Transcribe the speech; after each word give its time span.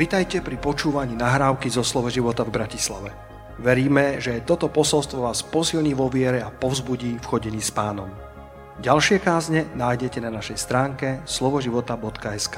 Vitajte 0.00 0.40
pri 0.40 0.56
počúvaní 0.56 1.12
nahrávky 1.12 1.68
zo 1.68 1.84
Slovo 1.84 2.08
života 2.08 2.40
v 2.40 2.56
Bratislave. 2.56 3.12
Veríme, 3.60 4.16
že 4.16 4.40
toto 4.48 4.72
posolstvo 4.72 5.28
vás 5.28 5.44
posilní 5.44 5.92
vo 5.92 6.08
viere 6.08 6.40
a 6.40 6.48
povzbudí 6.48 7.20
v 7.20 7.28
chodení 7.28 7.60
s 7.60 7.68
pánom. 7.68 8.08
Ďalšie 8.80 9.20
kázne 9.20 9.68
nájdete 9.76 10.24
na 10.24 10.32
našej 10.32 10.56
stránke 10.56 11.20
slovoživota.sk 11.28 12.56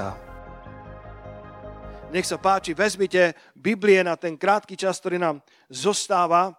Nech 2.15 2.23
sa 2.23 2.39
páči, 2.39 2.71
vezmite 2.71 3.35
Biblie 3.59 3.99
na 4.07 4.15
ten 4.15 4.39
krátky 4.39 4.79
čas, 4.79 5.03
ktorý 5.03 5.19
nám 5.19 5.43
zostáva 5.67 6.55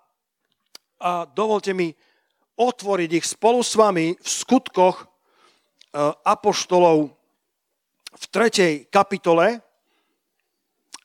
a 1.01 1.25
dovolte 1.25 1.73
mi 1.73 1.97
otvoriť 2.61 3.11
ich 3.17 3.25
spolu 3.25 3.65
s 3.65 3.73
vami 3.73 4.21
v 4.21 4.29
skutkoch 4.29 5.01
e, 5.01 5.05
apoštolov 6.29 7.09
v 8.21 8.25
3. 8.29 8.93
kapitole, 8.93 9.65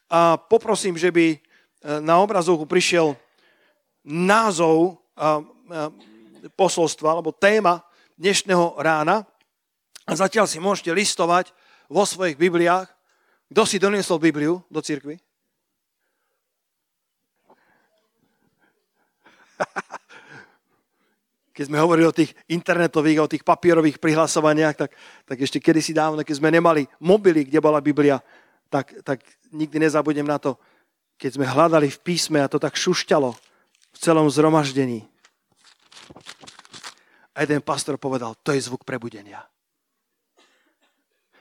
a 0.09 0.41
poprosím, 0.41 0.97
že 0.97 1.13
by 1.13 1.25
e, 1.33 1.37
na 2.01 2.17
obrazovku 2.17 2.65
prišiel 2.65 3.13
názov 4.03 4.97
posolstva 6.55 7.11
alebo 7.13 7.35
téma 7.35 7.83
dnešného 8.17 8.79
rána. 8.81 9.27
A 10.09 10.15
zatiaľ 10.17 10.49
si 10.49 10.57
môžete 10.57 10.89
listovať 10.89 11.53
vo 11.85 12.01
svojich 12.07 12.39
Bibliách. 12.39 12.89
Kto 13.53 13.61
si 13.65 13.77
doniesol 13.77 14.17
Bibliu 14.17 14.65
do 14.71 14.81
cirkvi? 14.81 15.19
keď 21.59 21.67
sme 21.67 21.83
hovorili 21.83 22.07
o 22.07 22.15
tých 22.15 22.31
internetových, 22.47 23.19
o 23.19 23.27
tých 23.27 23.43
papierových 23.43 23.99
prihlasovaniach, 23.99 24.79
tak, 24.79 24.95
tak 25.27 25.37
ešte 25.43 25.59
kedysi 25.59 25.91
dávno, 25.91 26.23
keď 26.23 26.39
sme 26.39 26.55
nemali 26.55 26.87
mobily, 27.03 27.43
kde 27.43 27.59
bola 27.59 27.83
Biblia, 27.83 28.23
tak, 28.69 28.93
tak 29.03 29.19
nikdy 29.51 29.89
nezabudnem 29.89 30.25
na 30.25 30.37
to, 30.37 30.55
keď 31.19 31.35
sme 31.35 31.45
hľadali 31.45 31.91
v 31.91 31.99
písme 31.99 32.39
a 32.39 32.47
to 32.47 32.61
tak 32.61 32.79
šušťalo 32.79 33.29
v 33.91 33.97
celom 33.99 34.29
zhromaždení. 34.31 35.03
A 37.35 37.43
jeden 37.43 37.59
pastor 37.59 37.99
povedal, 37.99 38.37
to 38.39 38.55
je 38.55 38.63
zvuk 38.63 38.87
prebudenia. 38.87 39.43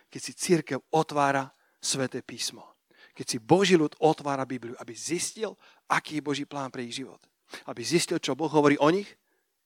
Keď 0.08 0.20
si 0.20 0.32
církev 0.34 0.78
otvára 0.90 1.52
sväté 1.78 2.24
písmo. 2.24 2.64
Keď 3.14 3.26
si 3.26 3.38
Boží 3.38 3.74
ľud 3.78 3.94
otvára 4.02 4.46
Bibliu, 4.46 4.74
aby 4.78 4.94
zistil, 4.94 5.54
aký 5.90 6.18
je 6.18 6.26
Boží 6.26 6.44
plán 6.46 6.70
pre 6.70 6.86
ich 6.86 6.98
život. 6.98 7.18
Aby 7.66 7.82
zistil, 7.86 8.18
čo 8.18 8.38
Boh 8.38 8.50
hovorí 8.50 8.78
o 8.78 8.88
nich, 8.90 9.08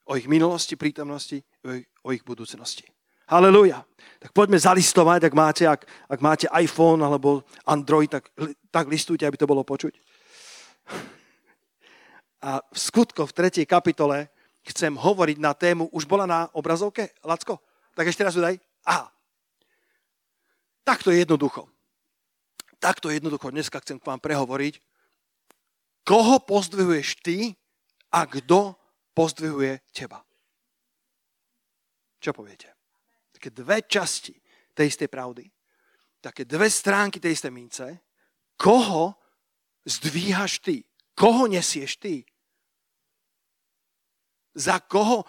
o 0.04 0.16
ich 0.16 0.28
minulosti, 0.28 0.76
prítomnosti, 0.76 1.41
o 1.64 1.72
ich, 1.72 1.86
o 2.04 2.08
ich 2.12 2.24
budúcnosti. 2.24 2.91
Halelúja. 3.33 3.80
Tak 4.20 4.36
poďme 4.36 4.61
zalistovať, 4.61 5.33
ak 5.33 5.34
máte, 5.34 5.64
ak, 5.64 5.88
ak 5.88 6.20
máte 6.20 6.47
iPhone 6.52 7.00
alebo 7.00 7.48
Android, 7.64 8.12
tak, 8.12 8.28
tak 8.69 8.92
listujte, 8.92 9.25
aby 9.25 9.41
to 9.41 9.48
bolo 9.48 9.64
počuť. 9.64 9.97
A 12.44 12.60
v 12.60 12.77
skutko 12.77 13.25
v 13.25 13.33
3. 13.33 13.64
kapitole 13.64 14.28
chcem 14.69 14.92
hovoriť 14.92 15.41
na 15.41 15.56
tému, 15.56 15.88
už 15.97 16.05
bola 16.05 16.28
na 16.28 16.53
obrazovke, 16.53 17.16
Lacko? 17.25 17.56
Tak 17.97 18.12
ešte 18.12 18.20
raz 18.20 18.36
udaj. 18.36 18.60
Aha. 18.84 19.08
Takto 20.84 21.08
jednoducho. 21.08 21.72
Takto 22.84 23.08
jednoducho 23.08 23.48
dneska 23.48 23.80
chcem 23.80 23.97
k 23.97 24.06
vám 24.12 24.20
prehovoriť, 24.20 24.77
koho 26.05 26.36
pozdvihuješ 26.42 27.22
ty 27.25 27.56
a 28.12 28.28
kto 28.28 28.77
pozdvihuje 29.16 29.80
teba. 29.94 30.20
Čo 32.20 32.34
poviete? 32.36 32.81
Také 33.42 33.50
dve 33.50 33.82
časti 33.82 34.38
tej 34.70 34.86
istej 34.86 35.10
pravdy, 35.10 35.50
také 36.22 36.46
dve 36.46 36.70
stránky 36.70 37.18
tej 37.18 37.34
istej 37.34 37.50
mince, 37.50 37.98
koho 38.54 39.18
zdvíhaš 39.82 40.62
ty, 40.62 40.86
koho 41.19 41.50
nesieš 41.50 41.98
ty, 41.98 42.22
za 44.54 44.78
koho 44.78 45.26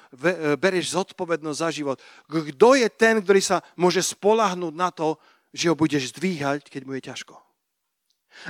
bereš 0.61 0.93
zodpovednosť 0.93 1.57
za 1.57 1.69
život. 1.73 1.97
Kto 2.29 2.77
je 2.77 2.85
ten, 2.93 3.17
ktorý 3.17 3.41
sa 3.41 3.65
môže 3.81 4.05
spolahnúť 4.05 4.75
na 4.77 4.93
to, 4.93 5.17
že 5.49 5.73
ho 5.73 5.75
budeš 5.79 6.13
zdvíhať, 6.13 6.69
keď 6.69 6.81
mu 6.85 6.93
je 6.93 7.09
ťažko. 7.09 7.33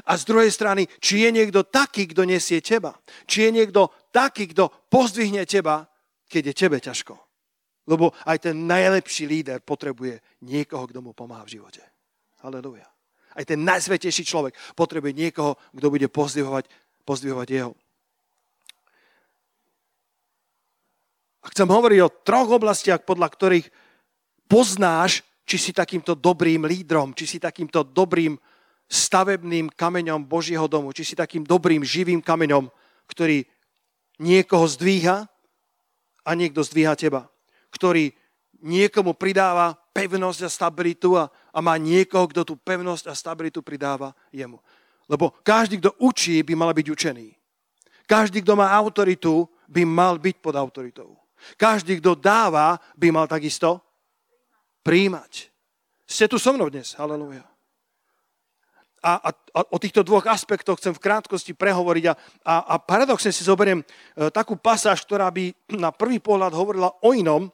A 0.03 0.11
z 0.19 0.27
druhej 0.27 0.51
strany, 0.51 0.91
či 0.99 1.23
je 1.23 1.29
niekto 1.31 1.63
taký, 1.63 2.11
kto 2.11 2.27
nesie 2.27 2.59
teba. 2.59 2.99
Či 3.29 3.47
je 3.47 3.63
niekto 3.63 3.95
taký, 4.11 4.51
kto 4.51 4.67
pozdvihne 4.91 5.47
teba, 5.47 5.87
keď 6.27 6.51
je 6.51 6.53
tebe 6.57 6.77
ťažko. 6.83 7.15
Lebo 7.83 8.15
aj 8.23 8.47
ten 8.47 8.55
najlepší 8.63 9.27
líder 9.27 9.59
potrebuje 9.59 10.23
niekoho, 10.47 10.87
kto 10.87 11.03
mu 11.03 11.11
pomáha 11.11 11.43
v 11.43 11.59
živote. 11.59 11.83
Halleluja. 12.39 12.87
Aj 13.33 13.43
ten 13.43 13.59
najsvetejší 13.59 14.23
človek 14.23 14.55
potrebuje 14.77 15.11
niekoho, 15.11 15.59
kto 15.75 15.87
bude 15.91 16.07
pozdvihovať, 16.07 16.69
pozdvihovať 17.03 17.47
jeho. 17.49 17.73
A 21.43 21.51
chcem 21.51 21.67
hovoriť 21.67 21.99
o 21.99 22.13
troch 22.23 22.49
oblastiach, 22.55 23.03
podľa 23.03 23.27
ktorých 23.27 23.67
poznáš, 24.47 25.27
či 25.43 25.59
si 25.59 25.71
takýmto 25.75 26.15
dobrým 26.15 26.63
lídrom, 26.63 27.11
či 27.11 27.27
si 27.27 27.37
takýmto 27.41 27.83
dobrým 27.83 28.39
stavebným 28.87 29.75
kameňom 29.75 30.23
Božieho 30.23 30.71
domu, 30.71 30.95
či 30.95 31.03
si 31.03 31.19
takým 31.19 31.43
dobrým 31.43 31.83
živým 31.83 32.23
kameňom, 32.23 32.71
ktorý 33.11 33.43
niekoho 34.23 34.63
zdvíha 34.71 35.27
a 36.23 36.29
niekto 36.31 36.63
zdvíha 36.63 36.95
teba 36.95 37.32
ktorý 37.83 38.15
niekomu 38.63 39.11
pridáva 39.11 39.75
pevnosť 39.91 40.47
a 40.47 40.49
stabilitu 40.49 41.19
a, 41.19 41.27
a 41.51 41.59
má 41.59 41.75
niekoho, 41.75 42.31
kto 42.31 42.47
tú 42.47 42.55
pevnosť 42.55 43.11
a 43.11 43.13
stabilitu 43.13 43.59
pridáva 43.59 44.15
jemu. 44.31 44.55
Lebo 45.11 45.35
každý, 45.43 45.83
kto 45.83 45.91
učí, 45.99 46.39
by 46.47 46.55
mal 46.55 46.71
byť 46.71 46.87
učený. 46.87 47.27
Každý, 48.07 48.39
kto 48.39 48.55
má 48.55 48.71
autoritu, 48.71 49.51
by 49.67 49.83
mal 49.83 50.15
byť 50.15 50.35
pod 50.39 50.55
autoritou. 50.55 51.19
Každý, 51.59 51.99
kto 51.99 52.15
dáva, 52.15 52.79
by 52.95 53.11
mal 53.11 53.27
takisto 53.27 53.83
príjmať. 54.79 55.51
Ste 56.07 56.31
tu 56.31 56.39
so 56.39 56.55
mnou 56.55 56.71
dnes, 56.71 56.95
halleluja. 56.95 57.43
A, 59.03 59.19
a, 59.19 59.29
a 59.35 59.59
o 59.67 59.75
týchto 59.75 60.07
dvoch 60.07 60.23
aspektoch 60.23 60.79
chcem 60.79 60.95
v 60.95 61.03
krátkosti 61.03 61.51
prehovoriť 61.51 62.05
a, 62.07 62.13
a, 62.47 62.55
a 62.63 62.75
paradoxne 62.79 63.35
si 63.35 63.43
zoberiem 63.43 63.83
e, 63.83 63.85
takú 64.31 64.55
pasáž, 64.55 65.03
ktorá 65.03 65.27
by 65.27 65.51
na 65.75 65.91
prvý 65.91 66.23
pohľad 66.23 66.55
hovorila 66.55 66.87
o 67.03 67.11
inom, 67.11 67.51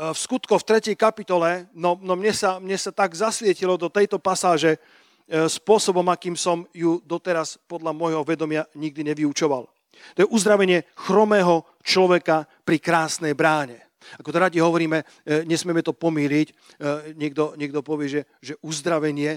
v 0.00 0.16
skutko 0.16 0.56
v 0.56 0.64
3. 0.80 0.96
kapitole, 0.96 1.68
no, 1.76 1.92
no 2.00 2.16
mne, 2.16 2.32
sa, 2.32 2.56
mne 2.56 2.80
sa 2.80 2.88
tak 2.88 3.12
zasvietilo 3.12 3.76
do 3.76 3.92
tejto 3.92 4.16
pasáže 4.16 4.80
e, 5.28 5.44
spôsobom, 5.44 6.08
akým 6.08 6.32
som 6.40 6.64
ju 6.72 7.04
doteraz 7.04 7.60
podľa 7.68 7.92
môjho 7.92 8.24
vedomia 8.24 8.64
nikdy 8.72 9.04
nevyučoval. 9.12 9.68
To 10.16 10.18
je 10.24 10.32
uzdravenie 10.32 10.88
chromého 10.96 11.68
človeka 11.84 12.48
pri 12.64 12.80
krásnej 12.80 13.36
bráne. 13.36 13.92
Ako 14.16 14.32
to 14.32 14.40
radi 14.40 14.56
hovoríme, 14.56 15.04
e, 15.28 15.44
nesmieme 15.44 15.84
to 15.84 15.92
pomýliť. 15.92 16.80
Niekto, 17.20 17.60
niekto 17.60 17.84
povie, 17.84 18.08
že, 18.08 18.22
že 18.40 18.56
uzdravenie 18.64 19.36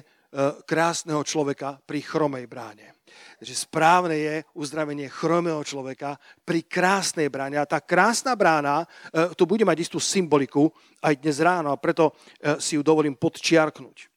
krásneho 0.64 1.22
človeka 1.28 1.78
pri 1.84 2.00
chromej 2.02 2.48
bráne. 2.48 3.03
Takže 3.44 3.60
správne 3.60 4.16
je 4.16 4.36
uzdravenie 4.56 5.12
chromého 5.12 5.60
človeka 5.68 6.16
pri 6.48 6.64
krásnej 6.64 7.28
bráne. 7.28 7.60
A 7.60 7.68
tá 7.68 7.84
krásna 7.84 8.40
brána, 8.40 8.88
e, 9.12 9.36
tu 9.36 9.44
bude 9.44 9.68
mať 9.68 9.84
istú 9.84 10.00
symboliku 10.00 10.72
aj 11.04 11.20
dnes 11.20 11.44
ráno 11.44 11.76
a 11.76 11.82
preto 11.82 12.16
e, 12.40 12.56
si 12.64 12.80
ju 12.80 12.84
dovolím 12.88 13.20
podčiarknúť. 13.20 13.98
E, 14.00 14.08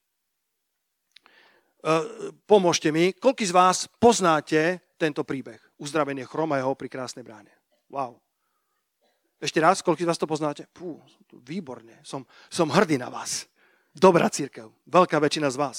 pomôžte 2.46 2.94
mi, 2.94 3.10
koľko 3.18 3.42
z 3.42 3.50
vás 3.50 3.90
poznáte 3.98 4.94
tento 4.94 5.26
príbeh? 5.26 5.58
Uzdravenie 5.82 6.22
chromého 6.22 6.70
pri 6.78 6.86
krásnej 6.86 7.26
bráne. 7.26 7.50
Wow. 7.90 8.22
Ešte 9.42 9.58
raz, 9.58 9.82
koľko 9.82 10.06
z 10.06 10.08
vás 10.08 10.22
to 10.22 10.30
poznáte? 10.30 10.70
Pú, 10.70 11.02
výborne, 11.42 11.98
som, 12.06 12.22
som 12.46 12.70
hrdý 12.70 12.94
na 12.94 13.10
vás. 13.10 13.50
Dobrá 13.90 14.30
církev, 14.30 14.70
veľká 14.86 15.18
väčšina 15.18 15.50
z 15.50 15.56
vás. 15.58 15.76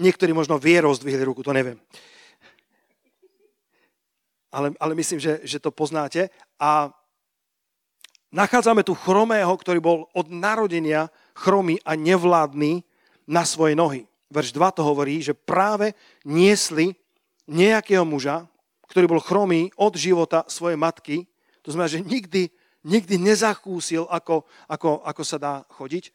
Niektorí 0.00 0.32
možno 0.32 0.56
vierou 0.56 0.94
zdvihli 0.96 1.20
ruku, 1.20 1.44
to 1.44 1.52
neviem 1.52 1.76
ale, 4.52 4.72
ale 4.78 4.92
myslím, 4.94 5.20
že, 5.20 5.42
že 5.42 5.58
to 5.58 5.74
poznáte. 5.74 6.30
A 6.60 6.90
nachádzame 8.32 8.86
tu 8.86 8.94
chromého, 8.94 9.52
ktorý 9.56 9.78
bol 9.82 9.98
od 10.12 10.26
narodenia 10.30 11.10
chromý 11.36 11.80
a 11.84 11.98
nevládny 11.98 12.82
na 13.26 13.42
svoje 13.42 13.74
nohy. 13.74 14.06
Verš 14.30 14.54
2 14.54 14.76
to 14.78 14.82
hovorí, 14.82 15.22
že 15.22 15.34
práve 15.34 15.94
niesli 16.26 16.94
nejakého 17.46 18.02
muža, 18.02 18.46
ktorý 18.90 19.06
bol 19.06 19.22
chromý 19.22 19.70
od 19.78 19.94
života 19.94 20.42
svojej 20.50 20.78
matky. 20.78 21.26
To 21.62 21.74
znamená, 21.74 21.90
že 21.90 22.02
nikdy, 22.02 22.50
nikdy 22.86 23.14
nezakúsil, 23.18 24.06
ako, 24.10 24.46
ako, 24.66 25.02
ako 25.02 25.22
sa 25.22 25.38
dá 25.38 25.54
chodiť. 25.74 26.10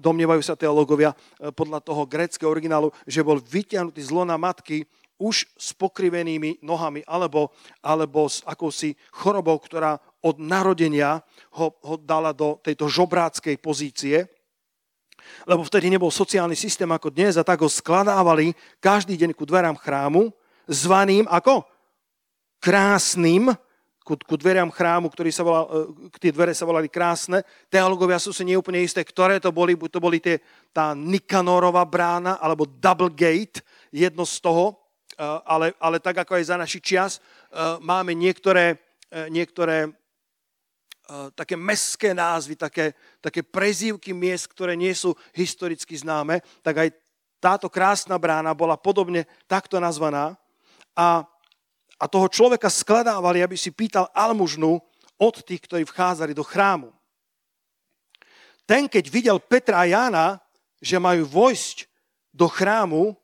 Domnievajú 0.00 0.40
sa 0.44 0.56
teológovia 0.56 1.12
eh, 1.12 1.52
podľa 1.52 1.80
toho 1.84 2.04
greckého 2.08 2.48
originálu, 2.48 2.92
že 3.04 3.24
bol 3.24 3.40
vyťahnutý 3.40 4.00
z 4.00 4.10
lona 4.12 4.36
matky 4.40 4.84
už 5.20 5.44
s 5.54 5.76
pokrivenými 5.76 6.64
nohami 6.64 7.04
alebo, 7.04 7.52
alebo 7.84 8.24
s 8.26 8.40
akousi 8.48 8.96
chorobou, 9.12 9.60
ktorá 9.60 10.00
od 10.24 10.40
narodenia 10.40 11.20
ho, 11.54 11.76
ho 11.84 11.94
dala 12.00 12.32
do 12.32 12.56
tejto 12.64 12.88
žobráckej 12.88 13.60
pozície. 13.60 14.24
lebo 15.44 15.60
vtedy 15.62 15.92
nebol 15.92 16.08
sociálny 16.08 16.56
systém 16.56 16.88
ako 16.88 17.12
dnes 17.12 17.36
a 17.36 17.44
tak 17.44 17.60
ho 17.60 17.68
skladávali 17.68 18.56
každý 18.80 19.20
deň 19.20 19.36
ku 19.36 19.44
dverám 19.44 19.76
chrámu, 19.76 20.32
zvaným 20.64 21.28
ako? 21.28 21.68
Krásnym, 22.60 23.52
ku, 24.10 24.16
ku 24.16 24.34
dverám 24.34 24.74
chrámu, 24.74 25.06
ktorý 25.06 25.30
sa 25.30 25.46
volal, 25.46 25.64
e, 25.70 26.18
tie 26.18 26.34
dvere 26.34 26.50
sa 26.50 26.66
volali 26.66 26.90
krásne. 26.90 27.46
Teologovia 27.70 28.18
sú 28.18 28.34
si 28.34 28.42
neúplne 28.42 28.82
isté, 28.82 29.06
ktoré 29.06 29.38
to 29.38 29.54
boli, 29.54 29.78
buď 29.78 29.90
to 29.92 30.00
boli 30.02 30.18
tie, 30.18 30.42
tá 30.74 30.98
Nikanorova 30.98 31.86
brána, 31.86 32.42
alebo 32.42 32.66
Double 32.66 33.12
Gate, 33.12 33.62
jedno 33.94 34.26
z 34.26 34.42
toho, 34.42 34.79
ale, 35.44 35.76
ale 35.76 36.00
tak 36.00 36.24
ako 36.24 36.40
aj 36.40 36.44
za 36.48 36.56
naši 36.56 36.80
čas, 36.80 37.10
e, 37.16 37.20
máme 37.84 38.16
niektoré, 38.16 38.80
niektoré 39.10 39.90
také 41.34 41.58
mestské 41.58 42.14
názvy, 42.14 42.54
také, 42.54 42.94
také 43.18 43.42
prezývky 43.42 44.14
miest, 44.14 44.46
ktoré 44.46 44.78
nie 44.78 44.94
sú 44.94 45.18
historicky 45.34 45.98
známe, 45.98 46.38
tak 46.62 46.86
aj 46.86 46.88
táto 47.42 47.66
krásna 47.66 48.14
brána 48.20 48.54
bola 48.54 48.78
podobne 48.78 49.26
takto 49.50 49.82
nazvaná. 49.82 50.38
A, 50.94 51.24
a 51.98 52.04
toho 52.06 52.28
človeka 52.28 52.70
skladávali, 52.70 53.42
aby 53.42 53.56
si 53.58 53.74
pýtal 53.74 54.06
almužnu 54.14 54.78
od 55.18 55.34
tých, 55.42 55.64
ktorí 55.64 55.82
vchádzali 55.88 56.32
do 56.36 56.44
chrámu. 56.44 56.92
Ten, 58.68 58.86
keď 58.86 59.04
videl 59.10 59.38
Petra 59.42 59.82
a 59.82 59.88
Jána, 59.88 60.26
že 60.78 61.00
majú 61.02 61.26
vojsť 61.26 61.90
do 62.30 62.46
chrámu, 62.46 63.18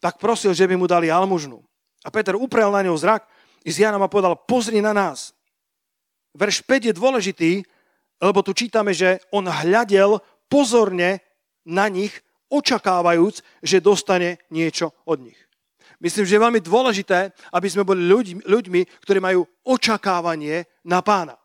tak 0.00 0.16
prosil, 0.16 0.56
že 0.56 0.66
by 0.66 0.74
mu 0.80 0.88
dali 0.88 1.12
almužnu. 1.12 1.60
A 2.00 2.08
Peter 2.08 2.32
uprel 2.34 2.72
na 2.72 2.80
ňou 2.80 2.96
zrak 2.96 3.28
i 3.60 3.70
z 3.70 3.84
Jánom 3.84 4.00
a 4.00 4.08
povedal, 4.08 4.34
pozri 4.48 4.80
na 4.80 4.96
nás. 4.96 5.36
Verš 6.32 6.64
5 6.64 6.88
je 6.88 6.94
dôležitý, 6.96 7.52
lebo 8.20 8.40
tu 8.40 8.56
čítame, 8.56 8.96
že 8.96 9.20
on 9.28 9.44
hľadel 9.44 10.20
pozorne 10.48 11.20
na 11.68 11.86
nich, 11.92 12.12
očakávajúc, 12.48 13.44
že 13.62 13.84
dostane 13.84 14.40
niečo 14.50 14.96
od 15.04 15.22
nich. 15.22 15.38
Myslím, 16.00 16.24
že 16.24 16.40
je 16.40 16.44
veľmi 16.48 16.60
dôležité, 16.64 17.30
aby 17.52 17.68
sme 17.68 17.84
boli 17.84 18.08
ľuďmi, 18.08 18.48
ľuďmi 18.48 18.80
ktorí 19.04 19.18
majú 19.20 19.44
očakávanie 19.68 20.64
na 20.88 21.04
pána. 21.04 21.36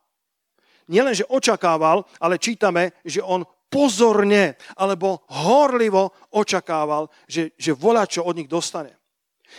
Nielen, 0.88 1.18
že 1.18 1.28
očakával, 1.28 2.08
ale 2.22 2.40
čítame, 2.40 2.96
že 3.04 3.20
on 3.20 3.44
pozorne 3.70 4.56
alebo 4.78 5.26
horlivo 5.32 6.14
očakával, 6.32 7.10
že, 7.28 7.52
že 7.60 7.76
volá, 7.76 8.08
čo 8.08 8.24
od 8.24 8.38
nich 8.38 8.50
dostane. 8.50 8.96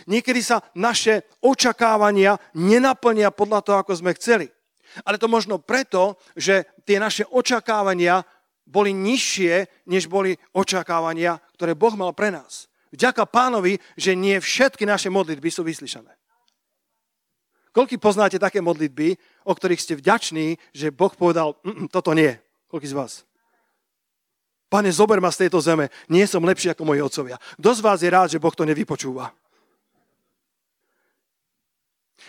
Niekedy 0.07 0.41
sa 0.43 0.61
naše 0.77 1.25
očakávania 1.41 2.37
nenaplnia 2.59 3.33
podľa 3.33 3.61
toho, 3.63 3.77
ako 3.81 3.93
sme 3.97 4.17
chceli. 4.19 4.51
Ale 5.05 5.21
to 5.21 5.29
možno 5.29 5.61
preto, 5.61 6.17
že 6.37 6.65
tie 6.85 6.97
naše 6.97 7.25
očakávania 7.29 8.25
boli 8.67 8.91
nižšie, 8.91 9.87
než 9.87 10.11
boli 10.11 10.35
očakávania, 10.51 11.39
ktoré 11.55 11.79
Boh 11.79 11.95
mal 11.95 12.11
pre 12.13 12.35
nás. 12.35 12.67
Vďaka 12.91 13.29
pánovi, 13.29 13.79
že 13.95 14.19
nie 14.19 14.41
všetky 14.41 14.89
naše 14.89 15.13
modlitby 15.13 15.49
sú 15.53 15.63
vyslyšané. 15.63 16.11
Koľko 17.77 18.01
poznáte 18.01 18.41
také 18.41 18.65
modlitby, 18.65 19.21
o 19.45 19.53
ktorých 19.53 19.83
ste 19.85 20.01
vďační, 20.01 20.57
že 20.73 20.89
Boh 20.89 21.13
povedal, 21.13 21.61
mm, 21.61 21.87
mm, 21.87 21.89
toto 21.93 22.17
nie. 22.17 22.33
Koľko 22.73 22.87
z 22.89 22.97
vás? 22.97 23.13
Pane, 24.67 24.91
zober 24.91 25.23
ma 25.23 25.31
z 25.31 25.47
tejto 25.47 25.63
zeme, 25.63 25.95
nie 26.11 26.27
som 26.27 26.43
lepší 26.43 26.75
ako 26.75 26.83
moji 26.83 27.01
otcovia. 27.03 27.39
Kto 27.59 27.71
z 27.71 27.81
vás 27.87 27.99
je 28.03 28.11
rád, 28.11 28.29
že 28.35 28.43
Boh 28.43 28.51
to 28.51 28.67
nevypočúva? 28.67 29.31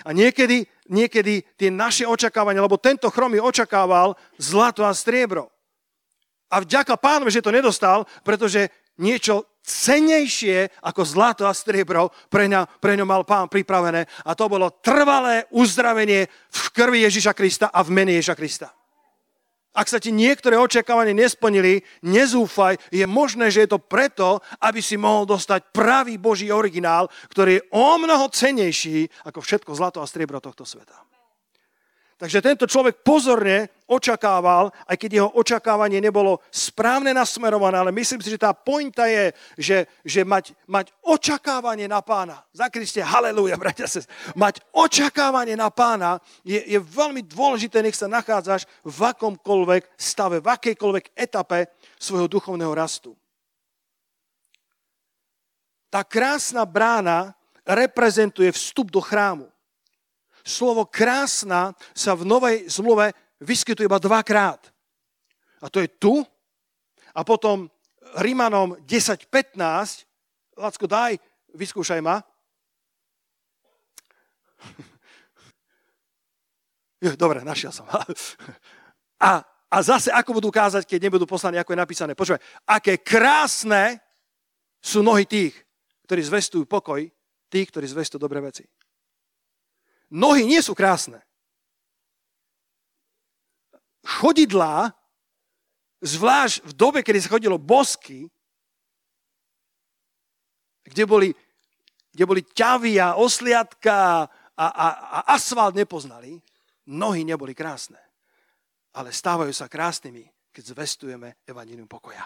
A 0.06 0.14
niekedy, 0.14 0.70
niekedy 0.94 1.42
tie 1.58 1.74
naše 1.74 2.06
očakávania, 2.06 2.62
lebo 2.62 2.78
tento 2.78 3.10
chromy 3.10 3.42
očakával 3.42 4.14
zlato 4.38 4.86
a 4.86 4.94
striebro. 4.94 5.50
A 6.54 6.62
vďaka 6.62 6.94
pánovi, 7.02 7.34
že 7.34 7.42
to 7.42 7.50
nedostal, 7.50 8.06
pretože 8.22 8.70
niečo 9.02 9.50
cenejšie 9.66 10.80
ako 10.86 11.02
zlato 11.04 11.44
a 11.44 11.52
striebro 11.52 12.14
pre, 12.32 12.48
ňa, 12.48 12.80
pre 12.80 12.96
ňo 12.96 13.04
mal 13.10 13.26
pán 13.28 13.52
pripravené. 13.52 14.06
A 14.24 14.32
to 14.38 14.48
bolo 14.48 14.72
trvalé 14.80 15.50
uzdravenie 15.52 16.30
v 16.30 16.64
krvi 16.72 17.04
Ježiša 17.04 17.34
Krista 17.34 17.68
a 17.74 17.82
v 17.84 17.92
mene 17.92 18.14
Ježiša 18.16 18.38
Krista. 18.38 18.70
Ak 19.78 19.86
sa 19.86 20.02
ti 20.02 20.10
niektoré 20.10 20.58
očakávanie 20.58 21.14
nesplnili, 21.14 21.86
nezúfaj. 22.02 22.82
Je 22.90 23.06
možné, 23.06 23.54
že 23.54 23.70
je 23.70 23.78
to 23.78 23.78
preto, 23.78 24.42
aby 24.58 24.82
si 24.82 24.98
mohol 24.98 25.30
dostať 25.30 25.70
pravý 25.70 26.18
Boží 26.18 26.50
originál, 26.50 27.06
ktorý 27.30 27.62
je 27.62 27.66
o 27.70 28.02
mnoho 28.02 28.26
cenejší 28.34 29.06
ako 29.30 29.38
všetko 29.46 29.78
zlato 29.78 30.02
a 30.02 30.10
striebro 30.10 30.42
tohto 30.42 30.66
sveta. 30.66 30.98
Takže 32.18 32.42
tento 32.42 32.66
človek 32.66 33.06
pozorne 33.06 33.70
očakával, 33.86 34.74
aj 34.90 34.98
keď 34.98 35.12
jeho 35.22 35.30
očakávanie 35.38 36.02
nebolo 36.02 36.42
správne 36.50 37.14
nasmerované, 37.14 37.78
ale 37.78 37.94
myslím 37.94 38.26
si, 38.26 38.34
že 38.34 38.42
tá 38.42 38.58
pointa 38.58 39.06
je, 39.06 39.30
že, 39.54 39.78
že 40.02 40.26
mať, 40.26 40.58
mať 40.66 40.90
očakávanie 41.06 41.86
na 41.86 42.02
pána, 42.02 42.42
zakriste, 42.50 43.06
halleluja, 43.06 43.54
bratia 43.62 43.86
sa, 43.86 44.02
mať 44.34 44.66
očakávanie 44.74 45.54
na 45.54 45.70
pána 45.70 46.18
je, 46.42 46.58
je 46.58 46.82
veľmi 46.82 47.22
dôležité, 47.22 47.86
nech 47.86 47.94
sa 47.94 48.10
nachádzaš 48.10 48.66
v 48.82 49.00
akomkoľvek 49.14 49.86
stave, 49.94 50.42
v 50.42 50.50
akejkoľvek 50.58 51.14
etape 51.14 51.70
svojho 52.02 52.26
duchovného 52.26 52.74
rastu. 52.74 53.14
Tá 55.94 56.02
krásna 56.02 56.66
brána 56.66 57.38
reprezentuje 57.62 58.50
vstup 58.58 58.90
do 58.90 59.06
chrámu 59.06 59.54
slovo 60.48 60.88
krásna 60.88 61.76
sa 61.92 62.16
v 62.16 62.24
novej 62.24 62.72
zmluve 62.72 63.12
vyskytuje 63.44 63.86
iba 63.86 64.00
dvakrát. 64.00 64.72
A 65.60 65.68
to 65.68 65.84
je 65.84 65.92
tu 66.00 66.24
a 67.12 67.22
potom 67.28 67.68
Rímanom 68.16 68.80
10.15. 68.88 70.08
Lacko, 70.58 70.88
daj, 70.88 71.20
vyskúšaj 71.54 72.00
ma. 72.02 72.24
Dobre, 77.20 77.44
našiel 77.44 77.76
som. 77.76 77.86
A, 79.18 79.42
a 79.42 79.78
zase, 79.82 80.14
ako 80.14 80.38
budú 80.38 80.54
kázať, 80.54 80.86
keď 80.86 81.10
nebudú 81.10 81.26
poslaní, 81.26 81.58
ako 81.58 81.74
je 81.74 81.82
napísané. 81.82 82.14
Počúvaj, 82.14 82.38
aké 82.70 83.02
krásne 83.02 83.98
sú 84.78 85.02
nohy 85.02 85.26
tých, 85.26 85.58
ktorí 86.06 86.22
zvestujú 86.22 86.70
pokoj, 86.70 87.02
tých, 87.50 87.74
ktorí 87.74 87.90
zvestujú 87.90 88.22
dobré 88.22 88.46
veci. 88.46 88.62
Nohy 90.08 90.48
nie 90.48 90.64
sú 90.64 90.72
krásne. 90.72 91.20
Chodidlá, 94.08 94.96
zvlášť 96.00 96.64
v 96.64 96.72
dobe, 96.72 97.00
kedy 97.04 97.20
sa 97.20 97.34
chodilo 97.36 97.60
bosky, 97.60 98.32
kde 100.88 101.04
boli, 101.04 101.30
kde 102.16 102.24
boli 102.24 102.42
ťavy 102.48 103.04
a 103.04 103.20
osliadka 103.20 104.24
a, 104.56 104.66
a, 104.66 104.88
a 104.88 105.20
asfalt 105.36 105.76
nepoznali, 105.76 106.40
nohy 106.88 107.28
neboli 107.28 107.52
krásne. 107.52 108.00
Ale 108.96 109.12
stávajú 109.12 109.52
sa 109.52 109.68
krásnymi, 109.68 110.24
keď 110.56 110.64
zvestujeme 110.74 111.44
evanílium 111.44 111.92
pokoja. 111.92 112.24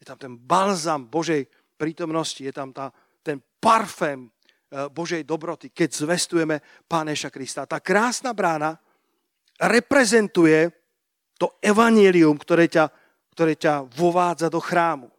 Je 0.00 0.04
tam 0.08 0.18
ten 0.18 0.34
balzam 0.34 1.06
Božej 1.06 1.46
prítomnosti, 1.76 2.40
je 2.40 2.50
tam 2.50 2.72
tá, 2.72 2.88
ten 3.20 3.38
parfém 3.60 4.33
Božej 4.90 5.22
dobroty, 5.22 5.70
keď 5.70 6.04
zvestujeme 6.04 6.58
Páneša 6.90 7.30
Krista. 7.30 7.62
Tá 7.68 7.78
krásna 7.78 8.34
brána 8.34 8.74
reprezentuje 9.58 10.74
to 11.38 11.54
evanielium, 11.62 12.34
ktoré 12.34 12.66
ťa, 12.66 12.90
ktoré 13.34 13.54
ťa 13.54 13.86
vovádza 13.94 14.50
do 14.50 14.58
chrámu. 14.58 15.10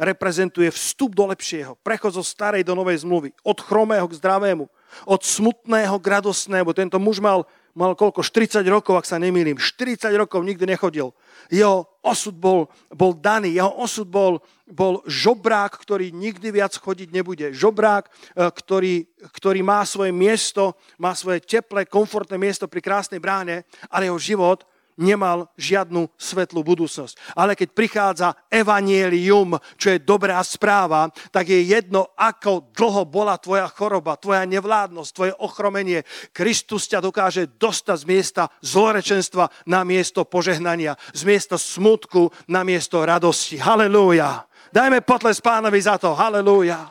Reprezentuje 0.00 0.72
vstup 0.72 1.14
do 1.14 1.28
lepšieho, 1.30 1.78
prechod 1.84 2.16
zo 2.16 2.24
starej 2.24 2.64
do 2.66 2.74
novej 2.74 3.04
zmluvy, 3.04 3.30
od 3.44 3.58
chromého 3.60 4.08
k 4.08 4.16
zdravému, 4.18 4.66
od 5.06 5.20
smutného 5.22 5.96
k 6.00 6.06
radostnému. 6.18 6.72
Tento 6.74 6.98
muž 6.98 7.20
mal 7.20 7.46
mal 7.74 7.98
koľko, 7.98 8.22
40 8.22 8.62
rokov, 8.70 8.94
ak 9.02 9.06
sa 9.06 9.18
nemýlim. 9.18 9.58
40 9.58 10.06
rokov 10.14 10.46
nikdy 10.46 10.64
nechodil. 10.64 11.10
Jeho 11.50 11.90
osud 12.00 12.38
bol, 12.38 12.70
bol 12.94 13.12
daný, 13.18 13.58
jeho 13.58 13.70
osud 13.82 14.06
bol, 14.06 14.38
bol 14.70 15.02
žobrák, 15.04 15.74
ktorý 15.74 16.14
nikdy 16.14 16.54
viac 16.54 16.74
chodiť 16.78 17.10
nebude. 17.10 17.50
Žobrák, 17.50 18.04
e, 18.06 18.10
ktorý, 18.48 18.94
ktorý 19.34 19.60
má 19.66 19.82
svoje 19.82 20.14
miesto, 20.14 20.78
má 20.96 21.12
svoje 21.18 21.42
teplé, 21.42 21.84
komfortné 21.84 22.38
miesto 22.38 22.70
pri 22.70 22.80
krásnej 22.80 23.18
bráne, 23.18 23.66
ale 23.90 24.06
jeho 24.06 24.18
život 24.22 24.62
nemal 24.98 25.50
žiadnu 25.58 26.06
svetlú 26.14 26.62
budúcnosť. 26.62 27.34
Ale 27.34 27.58
keď 27.58 27.68
prichádza 27.74 28.28
evanielium, 28.50 29.58
čo 29.74 29.94
je 29.94 30.02
dobrá 30.02 30.38
správa, 30.42 31.10
tak 31.30 31.50
je 31.50 31.60
jedno, 31.62 32.10
ako 32.14 32.70
dlho 32.74 33.02
bola 33.06 33.38
tvoja 33.38 33.66
choroba, 33.70 34.18
tvoja 34.18 34.46
nevládnosť, 34.46 35.10
tvoje 35.14 35.32
ochromenie. 35.42 36.06
Kristus 36.30 36.86
ťa 36.90 37.02
dokáže 37.02 37.50
dostať 37.58 37.96
z 38.00 38.06
miesta 38.06 38.42
zlorečenstva 38.62 39.50
na 39.66 39.82
miesto 39.82 40.22
požehnania, 40.22 40.98
z 41.14 41.22
miesta 41.26 41.58
smutku 41.58 42.30
na 42.46 42.62
miesto 42.62 43.02
radosti. 43.02 43.58
Halelúja. 43.58 44.46
Dajme 44.74 45.06
potles 45.06 45.38
pánovi 45.38 45.78
za 45.78 45.98
to. 46.02 46.18
Halelúja. 46.18 46.90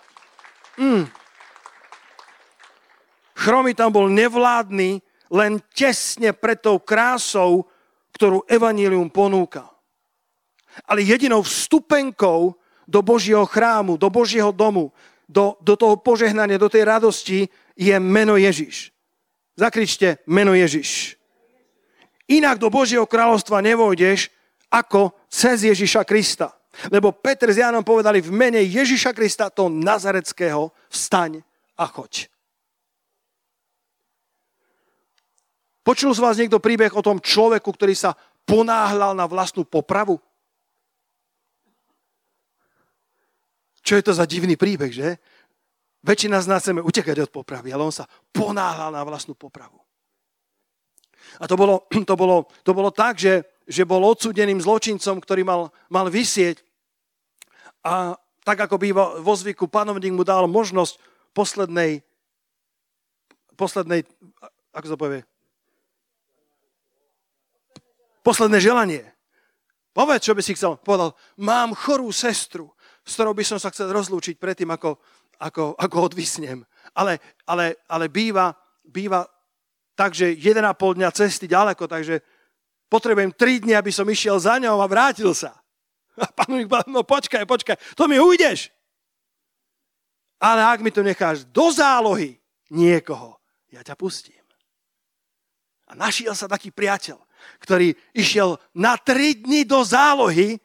Mm. 0.80 1.04
Chromy 3.34 3.76
tam 3.76 3.92
bol 3.92 4.08
nevládny, 4.08 5.04
len 5.34 5.60
tesne 5.74 6.32
pred 6.32 6.62
tou 6.62 6.78
krásou 6.78 7.66
ktorú 8.14 8.46
Evangelium 8.46 9.10
ponúka. 9.10 9.70
Ale 10.90 11.06
jedinou 11.06 11.46
vstupenkou 11.46 12.58
do 12.88 13.00
Božieho 13.02 13.46
chrámu, 13.46 13.98
do 13.98 14.10
Božieho 14.10 14.50
domu, 14.50 14.90
do, 15.30 15.58
do 15.62 15.74
toho 15.78 15.96
požehnania, 15.98 16.62
do 16.62 16.70
tej 16.70 16.84
radosti 16.86 17.40
je 17.78 17.96
meno 17.98 18.38
Ježiš. 18.38 18.94
Zakričte 19.54 20.22
meno 20.26 20.54
Ježiš. 20.58 21.18
Inak 22.30 22.58
do 22.58 22.74
Božieho 22.74 23.06
kráľovstva 23.06 23.62
nevojdeš 23.62 24.34
ako 24.74 25.14
cez 25.30 25.70
Ježiša 25.70 26.02
Krista. 26.08 26.50
Lebo 26.90 27.14
Peter 27.14 27.54
s 27.54 27.62
Jánom 27.62 27.86
povedali 27.86 28.18
v 28.18 28.34
mene 28.34 28.62
Ježiša 28.66 29.14
Krista, 29.14 29.54
to 29.54 29.70
nazareckého, 29.70 30.74
vstaň 30.90 31.46
a 31.78 31.86
choď. 31.86 32.33
Počul 35.84 36.16
z 36.16 36.24
vás 36.24 36.40
niekto 36.40 36.64
príbeh 36.64 36.92
o 36.96 37.04
tom 37.04 37.20
človeku, 37.20 37.68
ktorý 37.68 37.92
sa 37.92 38.16
ponáhľal 38.48 39.14
na 39.14 39.28
vlastnú 39.28 39.68
popravu? 39.68 40.18
Čo 43.84 44.00
je 44.00 44.04
to 44.08 44.16
za 44.16 44.24
divný 44.24 44.56
príbeh, 44.56 44.90
že? 44.90 45.20
Väčšina 46.04 46.40
z 46.40 46.48
nás 46.48 46.64
chceme 46.64 46.80
utekať 46.80 47.28
od 47.28 47.32
popravy, 47.32 47.76
ale 47.76 47.84
on 47.84 47.92
sa 47.92 48.08
ponáhľal 48.32 48.96
na 48.96 49.04
vlastnú 49.04 49.36
popravu. 49.36 49.80
A 51.40 51.48
to 51.48 51.60
bolo, 51.60 51.84
to 52.10 52.16
bolo, 52.16 52.48
to 52.64 52.72
bolo 52.72 52.92
tak, 52.92 53.20
že 53.20 53.44
že 53.68 53.88
bol 53.88 54.04
odsudeným 54.04 54.60
zločincom, 54.60 55.24
ktorý 55.24 55.42
mal, 55.48 55.72
mal 55.88 56.08
vysieť. 56.12 56.60
A 57.84 58.16
tak 58.44 58.60
ako 58.60 58.76
býva 58.80 59.04
vo 59.24 59.34
zvyku, 59.36 59.72
panovník 59.72 60.12
mu 60.12 60.24
dal 60.28 60.48
možnosť 60.52 61.00
poslednej, 61.32 62.04
poslednej, 63.56 64.04
ako 64.76 64.88
sa 64.88 64.98
povie, 65.00 65.20
posledné 68.24 68.58
želanie. 68.64 69.04
Povedz, 69.94 70.26
čo 70.26 70.34
by 70.34 70.42
si 70.42 70.58
chcel. 70.58 70.80
Povedal, 70.82 71.14
mám 71.38 71.78
chorú 71.78 72.10
sestru, 72.10 72.74
s 73.06 73.14
ktorou 73.14 73.38
by 73.38 73.46
som 73.46 73.62
sa 73.62 73.70
chcel 73.70 73.94
rozlúčiť 73.94 74.42
predtým, 74.42 74.72
ako, 74.74 74.98
ako, 75.38 75.78
ako 75.78 75.98
odvisnem. 76.02 76.66
Ale, 76.98 77.22
ale, 77.46 77.78
ale 77.86 78.10
býva, 78.10 78.58
býva 78.82 79.28
tak, 79.94 80.18
že 80.18 80.34
1,5 80.34 80.66
dňa 80.98 81.10
cesty 81.14 81.46
ďaleko, 81.46 81.86
takže 81.86 82.26
potrebujem 82.90 83.30
3 83.38 83.64
dní, 83.70 83.74
aby 83.78 83.94
som 83.94 84.10
išiel 84.10 84.42
za 84.42 84.58
ňou 84.58 84.82
a 84.82 84.90
vrátil 84.90 85.30
sa. 85.38 85.54
A 86.18 86.30
pán 86.30 86.58
mi 86.58 86.66
povedal, 86.66 86.90
no 86.90 87.02
počkaj, 87.06 87.46
počkaj, 87.46 87.78
to 87.94 88.10
mi 88.10 88.18
ujdeš. 88.18 88.74
Ale 90.42 90.62
ak 90.62 90.82
mi 90.82 90.92
to 90.92 91.06
necháš 91.06 91.46
do 91.50 91.70
zálohy 91.70 92.38
niekoho, 92.74 93.38
ja 93.70 93.82
ťa 93.86 93.98
pustím. 93.98 94.42
A 95.90 95.98
našiel 95.98 96.34
sa 96.34 96.50
taký 96.50 96.74
priateľ, 96.74 97.22
ktorý 97.62 97.96
išiel 98.16 98.60
na 98.76 99.00
3 99.00 99.44
dni 99.44 99.64
do 99.64 99.82
zálohy, 99.84 100.60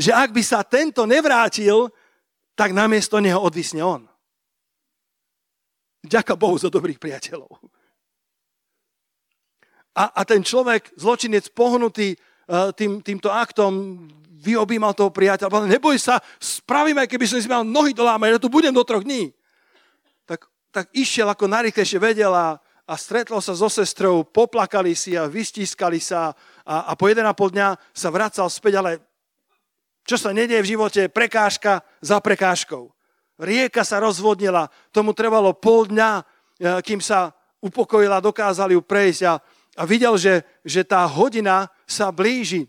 že 0.00 0.10
ak 0.16 0.32
by 0.32 0.42
sa 0.44 0.64
tento 0.64 1.04
nevrátil, 1.04 1.92
tak 2.56 2.72
namiesto 2.72 3.20
neho 3.20 3.40
odvisne 3.40 3.84
on. 3.84 4.08
Ďaká 6.00 6.36
Bohu 6.36 6.56
za 6.56 6.72
dobrých 6.72 6.96
priateľov. 6.96 7.52
A, 9.92 10.04
a 10.16 10.22
ten 10.24 10.40
človek, 10.40 10.96
zločinec 10.96 11.52
pohnutý 11.52 12.16
uh, 12.16 12.72
tým, 12.72 13.04
týmto 13.04 13.28
aktom, 13.28 14.06
vyobímal 14.40 14.96
toho 14.96 15.12
priateľa. 15.12 15.52
Povedal, 15.52 15.74
neboj 15.76 16.00
sa, 16.00 16.24
spravím, 16.40 16.96
aj 17.04 17.08
keby 17.12 17.26
som 17.28 17.36
si 17.36 17.50
mal 17.50 17.60
nohy 17.60 17.92
dolámať, 17.92 18.40
ja 18.40 18.40
tu 18.40 18.48
budem 18.48 18.72
do 18.72 18.80
troch 18.80 19.04
dní. 19.04 19.36
Tak, 20.24 20.48
tak 20.72 20.86
išiel 20.96 21.28
ako 21.28 21.44
najrychlejšie 21.44 22.00
vedel 22.00 22.32
a, 22.32 22.56
a 22.90 22.98
stretol 22.98 23.38
sa 23.38 23.54
so 23.54 23.70
sestrou, 23.70 24.26
poplakali 24.26 24.98
si 24.98 25.14
a 25.14 25.30
vystískali 25.30 26.02
sa 26.02 26.34
a, 26.66 26.90
a 26.90 26.92
po 26.98 27.06
1,5 27.06 27.22
dňa 27.30 27.68
sa 27.94 28.10
vracal 28.10 28.50
späť, 28.50 28.82
ale 28.82 28.98
čo 30.02 30.18
sa 30.18 30.34
nedieje 30.34 30.58
v 30.66 30.70
živote, 30.74 31.02
prekážka 31.06 31.86
za 32.02 32.18
prekážkou. 32.18 32.90
Rieka 33.38 33.86
sa 33.86 34.02
rozvodnila, 34.02 34.66
tomu 34.90 35.14
trvalo 35.14 35.54
pol 35.54 35.86
dňa, 35.86 36.10
e, 36.18 36.22
kým 36.82 36.98
sa 36.98 37.30
upokojila, 37.62 38.18
dokázali 38.18 38.74
ju 38.74 38.82
prejsť 38.82 39.22
a, 39.22 39.38
a 39.78 39.82
videl, 39.86 40.18
že, 40.18 40.42
že 40.66 40.82
tá 40.82 41.06
hodina 41.06 41.70
sa 41.86 42.10
blíži. 42.10 42.66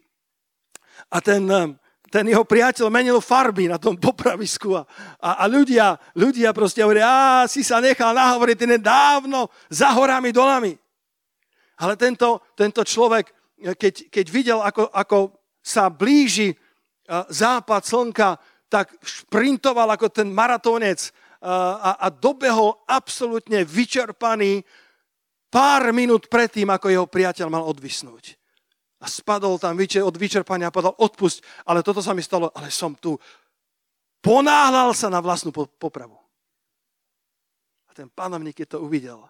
A 1.09 1.17
ten, 1.17 1.41
um, 1.49 1.73
ten 2.11 2.27
jeho 2.27 2.43
priateľ 2.43 2.91
menil 2.91 3.23
farby 3.23 3.71
na 3.71 3.79
tom 3.79 3.95
popravisku 3.95 4.75
a, 4.75 4.83
a, 5.23 5.29
a 5.41 5.43
ľudia, 5.47 5.95
ľudia 6.19 6.51
proste 6.51 6.83
hovoria, 6.83 7.07
a 7.07 7.47
si 7.47 7.63
sa 7.63 7.79
nechal 7.79 8.11
nahovoriť, 8.11 8.55
ten 8.59 8.75
je 8.75 8.81
dávno 8.83 9.47
za 9.71 9.95
horami, 9.95 10.35
dolami. 10.35 10.75
Ale 11.79 11.95
tento, 11.95 12.51
tento 12.53 12.83
človek, 12.83 13.31
keď, 13.79 14.11
keď 14.11 14.25
videl, 14.27 14.59
ako, 14.59 14.91
ako 14.91 15.17
sa 15.63 15.87
blíži 15.87 16.51
uh, 16.51 17.23
západ 17.31 17.81
slnka, 17.87 18.35
tak 18.67 18.91
šprintoval 18.99 19.95
ako 19.95 20.11
ten 20.11 20.27
maratónec 20.27 20.99
uh, 21.07 21.79
a, 21.79 21.91
a 22.05 22.07
dobehol 22.11 22.83
absolútne 22.91 23.63
vyčerpaný, 23.63 24.67
pár 25.47 25.95
minút 25.95 26.27
predtým, 26.27 26.67
ako 26.67 26.91
jeho 26.91 27.07
priateľ 27.07 27.47
mal 27.47 27.63
odvisnúť. 27.63 28.40
A 29.01 29.09
spadol 29.09 29.57
tam 29.57 29.73
od 29.81 30.15
vyčerpania 30.15 30.69
a 30.69 30.73
povedal, 30.73 30.93
odpusť, 30.93 31.65
ale 31.65 31.81
toto 31.81 32.05
sa 32.05 32.13
mi 32.13 32.21
stalo, 32.21 32.53
ale 32.53 32.69
som 32.69 32.93
tu. 32.93 33.17
Ponáhľal 34.21 34.93
sa 34.93 35.09
na 35.09 35.17
vlastnú 35.17 35.49
popravu. 35.53 36.21
A 37.89 37.97
ten 37.97 38.05
panovník, 38.13 38.61
keď 38.61 38.77
to 38.77 38.85
uvidel, 38.85 39.25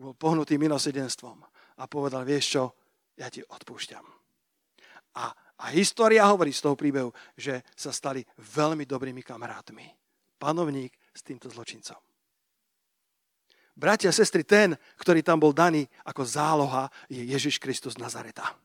bol 0.00 0.16
pohnutý 0.16 0.56
milosedenstvom 0.56 1.44
a 1.76 1.82
povedal, 1.84 2.24
vieš 2.24 2.56
čo, 2.56 2.64
ja 3.20 3.28
ti 3.28 3.44
odpúšťam. 3.44 4.02
A, 5.20 5.28
a 5.60 5.64
história 5.76 6.24
hovorí 6.24 6.56
z 6.56 6.64
toho 6.64 6.72
príbehu, 6.72 7.12
že 7.36 7.60
sa 7.76 7.92
stali 7.92 8.24
veľmi 8.56 8.88
dobrými 8.88 9.20
kamarátmi. 9.20 9.84
Panovník 10.40 10.96
s 11.12 11.20
týmto 11.20 11.52
zločincom. 11.52 12.00
Bratia 13.76 14.08
a 14.08 14.16
sestry, 14.16 14.48
ten, 14.48 14.72
ktorý 14.96 15.20
tam 15.20 15.36
bol 15.36 15.52
daný 15.52 15.84
ako 16.08 16.24
záloha, 16.24 16.88
je 17.12 17.20
Ježiš 17.20 17.60
Kristus 17.60 18.00
Nazareta. 18.00 18.56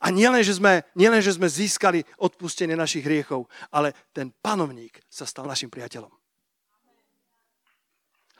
A 0.00 0.10
nielen, 0.10 0.42
že 0.46 0.56
sme, 0.56 0.86
nielen, 0.94 1.22
že 1.22 1.34
sme 1.34 1.50
získali 1.50 2.02
odpustenie 2.20 2.76
našich 2.78 3.02
hriechov, 3.02 3.50
ale 3.70 3.92
ten 4.14 4.30
panovník 4.30 5.02
sa 5.10 5.26
stal 5.26 5.46
našim 5.46 5.70
priateľom. 5.70 6.10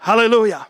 Halelúja. 0.03 0.67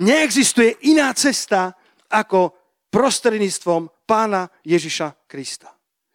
Neexistuje 0.00 0.88
iná 0.88 1.12
cesta 1.12 1.76
ako 2.08 2.56
prostredníctvom 2.88 4.08
pána 4.08 4.48
Ježiša 4.64 5.28
Krista. 5.28 5.72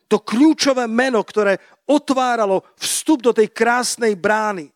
To 0.08 0.24
kľúčové 0.24 0.88
meno, 0.88 1.22
ktoré 1.22 1.60
otváralo 1.86 2.64
vstup 2.80 3.22
do 3.22 3.32
tej 3.36 3.52
krásnej 3.52 4.16
brány, 4.16 4.72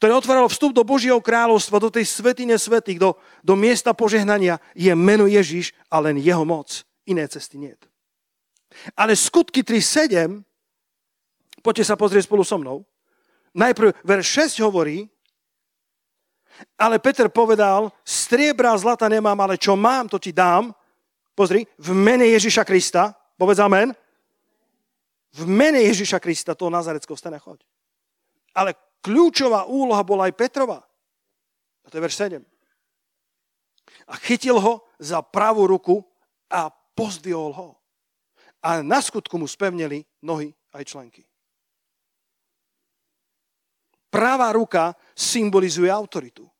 ktoré 0.00 0.16
otváralo 0.16 0.48
vstup 0.48 0.72
do 0.72 0.80
Božieho 0.80 1.20
kráľovstva, 1.20 1.76
do 1.76 1.92
tej 1.92 2.08
svetine 2.08 2.56
svetých, 2.56 2.96
do, 2.96 3.20
do 3.44 3.52
miesta 3.52 3.92
požehnania, 3.92 4.56
je 4.72 4.88
meno 4.96 5.28
Ježiš 5.28 5.76
a 5.92 6.00
len 6.00 6.16
jeho 6.16 6.40
moc. 6.48 6.88
Iné 7.10 7.26
cesty 7.26 7.58
nie. 7.58 7.74
Ale 8.94 9.18
skutky 9.18 9.66
3.7, 9.66 10.46
poďte 11.60 11.84
sa 11.84 11.98
pozrieť 11.98 12.30
spolu 12.30 12.46
so 12.46 12.54
mnou, 12.54 12.86
najprv 13.50 13.98
verš 14.06 14.54
6 14.54 14.62
hovorí, 14.62 15.10
ale 16.76 17.00
Peter 17.00 17.26
povedal, 17.32 17.88
striebra 18.04 18.76
zlata 18.76 19.08
nemám, 19.08 19.38
ale 19.40 19.56
čo 19.56 19.74
mám, 19.74 20.06
to 20.12 20.20
ti 20.20 20.30
dám. 20.30 20.72
Pozri, 21.32 21.64
v 21.80 21.90
mene 21.96 22.28
Ježiša 22.36 22.68
Krista, 22.68 23.16
povedz 23.40 23.64
amen. 23.64 23.96
V 25.32 25.42
mene 25.48 25.80
Ježiša 25.88 26.20
Krista, 26.20 26.52
toho 26.52 26.68
Nazareckého 26.68 27.16
stane 27.16 27.40
choď. 27.40 27.64
Ale 28.52 28.76
kľúčová 29.00 29.64
úloha 29.64 30.04
bola 30.04 30.28
aj 30.28 30.36
Petrova. 30.36 30.84
A 31.80 31.86
to 31.88 31.96
je 31.96 32.04
verš 32.04 32.16
7. 32.28 32.44
A 34.10 34.14
chytil 34.20 34.58
ho 34.60 34.84
za 35.00 35.22
pravú 35.24 35.64
ruku 35.64 36.04
a 36.50 36.68
pozdvihol 36.94 37.52
ho. 37.52 37.68
A 38.60 38.84
na 38.84 39.00
skutku 39.00 39.40
mu 39.40 39.48
spevnili 39.48 40.04
nohy 40.20 40.52
aj 40.76 40.84
členky. 40.84 41.22
Pravá 44.10 44.50
ruka 44.50 44.98
symbolizuje 45.14 45.88
autoritu. 45.88 46.50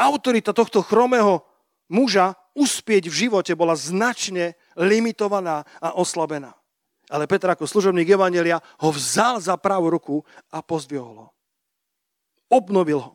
Autorita 0.00 0.56
tohto 0.56 0.80
chromého 0.80 1.44
muža 1.92 2.32
uspieť 2.56 3.12
v 3.12 3.28
živote 3.28 3.52
bola 3.52 3.76
značne 3.76 4.56
limitovaná 4.74 5.68
a 5.78 5.92
oslabená. 6.00 6.56
Ale 7.10 7.28
Petr 7.28 7.52
ako 7.52 7.68
služobník 7.68 8.08
Evangelia 8.08 8.62
ho 8.80 8.88
vzal 8.94 9.42
za 9.42 9.58
pravú 9.60 9.92
ruku 9.92 10.16
a 10.48 10.64
pozdvihol 10.64 11.26
ho. 11.26 11.28
Obnovil 12.48 13.02
ho. 13.02 13.12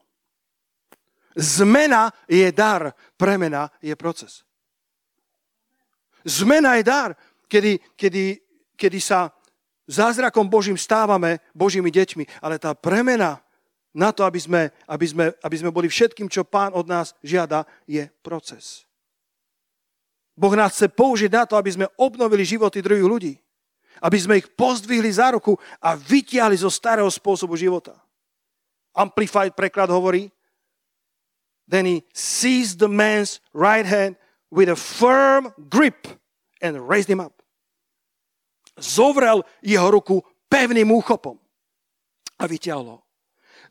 Zmena 1.35 2.13
je 2.31 2.47
dar, 2.55 2.95
premena 3.19 3.67
je 3.83 3.91
proces. 3.95 4.47
Zmena 6.25 6.81
je 6.81 6.83
dar, 6.83 7.13
kedy, 7.45 7.77
kedy, 7.93 8.41
kedy 8.73 8.97
sa 8.97 9.29
zázrakom 9.85 10.49
Božím 10.49 10.73
stávame 10.73 11.37
Božími 11.53 11.93
deťmi, 11.93 12.41
ale 12.41 12.57
tá 12.57 12.73
premena 12.73 13.45
na 13.95 14.09
to, 14.11 14.25
aby 14.25 14.41
sme, 14.41 14.61
aby, 14.89 15.05
sme, 15.05 15.25
aby 15.39 15.55
sme 15.55 15.69
boli 15.71 15.87
všetkým, 15.87 16.27
čo 16.27 16.43
Pán 16.43 16.73
od 16.73 16.89
nás 16.89 17.13
žiada, 17.21 17.63
je 17.85 18.09
proces. 18.25 18.83
Boh 20.35 20.51
nás 20.51 20.75
chce 20.75 20.91
použiť 20.91 21.31
na 21.31 21.47
to, 21.47 21.55
aby 21.55 21.71
sme 21.71 21.87
obnovili 21.95 22.43
životy 22.43 22.83
druhých 22.83 23.07
ľudí. 23.07 23.33
Aby 24.03 24.17
sme 24.19 24.35
ich 24.43 24.51
pozdvihli 24.51 25.07
za 25.07 25.31
ruku 25.31 25.55
a 25.79 25.95
vytiahli 25.95 26.59
zo 26.59 26.67
starého 26.67 27.07
spôsobu 27.07 27.55
života. 27.55 27.95
Amplified 28.91 29.55
preklad 29.55 29.87
hovorí, 29.87 30.27
Then 31.65 31.87
he 31.87 32.03
seized 32.11 32.83
the 32.83 32.91
man's 32.91 33.39
right 33.55 33.87
hand 33.87 34.19
with 34.51 34.69
a 34.69 34.77
firm 34.77 35.53
grip 35.69 36.07
and 36.61 36.77
raised 36.89 37.09
him 37.09 37.19
up. 37.19 37.33
Zovrel 38.75 39.43
jeho 39.63 39.87
ruku 39.87 40.19
pevným 40.51 40.91
úchopom 40.91 41.39
a 42.39 42.43
vyťahol 42.43 42.87
ho. 42.97 42.99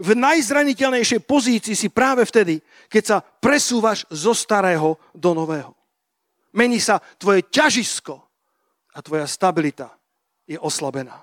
V 0.00 0.18
najzraniteľnejšej 0.18 1.20
pozícii 1.22 1.76
si 1.78 1.88
práve 1.92 2.26
vtedy, 2.26 2.58
keď 2.90 3.02
sa 3.04 3.16
presúvaš 3.22 4.08
zo 4.10 4.34
starého 4.34 4.98
do 5.14 5.30
nového. 5.36 5.70
Mení 6.54 6.82
sa 6.82 6.98
tvoje 6.98 7.46
ťažisko 7.46 8.14
a 8.94 8.98
tvoja 9.02 9.26
stabilita 9.26 9.94
je 10.46 10.58
oslabená. 10.58 11.22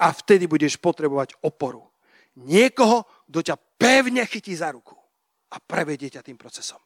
A 0.00 0.06
vtedy 0.16 0.48
budeš 0.48 0.80
potrebovať 0.80 1.36
oporu. 1.44 1.84
Niekoho, 2.40 3.04
kto 3.28 3.52
ťa 3.52 3.56
pevne 3.76 4.24
chytí 4.24 4.56
za 4.56 4.72
ruku 4.72 4.96
a 5.52 5.60
prevedie 5.60 6.08
ťa 6.08 6.24
tým 6.24 6.40
procesom. 6.40 6.80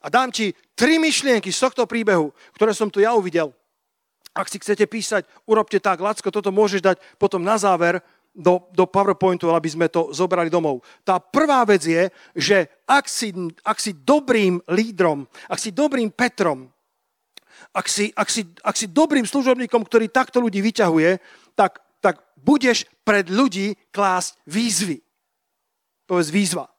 A 0.00 0.10
dám 0.10 0.32
ti 0.32 0.52
tri 0.74 0.96
myšlienky 0.98 1.52
z 1.52 1.62
tohto 1.62 1.84
príbehu, 1.84 2.32
ktoré 2.56 2.72
som 2.72 2.90
tu 2.90 3.00
ja 3.00 3.14
uvidel. 3.14 3.52
Ak 4.34 4.50
si 4.50 4.58
chcete 4.58 4.84
písať, 4.90 5.24
urobte 5.46 5.78
tak, 5.78 6.02
Lacko, 6.02 6.26
toto 6.34 6.50
môžeš 6.50 6.82
dať 6.82 6.96
potom 7.22 7.38
na 7.38 7.54
záver 7.54 8.02
do, 8.34 8.66
do 8.74 8.82
PowerPointu, 8.82 9.54
aby 9.54 9.70
sme 9.70 9.86
to 9.86 10.10
zobrali 10.10 10.50
domov. 10.50 10.82
Tá 11.06 11.22
prvá 11.22 11.62
vec 11.62 11.86
je, 11.86 12.10
že 12.34 12.66
ak 12.82 13.06
si, 13.06 13.30
ak 13.62 13.78
si 13.78 13.94
dobrým 13.94 14.58
lídrom, 14.66 15.22
ak 15.46 15.62
si 15.62 15.70
dobrým 15.70 16.10
Petrom, 16.10 16.66
ak 17.70 17.86
si, 17.86 18.10
ak, 18.10 18.26
si, 18.26 18.42
ak 18.66 18.74
si 18.74 18.90
dobrým 18.90 19.22
služobníkom, 19.22 19.86
ktorý 19.86 20.10
takto 20.10 20.42
ľudí 20.42 20.58
vyťahuje, 20.58 21.22
tak, 21.54 21.78
tak 22.02 22.18
budeš 22.34 22.90
pred 23.06 23.30
ľudí 23.30 23.78
klásť 23.94 24.34
výzvy. 24.50 24.98
Povedz 26.10 26.34
výzva. 26.34 26.73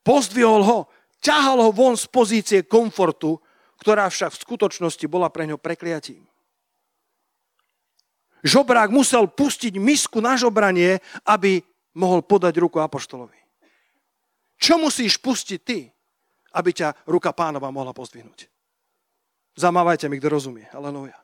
Pozdvihol 0.00 0.64
ho, 0.64 0.78
ťahal 1.20 1.60
ho 1.60 1.70
von 1.70 1.94
z 1.94 2.08
pozície 2.08 2.60
komfortu, 2.64 3.36
ktorá 3.80 4.08
však 4.08 4.32
v 4.32 4.42
skutočnosti 4.44 5.06
bola 5.08 5.28
pre 5.28 5.44
ňo 5.48 5.60
prekliatím. 5.60 6.24
Žobrák 8.40 8.88
musel 8.88 9.28
pustiť 9.28 9.76
misku 9.76 10.24
na 10.24 10.32
žobranie, 10.40 11.04
aby 11.28 11.60
mohol 11.92 12.24
podať 12.24 12.56
ruku 12.56 12.80
apoštolovi. 12.80 13.36
Čo 14.56 14.80
musíš 14.80 15.20
pustiť 15.20 15.60
ty, 15.60 15.92
aby 16.56 16.70
ťa 16.72 17.08
ruka 17.08 17.36
pánova 17.36 17.68
mohla 17.68 17.92
pozdvihnúť? 17.92 18.48
Zamávajte 19.60 20.08
mi, 20.08 20.16
kto 20.16 20.28
rozumie. 20.32 20.64
Aleluja. 20.72 21.19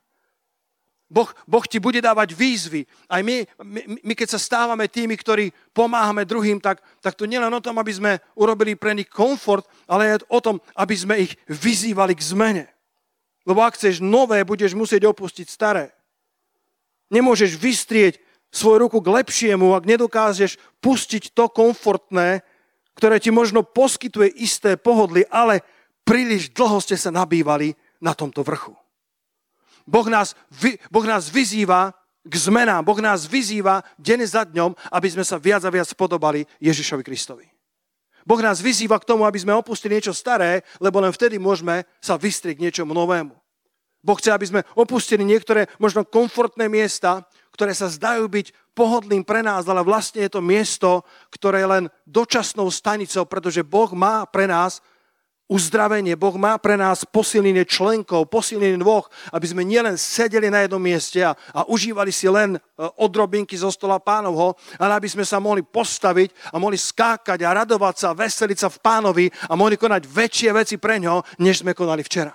Boh, 1.07 1.31
boh 1.47 1.63
ti 1.63 1.79
bude 1.79 2.03
dávať 2.03 2.35
výzvy. 2.35 2.83
Aj 3.07 3.23
my, 3.23 3.47
my, 3.63 3.81
my, 4.03 4.15
keď 4.19 4.35
sa 4.35 4.43
stávame 4.43 4.91
tými, 4.91 5.15
ktorí 5.15 5.55
pomáhame 5.71 6.27
druhým, 6.27 6.59
tak, 6.59 6.83
tak 6.99 7.15
to 7.15 7.31
nielen 7.31 7.55
o 7.55 7.63
tom, 7.63 7.79
aby 7.79 7.93
sme 7.95 8.13
urobili 8.35 8.75
pre 8.75 8.91
nich 8.91 9.07
komfort, 9.07 9.63
ale 9.87 10.19
aj 10.19 10.27
o 10.27 10.39
tom, 10.43 10.59
aby 10.75 10.95
sme 10.99 11.15
ich 11.23 11.39
vyzývali 11.47 12.11
k 12.19 12.27
zmene. 12.27 12.65
Lebo 13.47 13.63
ak 13.63 13.79
chceš 13.79 14.03
nové, 14.03 14.43
budeš 14.43 14.75
musieť 14.75 15.07
opustiť 15.07 15.47
staré. 15.47 15.95
Nemôžeš 17.15 17.55
vystrieť 17.55 18.19
svoju 18.51 18.91
ruku 18.91 18.99
k 18.99 19.23
lepšiemu, 19.23 19.79
ak 19.79 19.87
nedokážeš 19.87 20.59
pustiť 20.83 21.31
to 21.31 21.47
komfortné, 21.47 22.43
ktoré 22.99 23.23
ti 23.23 23.31
možno 23.31 23.63
poskytuje 23.63 24.43
isté 24.43 24.75
pohodly, 24.75 25.23
ale 25.31 25.63
príliš 26.03 26.51
dlho 26.51 26.83
ste 26.83 26.99
sa 26.99 27.15
nabývali 27.15 27.79
na 28.03 28.11
tomto 28.11 28.43
vrchu. 28.43 28.75
Boh 29.87 30.07
nás, 30.11 30.35
boh 30.91 31.07
nás 31.07 31.31
vyzýva 31.31 31.95
k 32.27 32.35
zmenám. 32.35 32.83
Boh 32.83 32.99
nás 32.99 33.25
vyzýva 33.25 33.87
deň 34.03 34.21
za 34.27 34.43
dňom, 34.43 34.75
aby 34.91 35.09
sme 35.09 35.23
sa 35.23 35.39
viac 35.39 35.63
a 35.63 35.71
viac 35.71 35.87
podobali 35.95 36.43
Ježišovi 36.59 37.07
Kristovi. 37.07 37.47
Boh 38.27 38.43
nás 38.43 38.59
vyzýva 38.59 38.99
k 38.99 39.07
tomu, 39.07 39.23
aby 39.23 39.39
sme 39.39 39.55
opustili 39.55 39.95
niečo 39.95 40.11
staré, 40.11 40.67
lebo 40.83 40.99
len 40.99 41.15
vtedy 41.15 41.39
môžeme 41.39 41.87
sa 42.03 42.19
vystrieť 42.19 42.59
k 42.59 42.65
niečomu 42.67 42.91
novému. 42.91 43.31
Boh 44.03 44.19
chce, 44.19 44.35
aby 44.35 44.47
sme 44.47 44.67
opustili 44.75 45.23
niektoré 45.23 45.71
možno 45.79 46.03
komfortné 46.03 46.67
miesta, 46.67 47.23
ktoré 47.55 47.71
sa 47.71 47.87
zdajú 47.87 48.27
byť 48.27 48.75
pohodlým 48.75 49.23
pre 49.23 49.41
nás, 49.41 49.65
ale 49.71 49.87
vlastne 49.87 50.27
je 50.27 50.31
to 50.31 50.43
miesto, 50.43 51.07
ktoré 51.31 51.63
je 51.63 51.71
len 51.71 51.85
dočasnou 52.05 52.67
stanicou, 52.69 53.25
pretože 53.25 53.65
Boh 53.65 53.91
má 53.95 54.27
pre 54.27 54.51
nás 54.51 54.83
uzdravenie. 55.47 56.19
Boh 56.19 56.35
má 56.35 56.59
pre 56.59 56.75
nás 56.75 57.07
posilnenie 57.07 57.63
členkov, 57.63 58.27
posilnenie 58.27 58.83
dvoch, 58.83 59.07
aby 59.31 59.47
sme 59.47 59.63
nielen 59.63 59.95
sedeli 59.95 60.51
na 60.51 60.67
jednom 60.67 60.83
mieste 60.83 61.23
a, 61.23 61.39
a 61.55 61.63
užívali 61.71 62.11
si 62.11 62.27
len 62.27 62.59
e, 62.59 62.59
odrobinky 62.99 63.55
zo 63.55 63.71
stola 63.71 64.03
pánovho, 64.03 64.59
ale 64.75 64.99
aby 64.99 65.07
sme 65.07 65.23
sa 65.23 65.39
mohli 65.39 65.63
postaviť 65.63 66.51
a 66.51 66.59
mohli 66.59 66.75
skákať 66.75 67.47
a 67.47 67.55
radovať 67.63 67.95
sa, 67.95 68.09
veseliť 68.19 68.59
sa 68.59 68.69
v 68.71 68.83
pánovi 68.83 69.27
a 69.47 69.55
mohli 69.55 69.79
konať 69.79 70.03
väčšie 70.03 70.51
veci 70.51 70.77
pre 70.83 70.99
ňo, 70.99 71.23
než 71.39 71.63
sme 71.63 71.79
konali 71.79 72.03
včera. 72.03 72.35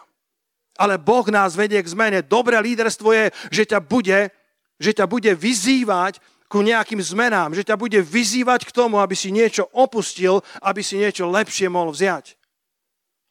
Ale 0.80 0.96
Boh 0.96 1.28
nás 1.28 1.54
vedie 1.54 1.84
k 1.84 1.92
zmene. 1.92 2.24
Dobré 2.24 2.56
líderstvo 2.64 3.12
je, 3.12 3.26
že 3.52 3.68
ťa 3.68 3.84
bude, 3.84 4.32
že 4.80 4.96
ťa 4.96 5.06
bude 5.06 5.36
vyzývať 5.36 6.24
ku 6.48 6.64
nejakým 6.64 7.00
zmenám, 7.00 7.56
že 7.56 7.64
ťa 7.64 7.76
bude 7.76 8.00
vyzývať 8.00 8.68
k 8.68 8.76
tomu, 8.76 9.00
aby 9.04 9.16
si 9.16 9.32
niečo 9.32 9.68
opustil, 9.72 10.44
aby 10.64 10.80
si 10.80 11.00
niečo 11.00 11.28
lepšie 11.28 11.68
mohol 11.68 11.92
vziať. 11.92 12.40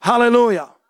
Halelúja. 0.00 0.80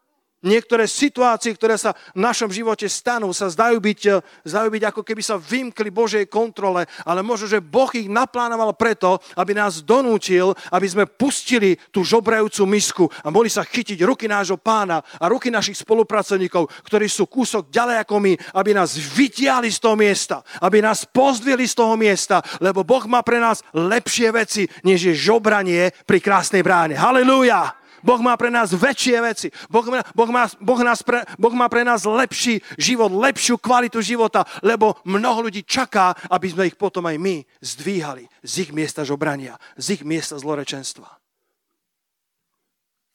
Niektoré 0.41 0.89
situácie, 0.89 1.53
ktoré 1.53 1.77
sa 1.77 1.93
v 2.17 2.25
našom 2.25 2.49
živote 2.49 2.89
stanú, 2.89 3.29
sa 3.37 3.53
zdajú 3.53 3.77
byť, 3.77 4.01
eh, 4.09 4.25
zdajú 4.49 4.73
byť 4.73 4.83
ako 4.89 5.03
keby 5.05 5.21
sa 5.21 5.37
vymkli 5.37 5.93
Božej 5.93 6.33
kontrole, 6.33 6.89
ale 7.05 7.21
možno, 7.21 7.45
že 7.45 7.61
Boh 7.61 7.93
ich 7.93 8.09
naplánoval 8.09 8.73
preto, 8.73 9.21
aby 9.37 9.53
nás 9.53 9.85
donútil, 9.85 10.57
aby 10.73 10.87
sme 10.89 11.05
pustili 11.05 11.77
tú 11.93 12.01
žobrajúcu 12.09 12.65
misku 12.65 13.05
a 13.21 13.29
mohli 13.29 13.53
sa 13.53 13.69
chytiť 13.69 14.01
ruky 14.01 14.25
nášho 14.33 14.57
pána 14.57 15.05
a 15.21 15.29
ruky 15.29 15.53
našich 15.53 15.77
spolupracovníkov, 15.85 16.89
ktorí 16.89 17.05
sú 17.05 17.29
kúsok 17.29 17.69
ďalej 17.69 18.09
ako 18.09 18.17
my, 18.17 18.33
aby 18.57 18.73
nás 18.73 18.97
vytiahli 18.97 19.69
z 19.69 19.77
toho 19.77 19.93
miesta, 19.93 20.41
aby 20.65 20.81
nás 20.81 21.05
pozdvili 21.05 21.69
z 21.69 21.77
toho 21.77 22.01
miesta, 22.01 22.41
lebo 22.65 22.81
Boh 22.81 23.05
má 23.05 23.21
pre 23.21 23.37
nás 23.45 23.61
lepšie 23.77 24.33
veci, 24.33 24.65
než 24.89 25.13
je 25.13 25.15
žobranie 25.21 25.93
pri 26.09 26.17
krásnej 26.17 26.65
bráne. 26.65 26.97
Halelúja! 26.97 27.80
Boh 28.01 28.21
má 28.21 28.37
pre 28.37 28.49
nás 28.49 28.73
väčšie 28.73 29.17
veci. 29.21 29.49
Boh 29.69 29.85
má, 29.87 30.01
boh 30.13 30.31
má, 30.33 30.45
boh 30.61 30.81
nás 30.81 31.01
pre, 31.05 31.25
boh 31.37 31.55
má 31.55 31.69
pre 31.69 31.85
nás 31.85 32.05
lepší 32.05 32.61
život, 32.77 33.13
lepšiu 33.13 33.61
kvalitu 33.61 34.01
života, 34.01 34.45
lebo 34.65 34.99
mnoho 35.05 35.49
ľudí 35.49 35.65
čaká, 35.65 36.17
aby 36.29 36.47
sme 36.51 36.69
ich 36.69 36.77
potom 36.77 37.05
aj 37.07 37.17
my 37.21 37.45
zdvíhali 37.61 38.29
z 38.45 38.69
ich 38.69 38.71
miesta 38.73 39.05
žobrania, 39.05 39.61
z 39.77 40.01
ich 40.01 40.03
miesta 40.05 40.37
zlorečenstva. 40.41 41.21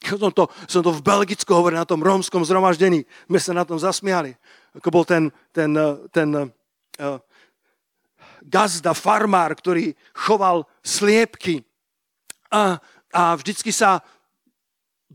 Som 0.06 0.30
to, 0.30 0.46
som 0.70 0.86
to 0.86 0.94
v 0.94 1.02
Belgicku 1.02 1.50
hovoril 1.50 1.82
na 1.82 1.90
tom 1.90 2.06
rómskom 2.06 2.46
zhromaždení. 2.46 3.10
My 3.26 3.42
sa 3.42 3.58
na 3.58 3.66
tom 3.66 3.82
zasmiali. 3.82 4.38
Ako 4.78 4.94
bol 4.94 5.02
ten, 5.02 5.34
ten, 5.50 5.74
ten 6.14 6.30
uh, 6.38 7.18
gazda, 8.46 8.94
farmár, 8.94 9.58
ktorý 9.58 9.98
choval 10.14 10.70
sliepky. 10.86 11.66
A, 12.54 12.78
a 13.10 13.34
vždycky 13.34 13.74
sa 13.74 14.06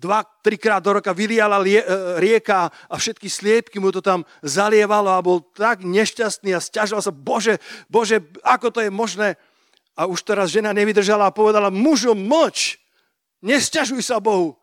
dva, 0.00 0.24
trikrát 0.24 0.80
do 0.80 0.96
roka 0.96 1.12
vyliala 1.12 1.60
e, 1.60 1.84
rieka 2.16 2.72
a 2.88 2.94
všetky 2.96 3.28
sliepky 3.28 3.76
mu 3.76 3.92
to 3.92 4.00
tam 4.00 4.24
zalievalo 4.40 5.12
a 5.12 5.20
bol 5.20 5.44
tak 5.52 5.84
nešťastný 5.84 6.56
a 6.56 6.64
stiažoval 6.64 7.04
sa, 7.04 7.12
bože, 7.12 7.60
bože, 7.92 8.24
ako 8.40 8.72
to 8.72 8.80
je 8.80 8.88
možné? 8.88 9.36
A 9.92 10.08
už 10.08 10.24
teraz 10.24 10.48
žena 10.48 10.72
nevydržala 10.72 11.28
a 11.28 11.36
povedala, 11.36 11.68
mužu, 11.68 12.16
moč, 12.16 12.80
nesťažuj 13.44 14.00
sa 14.00 14.16
Bohu. 14.16 14.56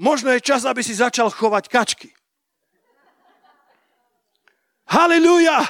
Možno 0.00 0.32
je 0.32 0.40
čas, 0.40 0.64
aby 0.64 0.80
si 0.80 0.96
začal 0.96 1.28
chovať 1.28 1.68
kačky. 1.68 2.08
Halilúja! 4.88 5.68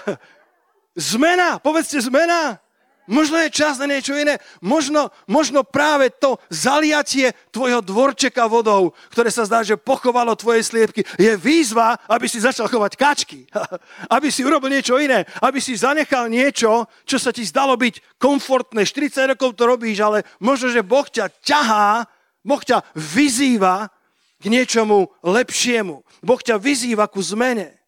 Zmena, 0.94 1.58
povedzte 1.58 1.98
zmena. 1.98 2.62
Možno 3.10 3.34
je 3.42 3.50
čas 3.50 3.82
na 3.82 3.90
niečo 3.90 4.14
iné. 4.14 4.38
Možno, 4.62 5.10
možno 5.26 5.66
práve 5.66 6.14
to 6.14 6.38
zaliatie 6.46 7.34
tvojho 7.50 7.82
dvorčeka 7.82 8.46
vodou, 8.46 8.94
ktoré 9.10 9.26
sa 9.26 9.42
zdá, 9.42 9.66
že 9.66 9.74
pochovalo 9.74 10.38
tvoje 10.38 10.62
sliepky, 10.62 11.02
je 11.18 11.34
výzva, 11.34 11.98
aby 12.06 12.30
si 12.30 12.38
začal 12.38 12.70
chovať 12.70 12.92
kačky. 12.94 13.50
aby 14.14 14.30
si 14.30 14.46
urobil 14.46 14.70
niečo 14.70 15.02
iné. 15.02 15.26
Aby 15.42 15.58
si 15.58 15.74
zanechal 15.74 16.30
niečo, 16.30 16.86
čo 17.02 17.18
sa 17.18 17.34
ti 17.34 17.42
zdalo 17.42 17.74
byť 17.74 18.22
komfortné. 18.22 18.86
40 18.86 19.34
rokov 19.34 19.58
to 19.58 19.66
robíš, 19.66 19.98
ale 19.98 20.22
možno, 20.38 20.70
že 20.70 20.86
Boh 20.86 21.06
ťa 21.10 21.26
ťahá, 21.42 22.06
Boh 22.46 22.62
ťa 22.62 22.86
vyzýva 22.94 23.90
k 24.38 24.44
niečomu 24.46 25.10
lepšiemu. 25.26 26.06
Boh 26.22 26.38
ťa 26.38 26.54
vyzýva 26.54 27.10
ku 27.10 27.18
zmene. 27.18 27.81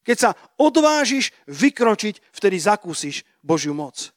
Keď 0.00 0.16
sa 0.16 0.30
odvážiš 0.56 1.32
vykročiť, 1.44 2.32
vtedy 2.32 2.56
zakúsiš 2.56 3.22
Božiu 3.44 3.76
moc. 3.76 4.12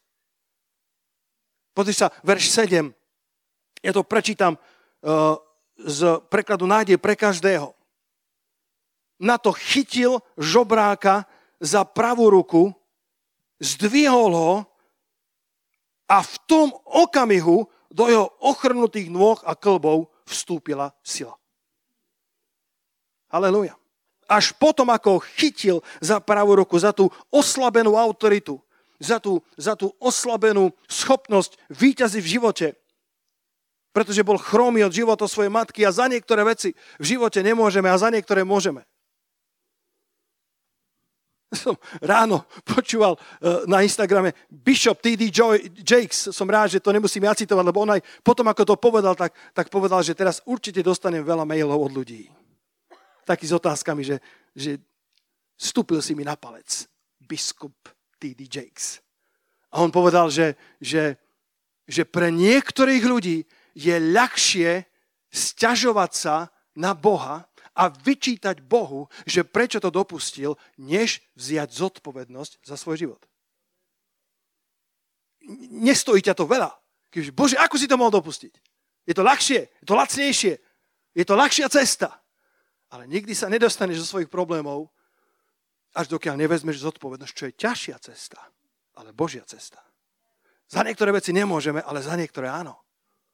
Pozri 1.74 1.92
sa, 1.92 2.08
verš 2.22 2.48
7. 2.54 2.88
Ja 3.84 3.92
to 3.92 4.06
prečítam 4.06 4.56
uh, 4.56 5.36
z 5.76 6.22
prekladu 6.30 6.64
nádej 6.64 6.96
pre 6.96 7.18
každého. 7.18 7.74
Na 9.20 9.36
to 9.36 9.52
chytil 9.52 10.22
žobráka 10.38 11.28
za 11.60 11.84
pravú 11.84 12.30
ruku, 12.30 12.72
zdvihol 13.60 14.32
ho 14.32 14.54
a 16.08 16.18
v 16.22 16.34
tom 16.46 16.68
okamihu 16.84 17.66
do 17.92 18.04
jeho 18.10 18.26
ochrnutých 18.42 19.10
nôh 19.10 19.38
a 19.46 19.54
klbov 19.54 20.10
vstúpila 20.26 20.90
sila. 21.04 21.36
Aleluja. 23.30 23.78
Až 24.24 24.56
potom, 24.56 24.88
ako 24.88 25.18
ho 25.18 25.24
chytil 25.36 25.76
za 26.00 26.20
pravú 26.20 26.56
ruku, 26.56 26.76
za 26.80 26.92
tú 26.92 27.12
oslabenú 27.28 27.96
autoritu, 27.98 28.60
za 28.96 29.20
tú, 29.20 29.42
za 29.58 29.76
tú 29.76 29.92
oslabenú 30.00 30.72
schopnosť 30.88 31.60
výťazy 31.68 32.18
v 32.24 32.30
živote, 32.38 32.66
pretože 33.94 34.26
bol 34.26 34.40
chromý 34.40 34.82
od 34.82 34.96
života 34.96 35.28
svojej 35.30 35.52
matky 35.52 35.86
a 35.86 35.94
za 35.94 36.10
niektoré 36.10 36.42
veci 36.42 36.74
v 36.98 37.04
živote 37.04 37.44
nemôžeme 37.44 37.86
a 37.86 38.00
za 38.00 38.10
niektoré 38.10 38.42
môžeme. 38.42 38.82
Som 41.62 41.78
ráno 42.02 42.42
počúval 42.66 43.14
eh, 43.14 43.62
na 43.70 43.86
Instagrame 43.86 44.34
Bishop 44.50 44.98
T.D. 44.98 45.30
Jakes, 45.86 46.34
som 46.34 46.50
rád, 46.50 46.74
že 46.74 46.82
to 46.82 46.90
nemusím 46.90 47.24
ja 47.28 47.38
citovať, 47.38 47.64
lebo 47.64 47.86
on 47.86 47.94
aj 47.94 48.02
potom, 48.26 48.46
ako 48.50 48.62
to 48.66 48.74
povedal, 48.74 49.14
tak, 49.14 49.30
tak 49.54 49.70
povedal, 49.70 50.02
že 50.02 50.18
teraz 50.18 50.42
určite 50.42 50.82
dostanem 50.82 51.22
veľa 51.22 51.46
mailov 51.46 51.78
od 51.78 51.92
ľudí. 51.94 52.43
Taký 53.24 53.44
s 53.48 53.56
otázkami, 53.56 54.04
že, 54.04 54.16
že 54.52 54.78
vstúpil 55.56 56.00
si 56.04 56.12
mi 56.12 56.24
na 56.24 56.36
palec 56.36 56.86
biskup 57.20 57.74
T.D. 58.20 58.44
Jakes. 58.44 59.00
A 59.72 59.82
on 59.82 59.90
povedal, 59.90 60.30
že, 60.30 60.54
že, 60.78 61.18
že 61.88 62.04
pre 62.04 62.30
niektorých 62.30 63.04
ľudí 63.04 63.42
je 63.74 63.96
ľahšie 63.98 64.86
sťažovať 65.34 66.10
sa 66.14 66.52
na 66.78 66.94
Boha, 66.94 67.48
a 67.74 67.90
vyčítať 67.90 68.62
Bohu, 68.62 69.10
že 69.26 69.42
prečo 69.42 69.82
to 69.82 69.90
dopustil, 69.90 70.54
než 70.78 71.18
vziať 71.34 71.74
zodpovednosť 71.74 72.62
za 72.62 72.78
svoj 72.78 72.96
život. 73.02 73.22
Nestojí 75.74 76.22
ťa 76.22 76.38
to 76.38 76.46
veľa. 76.46 76.70
Bože, 77.34 77.58
ako 77.58 77.76
si 77.76 77.90
to 77.90 77.98
mohol 77.98 78.14
dopustiť? 78.14 78.54
Je 79.04 79.14
to 79.14 79.26
ľahšie, 79.26 79.60
je 79.82 79.86
to 79.86 79.94
lacnejšie, 79.94 80.54
je 81.14 81.24
to 81.26 81.34
ľahšia 81.36 81.66
cesta. 81.68 82.23
Ale 82.94 83.10
nikdy 83.10 83.34
sa 83.34 83.50
nedostaneš 83.50 84.06
zo 84.06 84.16
svojich 84.16 84.30
problémov, 84.30 84.86
až 85.98 86.14
dokiaľ 86.14 86.38
nevezmeš 86.38 86.86
zodpovednosť, 86.86 87.34
čo 87.34 87.46
je 87.50 87.58
ťažšia 87.58 87.96
cesta, 87.98 88.38
ale 88.94 89.10
Božia 89.10 89.42
cesta. 89.42 89.82
Za 90.70 90.86
niektoré 90.86 91.10
veci 91.10 91.34
nemôžeme, 91.34 91.82
ale 91.82 92.02
za 92.02 92.14
niektoré 92.14 92.46
áno. 92.46 92.78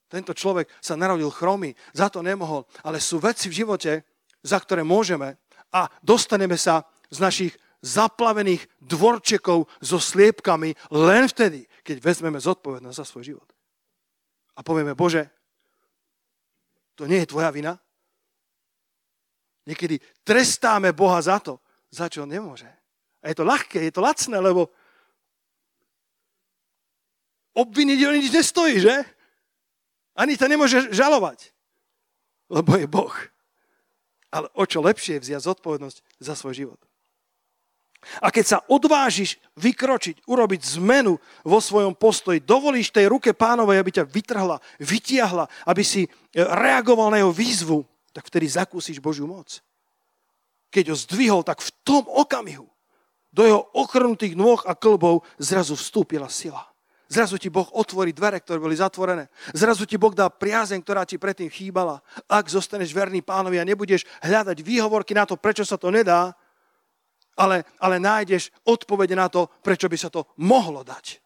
Tento 0.08 0.32
človek 0.32 0.66
sa 0.80 0.96
narodil 0.96 1.28
chromy, 1.28 1.76
za 1.92 2.08
to 2.08 2.24
nemohol. 2.24 2.66
Ale 2.82 2.98
sú 2.98 3.22
veci 3.22 3.46
v 3.52 3.62
živote, 3.62 4.02
za 4.42 4.58
ktoré 4.58 4.80
môžeme 4.82 5.38
a 5.70 5.86
dostaneme 6.02 6.58
sa 6.58 6.88
z 7.12 7.20
našich 7.22 7.52
zaplavených 7.84 8.64
dvorčekov 8.80 9.70
so 9.80 9.98
sliepkami 10.00 10.74
len 10.92 11.24
vtedy, 11.30 11.64
keď 11.84 11.96
vezmeme 12.00 12.40
zodpovednosť 12.42 12.96
za 12.96 13.06
svoj 13.06 13.24
život. 13.36 13.48
A 14.56 14.60
povieme, 14.60 14.92
Bože, 14.92 15.30
to 16.98 17.08
nie 17.08 17.22
je 17.24 17.30
tvoja 17.30 17.48
vina. 17.54 17.80
Niekedy 19.70 20.02
trestáme 20.26 20.90
Boha 20.90 21.22
za 21.22 21.38
to, 21.38 21.62
za 21.94 22.10
čo 22.10 22.26
on 22.26 22.30
nemôže. 22.34 22.66
A 23.22 23.30
je 23.30 23.38
to 23.38 23.46
ľahké, 23.46 23.78
je 23.86 23.94
to 23.94 24.02
lacné, 24.02 24.34
lebo 24.42 24.66
obviniť 27.54 27.98
ho 28.02 28.10
nič 28.10 28.34
nestojí, 28.34 28.82
že? 28.82 29.06
Ani 30.18 30.34
to 30.34 30.50
nemôže 30.50 30.90
žalovať, 30.90 31.54
lebo 32.50 32.74
je 32.74 32.86
Boh 32.90 33.14
ale 34.30 34.46
o 34.54 34.64
čo 34.64 34.78
lepšie 34.80 35.18
je 35.18 35.22
vziať 35.26 35.42
zodpovednosť 35.42 35.98
za 36.22 36.34
svoj 36.38 36.54
život. 36.54 36.80
A 38.24 38.32
keď 38.32 38.44
sa 38.48 38.58
odvážiš 38.64 39.36
vykročiť, 39.60 40.24
urobiť 40.24 40.80
zmenu 40.80 41.20
vo 41.44 41.58
svojom 41.60 41.92
postoji, 41.92 42.40
dovolíš 42.40 42.96
tej 42.96 43.12
ruke 43.12 43.36
pánovej, 43.36 43.76
aby 43.76 43.90
ťa 43.92 44.08
vytrhla, 44.08 44.56
vytiahla, 44.80 45.44
aby 45.68 45.82
si 45.84 46.08
e, 46.08 46.10
reagoval 46.40 47.12
na 47.12 47.20
jeho 47.20 47.28
výzvu, 47.28 47.84
tak 48.10 48.26
vtedy 48.26 48.46
zakúsiš 48.50 48.98
Božiu 48.98 49.26
moc. 49.30 49.62
Keď 50.70 50.84
ho 50.90 50.96
zdvihol, 50.96 51.42
tak 51.42 51.62
v 51.62 51.70
tom 51.82 52.04
okamihu 52.06 52.66
do 53.30 53.42
jeho 53.46 53.62
ochrnutých 53.74 54.34
nôh 54.34 54.58
a 54.66 54.74
klbov 54.74 55.22
zrazu 55.38 55.78
vstúpila 55.78 56.26
sila. 56.26 56.66
Zrazu 57.10 57.42
ti 57.42 57.50
Boh 57.50 57.66
otvorí 57.74 58.14
dvere, 58.14 58.38
ktoré 58.38 58.62
boli 58.62 58.78
zatvorené. 58.78 59.26
Zrazu 59.50 59.82
ti 59.82 59.98
Boh 59.98 60.14
dá 60.14 60.30
priazeň, 60.30 60.78
ktorá 60.78 61.02
ti 61.02 61.18
predtým 61.18 61.50
chýbala. 61.50 61.98
Ak 62.30 62.46
zostaneš 62.46 62.94
verný 62.94 63.18
pánovi 63.18 63.58
a 63.58 63.66
nebudeš 63.66 64.06
hľadať 64.22 64.62
výhovorky 64.62 65.10
na 65.10 65.26
to, 65.26 65.34
prečo 65.34 65.66
sa 65.66 65.74
to 65.74 65.90
nedá, 65.90 66.30
ale, 67.34 67.66
ale 67.82 67.98
nájdeš 67.98 68.54
odpovede 68.62 69.18
na 69.18 69.26
to, 69.26 69.50
prečo 69.58 69.90
by 69.90 69.98
sa 69.98 70.06
to 70.06 70.22
mohlo 70.38 70.86
dať. 70.86 71.18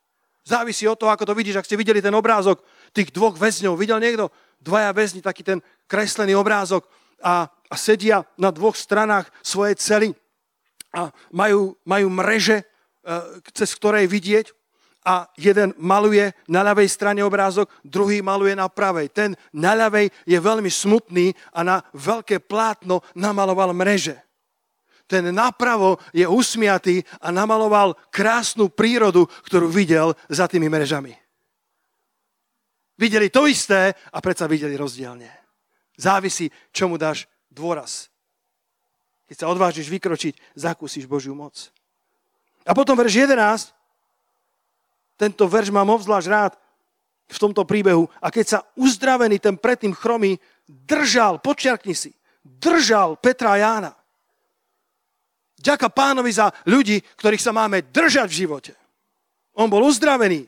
Závisí 0.45 0.89
od 0.89 0.97
toho, 0.97 1.13
ako 1.13 1.29
to 1.29 1.37
vidíš. 1.37 1.61
Ak 1.61 1.69
ste 1.69 1.77
videli 1.77 2.01
ten 2.01 2.13
obrázok 2.17 2.65
tých 2.97 3.13
dvoch 3.13 3.37
väzňov, 3.37 3.77
videl 3.77 4.01
niekto? 4.01 4.33
Dvaja 4.65 4.97
väzni, 4.97 5.21
taký 5.21 5.45
ten 5.45 5.61
kreslený 5.85 6.33
obrázok 6.33 6.89
a, 7.21 7.45
a 7.49 7.75
sedia 7.77 8.25
na 8.41 8.49
dvoch 8.49 8.73
stranách 8.73 9.29
svojej 9.45 9.77
cely 9.77 10.11
a 10.97 11.13
majú, 11.29 11.77
majú 11.85 12.09
mreže, 12.09 12.63
e, 12.63 12.65
cez 13.53 13.77
ktorej 13.77 14.09
vidieť 14.09 14.49
a 15.05 15.29
jeden 15.37 15.77
maluje 15.77 16.33
na 16.49 16.65
ľavej 16.65 16.89
strane 16.89 17.21
obrázok, 17.21 17.69
druhý 17.85 18.25
maluje 18.25 18.57
na 18.57 18.73
pravej. 18.73 19.13
Ten 19.13 19.31
na 19.53 19.77
ľavej 19.77 20.09
je 20.25 20.39
veľmi 20.41 20.73
smutný 20.73 21.37
a 21.53 21.61
na 21.61 21.77
veľké 21.93 22.41
plátno 22.41 23.05
namaloval 23.13 23.77
mreže. 23.77 24.17
Ten 25.05 25.29
napravo 25.37 26.01
je 26.17 26.25
usmiatý 26.25 27.05
a 27.21 27.29
namaloval 27.29 27.93
krásnu 28.09 28.73
prírodu, 28.73 29.29
ktorú 29.45 29.69
videl 29.69 30.17
za 30.33 30.49
tými 30.49 30.73
mrežami. 30.73 31.13
Videli 32.95 33.31
to 33.31 33.51
isté 33.51 33.95
a 34.13 34.19
predsa 34.23 34.47
videli 34.47 34.79
rozdielne. 34.79 35.27
Závisí, 35.99 36.51
čomu 36.71 36.99
dáš 36.99 37.27
dôraz. 37.51 38.11
Keď 39.27 39.37
sa 39.41 39.51
odvážiš 39.51 39.91
vykročiť, 39.91 40.35
zakúsiš 40.55 41.11
Božiu 41.11 41.35
moc. 41.35 41.75
A 42.65 42.73
potom 42.73 42.95
verš 42.95 43.27
11, 43.27 43.75
tento 45.19 45.45
verš 45.47 45.71
mám 45.71 45.91
obzvlášť 45.91 46.29
rád 46.31 46.53
v 47.31 47.39
tomto 47.39 47.63
príbehu. 47.67 48.07
A 48.23 48.31
keď 48.31 48.47
sa 48.47 48.59
uzdravený 48.79 49.39
ten 49.43 49.59
predtým 49.59 49.95
chromý 49.95 50.39
držal, 50.67 51.39
počiarkni 51.43 51.95
si, 51.95 52.11
držal 52.45 53.17
Petra 53.19 53.57
a 53.57 53.61
Jána. 53.61 53.93
Ďaká 55.65 55.89
pánovi 55.89 56.29
za 56.29 56.53
ľudí, 56.69 57.01
ktorých 57.17 57.41
sa 57.41 57.53
máme 57.57 57.89
držať 57.89 58.29
v 58.29 58.39
živote. 58.45 58.73
On 59.57 59.71
bol 59.71 59.81
uzdravený. 59.89 60.45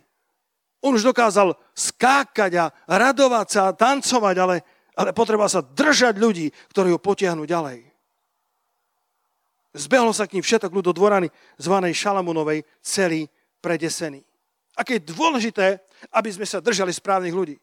On 0.84 0.92
už 0.92 1.04
dokázal 1.04 1.56
skákať 1.72 2.52
a 2.60 2.64
radovať 2.84 3.46
sa 3.48 3.60
a 3.70 3.76
tancovať, 3.76 4.36
ale, 4.38 4.56
ale 4.92 5.10
potreba 5.16 5.48
sa 5.48 5.64
držať 5.64 6.20
ľudí, 6.20 6.52
ktorí 6.72 6.92
ho 6.92 7.00
potiahnu 7.00 7.48
ďalej. 7.48 7.84
Zbehlo 9.76 10.12
sa 10.16 10.24
k 10.24 10.40
ním 10.40 10.44
všetok 10.44 10.72
ľud 10.72 10.88
do 10.88 10.96
dvorany 10.96 11.28
zvanej 11.60 11.92
Šalamunovej, 11.92 12.64
celý 12.80 13.28
predesený. 13.60 14.24
Aké 14.76 14.96
je 14.96 15.08
dôležité, 15.12 15.80
aby 16.12 16.28
sme 16.32 16.48
sa 16.48 16.64
držali 16.64 16.92
správnych 16.92 17.32
ľudí. 17.32 17.56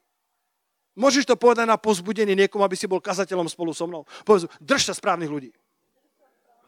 Môžeš 0.94 1.26
to 1.26 1.34
povedať 1.34 1.66
na 1.66 1.78
pozbudenie 1.78 2.38
niekomu, 2.38 2.62
aby 2.62 2.78
si 2.78 2.86
bol 2.86 3.02
kazateľom 3.02 3.50
spolu 3.50 3.74
so 3.74 3.90
mnou. 3.90 4.06
Povedz, 4.22 4.46
drž 4.62 4.94
sa 4.94 4.94
správnych 4.94 5.30
ľudí. 5.30 5.50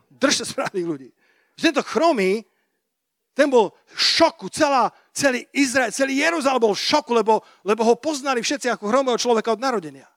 Drž 0.09 0.41
sa 0.41 0.45
správnych 0.49 0.85
ľudí. 0.85 1.09
Tento 1.53 1.85
chromý, 1.85 2.41
ten 3.37 3.45
bol 3.45 3.69
v 3.85 3.99
šoku. 4.01 4.49
Celá, 4.49 4.89
celý 5.15 5.47
Izrael, 5.55 5.95
celý 5.95 6.19
Jeruzalém 6.19 6.59
bol 6.59 6.75
v 6.75 6.83
šoku, 6.83 7.15
lebo, 7.15 7.39
lebo 7.63 7.81
ho 7.87 7.95
poznali 7.95 8.43
všetci 8.43 8.67
ako 8.67 8.91
chromého 8.91 9.15
človeka 9.15 9.55
od 9.55 9.63
narodenia. 9.63 10.11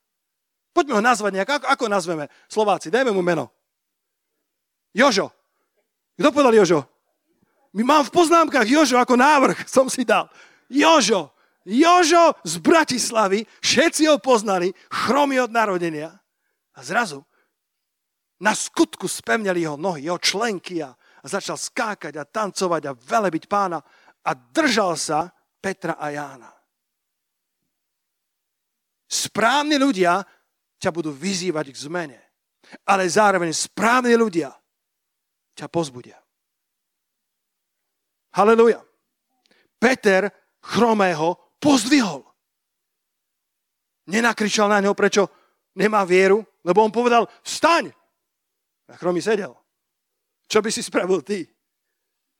Poďme 0.74 0.98
ho 0.98 1.02
nazvať 1.02 1.32
nejak. 1.38 1.50
Ako, 1.62 1.66
ako 1.70 1.84
nazveme 1.86 2.24
Slováci? 2.50 2.90
Dajme 2.90 3.14
mu 3.14 3.22
meno. 3.22 3.54
Jožo. 4.90 5.30
Kto 6.18 6.34
povedal 6.34 6.58
Jožo? 6.58 6.82
My 7.78 7.86
mám 7.86 8.02
v 8.02 8.14
poznámkach 8.14 8.66
Jožo 8.66 8.98
ako 8.98 9.14
návrh, 9.14 9.64
som 9.70 9.86
si 9.86 10.02
dal. 10.02 10.26
Jožo, 10.66 11.30
Jožo 11.62 12.34
z 12.42 12.58
Bratislavy, 12.58 13.46
všetci 13.62 14.10
ho 14.10 14.18
poznali, 14.18 14.74
chromy 14.90 15.38
od 15.38 15.54
narodenia. 15.54 16.12
A 16.74 16.80
zrazu 16.82 17.22
na 18.38 18.54
skutku 18.54 19.10
spevnili 19.10 19.66
jeho 19.66 19.74
nohy, 19.74 20.06
jeho 20.06 20.18
členky 20.18 20.78
a, 20.78 20.94
a 20.94 21.26
začal 21.26 21.58
skákať 21.58 22.14
a 22.18 22.28
tancovať 22.28 22.82
a 22.86 22.94
velebiť 22.94 23.50
pána 23.50 23.82
a 24.28 24.36
držal 24.36 24.92
sa 25.00 25.32
Petra 25.56 25.96
a 25.96 26.12
Jána. 26.12 26.52
Správni 29.08 29.80
ľudia 29.80 30.20
ťa 30.76 30.90
budú 30.92 31.16
vyzývať 31.16 31.72
k 31.72 31.82
zmene, 31.88 32.20
ale 32.84 33.08
zároveň 33.08 33.56
správni 33.56 34.12
ľudia 34.20 34.52
ťa 35.56 35.66
pozbudia. 35.72 36.20
Haleluja. 38.36 38.84
Peter 39.80 40.28
chromého 40.60 41.56
pozdvihol. 41.56 42.28
Nenakričal 44.12 44.68
na 44.68 44.84
neho, 44.84 44.92
prečo 44.92 45.32
nemá 45.72 46.04
vieru, 46.04 46.44
lebo 46.60 46.84
on 46.84 46.92
povedal, 46.92 47.24
vstaň! 47.40 47.88
A 48.88 48.96
chromý 48.96 49.24
sedel. 49.24 49.56
Čo 50.48 50.60
by 50.60 50.68
si 50.72 50.84
spravil 50.84 51.24
ty? 51.24 51.48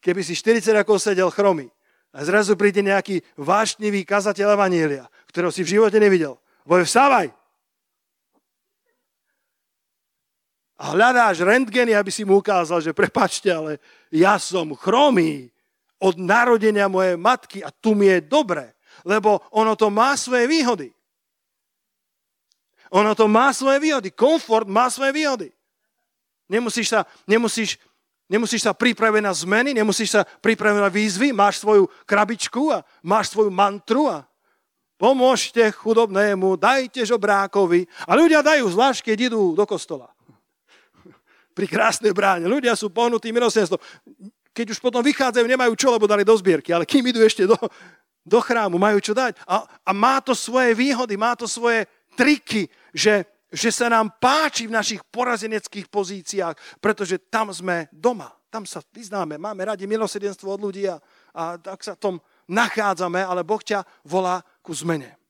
Keby 0.01 0.21
si 0.25 0.37
40 0.37 0.85
rokov 0.85 1.01
sedel 1.01 1.33
chromý 1.33 1.69
a 2.13 2.25
zrazu 2.25 2.57
príde 2.57 2.81
nejaký 2.81 3.21
vášnivý 3.37 4.05
kazateľ 4.05 4.57
Evanielia, 4.57 5.05
ktorého 5.29 5.53
si 5.53 5.63
v 5.65 5.79
živote 5.79 6.01
nevidel. 6.01 6.41
Povie, 6.65 6.89
vstávaj! 6.89 7.29
A 10.79 10.95
hľadáš 10.95 11.43
rentgeny, 11.43 11.91
aby 11.91 12.09
si 12.15 12.23
mu 12.23 12.39
ukázal, 12.39 12.79
že 12.79 12.95
prepačte, 12.95 13.51
ale 13.51 13.83
ja 14.15 14.39
som 14.39 14.79
chromý 14.79 15.51
od 15.99 16.15
narodenia 16.23 16.87
mojej 16.87 17.19
matky 17.19 17.59
a 17.67 17.75
tu 17.75 17.99
mi 17.99 18.07
je 18.07 18.23
dobre, 18.23 18.79
lebo 19.03 19.43
ono 19.51 19.75
to 19.75 19.91
má 19.91 20.15
svoje 20.15 20.47
výhody. 20.47 20.95
Ono 22.95 23.13
to 23.13 23.27
má 23.27 23.51
svoje 23.53 23.83
výhody. 23.83 24.15
Komfort 24.15 24.71
má 24.71 24.89
svoje 24.89 25.13
výhody. 25.13 25.49
Nemusíš 26.49 26.89
sa, 26.95 27.05
nemusíš, 27.29 27.77
nemusíš 28.29 28.69
sa 28.69 28.77
pripraviť 28.77 29.23
na 29.25 29.33
zmeny, 29.33 29.73
nemusíš 29.73 30.21
sa 30.21 30.23
pripraviť 30.23 30.81
na 30.85 30.93
výzvy, 30.93 31.29
máš 31.33 31.65
svoju 31.65 31.89
krabičku 32.05 32.71
a 32.71 32.85
máš 33.01 33.33
svoju 33.33 33.49
mantru 33.49 34.07
a 34.13 34.29
pomôžte 35.01 35.65
chudobnému, 35.73 36.61
dajte 36.61 37.03
žobrákovi. 37.09 37.89
A 38.05 38.13
ľudia 38.15 38.45
dajú, 38.45 38.69
zvlášť 38.69 39.11
keď 39.11 39.33
idú 39.33 39.57
do 39.57 39.65
kostola. 39.65 40.13
Pri 41.57 41.67
krásnej 41.67 42.13
bráne. 42.13 42.45
Ľudia 42.47 42.77
sú 42.77 42.93
pohnutí 42.93 43.33
milosrdenstvom. 43.33 43.81
Keď 44.53 44.67
už 44.77 44.79
potom 44.83 45.01
vychádzajú, 45.01 45.47
nemajú 45.49 45.73
čo, 45.79 45.89
lebo 45.95 46.11
dali 46.11 46.27
do 46.27 46.35
zbierky, 46.37 46.75
ale 46.75 46.85
kým 46.85 47.07
idú 47.09 47.23
ešte 47.23 47.47
do, 47.47 47.57
do 48.27 48.39
chrámu, 48.43 48.77
majú 48.77 48.99
čo 48.99 49.15
dať. 49.15 49.39
A, 49.47 49.65
a 49.65 49.91
má 49.95 50.19
to 50.19 50.35
svoje 50.35 50.75
výhody, 50.75 51.15
má 51.15 51.39
to 51.39 51.47
svoje 51.47 51.87
triky, 52.19 52.67
že 52.91 53.23
že 53.49 53.73
sa 53.73 53.89
nám 53.89 54.13
páči 54.21 54.69
v 54.69 54.77
našich 54.77 55.01
porazeneckých 55.09 55.89
pozíciách, 55.89 56.81
pretože 56.85 57.17
tam 57.33 57.49
sme 57.49 57.89
doma. 57.93 58.29
Tam 58.49 58.65
sa 58.65 58.81
vyznáme, 58.81 59.37
máme 59.37 59.61
radi 59.65 59.85
milosedenstvo 59.85 60.57
od 60.57 60.61
ľudí 60.61 60.89
a, 60.89 60.97
a 61.37 61.61
tak 61.61 61.85
sa 61.85 61.93
tom 61.93 62.17
nachádzame, 62.49 63.21
ale 63.21 63.45
Boh 63.45 63.61
ťa 63.61 63.85
volá 64.09 64.41
ku 64.65 64.73
zmene. 64.73 65.21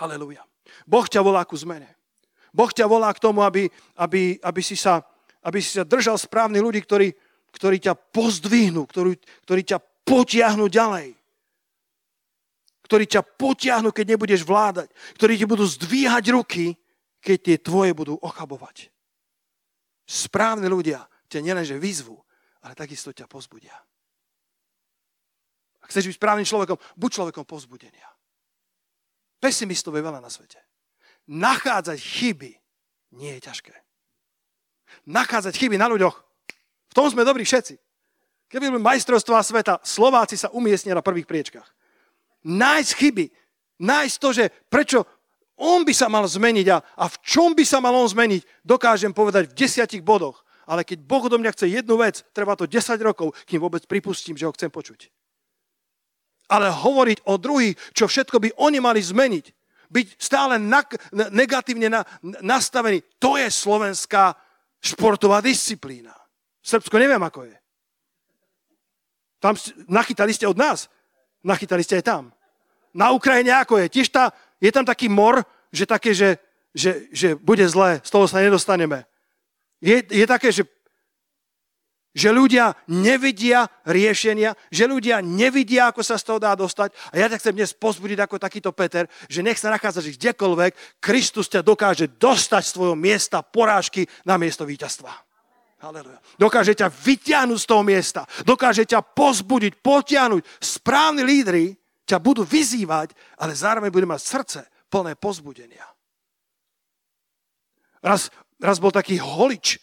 Halelujá. 0.00 0.40
Boh 0.88 1.04
ťa 1.04 1.20
volá 1.20 1.44
ku 1.44 1.60
zmene. 1.60 2.00
Boh 2.48 2.72
ťa 2.72 2.88
volá 2.88 3.12
k 3.12 3.20
tomu, 3.20 3.44
aby, 3.44 3.68
aby, 4.00 4.40
aby, 4.40 4.60
si, 4.64 4.72
sa, 4.72 5.04
aby 5.44 5.60
si 5.60 5.76
sa 5.76 5.84
držal 5.84 6.16
správnych 6.16 6.64
ľudí, 6.64 6.80
ktorí, 6.80 7.12
ktorí 7.52 7.76
ťa 7.76 7.92
pozdvihnú, 7.92 8.88
ktorí, 8.88 9.20
ktorí 9.44 9.62
ťa 9.68 9.78
potiahnu 10.08 10.64
ďalej 10.72 11.19
ktorí 12.90 13.06
ťa 13.06 13.22
potiahnu, 13.22 13.94
keď 13.94 14.18
nebudeš 14.18 14.42
vládať, 14.42 14.90
ktorí 15.14 15.38
ti 15.38 15.46
budú 15.46 15.62
zdvíhať 15.62 16.34
ruky, 16.34 16.74
keď 17.22 17.38
tie 17.38 17.56
tvoje 17.62 17.94
budú 17.94 18.18
ochabovať. 18.18 18.90
Správni 20.10 20.66
ľudia 20.66 21.06
ťa 21.30 21.38
nielenže 21.38 21.78
vyzvu, 21.78 22.18
ale 22.66 22.74
takisto 22.74 23.14
ťa 23.14 23.30
pozbudia. 23.30 23.78
Ak 25.86 25.94
chceš 25.94 26.10
byť 26.10 26.18
správnym 26.18 26.42
človekom, 26.42 26.74
buď 26.98 27.10
človekom 27.14 27.46
pozbudenia. 27.46 28.10
Pesimistov 29.38 29.94
je 29.94 30.02
veľa 30.02 30.18
na 30.18 30.26
svete. 30.26 30.58
Nachádzať 31.30 31.94
chyby 31.94 32.58
nie 33.14 33.38
je 33.38 33.40
ťažké. 33.46 33.74
Nachádzať 35.06 35.54
chyby 35.54 35.78
na 35.78 35.86
ľuďoch, 35.86 36.16
v 36.90 36.96
tom 36.98 37.06
sme 37.06 37.22
dobrí 37.22 37.46
všetci. 37.46 37.78
Keby 38.50 38.66
boli 38.66 38.82
majstrovstvá 38.82 39.46
sveta, 39.46 39.78
Slováci 39.86 40.34
sa 40.34 40.50
umiestnia 40.50 40.98
na 40.98 41.06
prvých 41.06 41.30
priečkách 41.30 41.78
nájsť 42.44 42.90
chyby, 42.96 43.26
nájsť 43.80 44.16
to, 44.20 44.28
že 44.32 44.44
prečo 44.68 45.04
on 45.60 45.84
by 45.84 45.92
sa 45.92 46.08
mal 46.08 46.24
zmeniť 46.24 46.66
a, 46.72 46.80
a 46.80 47.04
v 47.04 47.16
čom 47.20 47.52
by 47.52 47.64
sa 47.68 47.84
mal 47.84 47.92
on 47.92 48.08
zmeniť, 48.08 48.64
dokážem 48.64 49.12
povedať 49.12 49.52
v 49.52 49.56
desiatich 49.60 50.00
bodoch. 50.00 50.40
Ale 50.64 50.86
keď 50.86 51.04
Boh 51.04 51.26
do 51.28 51.36
mňa 51.36 51.52
chce 51.52 51.66
jednu 51.68 52.00
vec, 52.00 52.24
trvá 52.32 52.56
to 52.56 52.64
10 52.64 52.96
rokov, 53.02 53.36
kým 53.44 53.60
vôbec 53.60 53.84
pripustím, 53.84 54.38
že 54.38 54.46
ho 54.48 54.54
chcem 54.54 54.72
počuť. 54.72 55.12
Ale 56.48 56.72
hovoriť 56.72 57.26
o 57.28 57.36
druhých, 57.36 57.76
čo 57.92 58.08
všetko 58.08 58.40
by 58.40 58.48
oni 58.56 58.78
mali 58.80 59.02
zmeniť, 59.02 59.46
byť 59.90 60.06
stále 60.16 60.56
na, 60.62 60.80
negatívne 61.34 61.90
na, 61.90 62.06
nastavený, 62.22 63.02
to 63.18 63.34
je 63.34 63.50
slovenská 63.50 64.32
športová 64.78 65.42
disciplína. 65.42 66.14
Srbsko 66.62 66.96
neviem, 66.96 67.20
ako 67.20 67.50
je. 67.50 67.56
Tam 69.42 69.58
nachytali 69.88 70.30
ste 70.30 70.46
od 70.46 70.56
nás. 70.56 70.86
Nachytali 71.40 71.84
ste 71.84 72.00
aj 72.00 72.04
tam. 72.04 72.22
Na 72.92 73.14
Ukrajine 73.14 73.54
ako 73.54 73.78
je? 73.80 73.86
Tiež 73.88 74.08
tá, 74.10 74.34
je 74.60 74.70
tam 74.74 74.84
taký 74.84 75.08
mor, 75.08 75.40
že 75.72 75.86
také, 75.86 76.12
že, 76.12 76.36
že, 76.74 77.06
že 77.14 77.28
bude 77.38 77.62
zlé, 77.64 78.02
z 78.02 78.10
toho 78.10 78.26
sa 78.26 78.42
nedostaneme. 78.42 79.06
Je, 79.80 80.02
je 80.04 80.26
také, 80.26 80.52
že, 80.52 80.66
že 82.12 82.28
ľudia 82.34 82.74
nevidia 82.90 83.70
riešenia, 83.86 84.58
že 84.68 84.84
ľudia 84.90 85.22
nevidia, 85.22 85.88
ako 85.88 86.02
sa 86.02 86.18
z 86.18 86.26
toho 86.26 86.38
dá 86.42 86.52
dostať. 86.58 86.92
A 87.14 87.22
ja 87.22 87.30
ťa 87.30 87.38
chcem 87.38 87.54
dnes 87.56 87.70
pozbudiť 87.72 88.18
ako 88.26 88.36
takýto 88.42 88.74
Peter, 88.74 89.06
že 89.30 89.40
nech 89.40 89.56
sa 89.56 89.70
nachádzaš 89.70 90.18
kdekoľvek, 90.18 91.00
Kristus 91.00 91.48
ťa 91.48 91.62
dokáže 91.62 92.10
dostať 92.18 92.62
z 92.66 92.74
tvojho 92.74 92.96
miesta 92.98 93.40
porážky 93.40 94.10
na 94.26 94.34
miesto 94.36 94.66
víťazstva. 94.66 95.29
Haleluja. 95.80 96.20
Dokáže 96.36 96.76
ťa 96.76 96.92
vyťahnuť 96.92 97.58
z 97.64 97.68
toho 97.68 97.80
miesta. 97.80 98.28
Dokáže 98.44 98.84
ťa 98.84 99.00
pozbudiť, 99.00 99.80
potiahnuť. 99.80 100.42
Správni 100.60 101.24
lídry 101.24 101.72
ťa 102.04 102.20
budú 102.20 102.44
vyzývať, 102.44 103.16
ale 103.40 103.56
zároveň 103.56 103.88
budú 103.88 104.04
mať 104.04 104.20
srdce 104.20 104.60
plné 104.92 105.16
pozbudenia. 105.16 105.88
Raz, 108.04 108.28
raz 108.60 108.76
bol 108.76 108.92
taký 108.92 109.16
holič, 109.16 109.80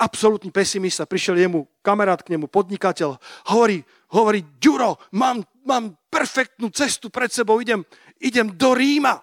absolútny 0.00 0.48
pesimista, 0.48 1.04
prišiel 1.04 1.36
jemu 1.36 1.68
kamarát 1.84 2.20
k 2.24 2.32
nemu, 2.36 2.48
podnikateľ, 2.48 3.20
hovorí, 3.52 3.84
hovorí, 4.12 4.40
Ďuro, 4.56 5.00
mám, 5.12 5.44
mám 5.68 5.96
perfektnú 6.08 6.72
cestu 6.72 7.12
pred 7.12 7.28
sebou, 7.28 7.60
idem, 7.60 7.84
idem 8.20 8.48
do 8.56 8.72
Ríma. 8.72 9.20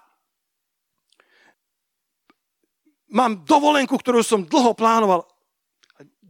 Mám 3.12 3.44
dovolenku, 3.44 3.98
ktorú 3.98 4.24
som 4.24 4.46
dlho 4.46 4.72
plánoval. 4.72 5.31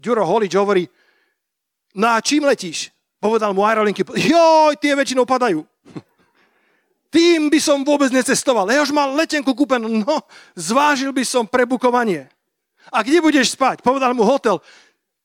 Ďuro 0.03 0.27
Holič 0.27 0.51
hovorí, 0.59 0.91
no 1.95 2.11
a 2.11 2.19
čím 2.19 2.43
letíš? 2.43 2.91
Povedal 3.23 3.55
mu 3.55 3.63
aerolinky, 3.63 4.03
joj, 4.03 4.75
tie 4.83 4.99
väčšinou 4.99 5.23
padajú. 5.23 5.63
Tým 7.15 7.47
by 7.47 7.59
som 7.63 7.87
vôbec 7.87 8.11
necestoval. 8.11 8.67
Ja 8.67 8.83
už 8.83 8.91
mal 8.91 9.15
letenku 9.15 9.55
kúpenú, 9.55 9.87
no, 9.87 10.27
zvážil 10.59 11.15
by 11.15 11.23
som 11.23 11.47
prebukovanie. 11.47 12.27
A 12.91 13.07
kde 13.07 13.23
budeš 13.23 13.55
spať? 13.55 13.79
Povedal 13.79 14.11
mu 14.11 14.27
hotel, 14.27 14.59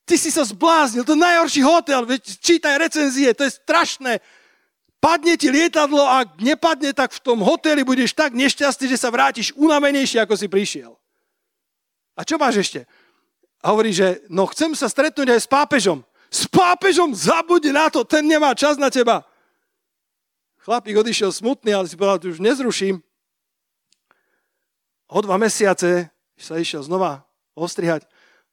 ty 0.06 0.14
si 0.14 0.30
sa 0.30 0.46
zbláznil, 0.46 1.02
to 1.02 1.18
je 1.18 1.26
najhorší 1.26 1.66
hotel, 1.66 2.06
čítaj 2.22 2.78
recenzie, 2.78 3.34
to 3.34 3.50
je 3.50 3.58
strašné. 3.58 4.22
Padne 5.02 5.34
ti 5.38 5.50
lietadlo 5.50 6.06
a 6.06 6.22
ak 6.22 6.38
nepadne, 6.38 6.94
tak 6.94 7.18
v 7.18 7.22
tom 7.26 7.42
hoteli 7.42 7.82
budeš 7.82 8.14
tak 8.14 8.38
nešťastný, 8.38 8.94
že 8.94 9.02
sa 9.02 9.10
vrátiš 9.10 9.58
unavenejšie, 9.58 10.22
ako 10.22 10.38
si 10.38 10.46
prišiel. 10.46 10.94
A 12.18 12.22
čo 12.22 12.38
máš 12.38 12.62
ešte? 12.62 12.86
A 13.62 13.74
hovorí, 13.74 13.92
že 13.94 14.22
no 14.30 14.46
chcem 14.50 14.74
sa 14.78 14.88
stretnúť 14.88 15.34
aj 15.34 15.42
s 15.44 15.50
pápežom. 15.50 16.06
S 16.28 16.46
pápežom 16.46 17.16
zabudni 17.16 17.72
na 17.72 17.88
to, 17.88 18.04
ten 18.04 18.28
nemá 18.28 18.52
čas 18.54 18.76
na 18.76 18.92
teba. 18.92 19.24
Chlapík 20.68 21.00
odišiel 21.00 21.32
smutný, 21.32 21.72
ale 21.72 21.88
si 21.88 21.96
povedal, 21.96 22.20
že 22.20 22.38
už 22.38 22.44
nezruším. 22.44 23.00
O 25.08 25.20
dva 25.24 25.40
mesiace 25.40 26.12
sa 26.36 26.54
išiel 26.60 26.84
znova 26.84 27.24
ostrihať. 27.56 28.04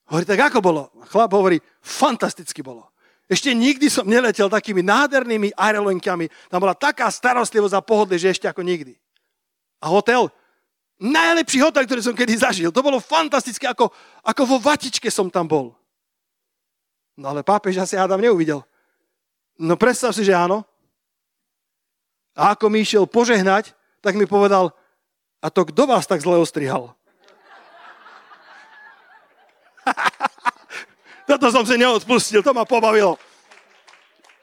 Hovorí, 0.06 0.24
tak 0.24 0.40
ako 0.52 0.58
bolo? 0.62 0.82
Chlap 1.10 1.34
hovorí, 1.34 1.58
fantasticky 1.82 2.62
bolo. 2.62 2.86
Ešte 3.24 3.56
nikdy 3.56 3.88
som 3.88 4.04
neletel 4.04 4.52
takými 4.52 4.84
nádhernými 4.84 5.56
aerolinkami. 5.56 6.28
Tam 6.52 6.60
bola 6.60 6.76
taká 6.76 7.08
starostlivosť 7.08 7.74
a 7.74 7.82
pohodlie, 7.82 8.20
že 8.20 8.36
ešte 8.36 8.46
ako 8.46 8.60
nikdy. 8.60 8.94
A 9.80 9.88
hotel? 9.88 10.28
Najlepší 11.02 11.58
hotel, 11.60 11.84
ktorý 11.86 12.00
som 12.02 12.14
kedy 12.14 12.38
zažil. 12.38 12.70
To 12.70 12.82
bolo 12.84 13.02
fantastické, 13.02 13.66
ako, 13.66 13.90
ako 14.22 14.42
vo 14.46 14.58
vatičke 14.62 15.10
som 15.10 15.26
tam 15.26 15.50
bol. 15.50 15.74
No 17.18 17.30
ale 17.30 17.42
pápež 17.42 17.78
asi 17.82 17.98
Adam 17.98 18.22
neuvidel. 18.22 18.62
No 19.58 19.74
predstav 19.78 20.14
si, 20.14 20.22
že 20.26 20.34
áno. 20.34 20.62
A 22.34 22.54
ako 22.54 22.66
mi 22.70 22.82
išiel 22.82 23.06
požehnať, 23.06 23.74
tak 24.02 24.18
mi 24.18 24.26
povedal, 24.26 24.74
a 25.38 25.46
to 25.50 25.62
kto 25.68 25.86
vás 25.86 26.06
tak 26.06 26.18
zle 26.22 26.34
ostrihal? 26.34 26.94
Toto 31.30 31.52
som 31.52 31.62
si 31.62 31.78
neodpustil, 31.78 32.42
to 32.42 32.50
ma 32.56 32.66
pobavilo. 32.66 33.20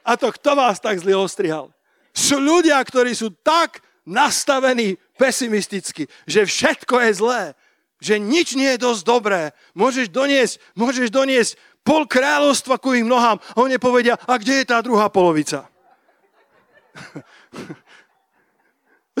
A 0.02 0.16
to 0.16 0.32
kto 0.32 0.56
vás 0.56 0.80
tak 0.80 0.98
zle 0.98 1.14
ostrihal? 1.14 1.74
Sú 2.14 2.38
ľudia, 2.38 2.78
ktorí 2.82 3.14
sú 3.14 3.34
tak 3.42 3.82
nastavený 4.06 4.98
pesimisticky, 5.16 6.08
že 6.26 6.46
všetko 6.46 6.94
je 7.08 7.10
zlé, 7.14 7.42
že 8.02 8.18
nič 8.18 8.58
nie 8.58 8.74
je 8.74 8.82
dosť 8.82 9.02
dobré. 9.06 9.42
Môžeš 9.78 10.10
doniesť, 10.10 10.58
môžeš 10.74 11.08
doniesť 11.12 11.54
pol 11.86 12.06
kráľovstva 12.06 12.78
ku 12.78 12.94
ich 12.94 13.06
nohám 13.06 13.38
a 13.38 13.58
oni 13.62 13.78
povedia, 13.78 14.18
a 14.18 14.38
kde 14.38 14.62
je 14.62 14.70
tá 14.70 14.82
druhá 14.82 15.06
polovica? 15.10 15.70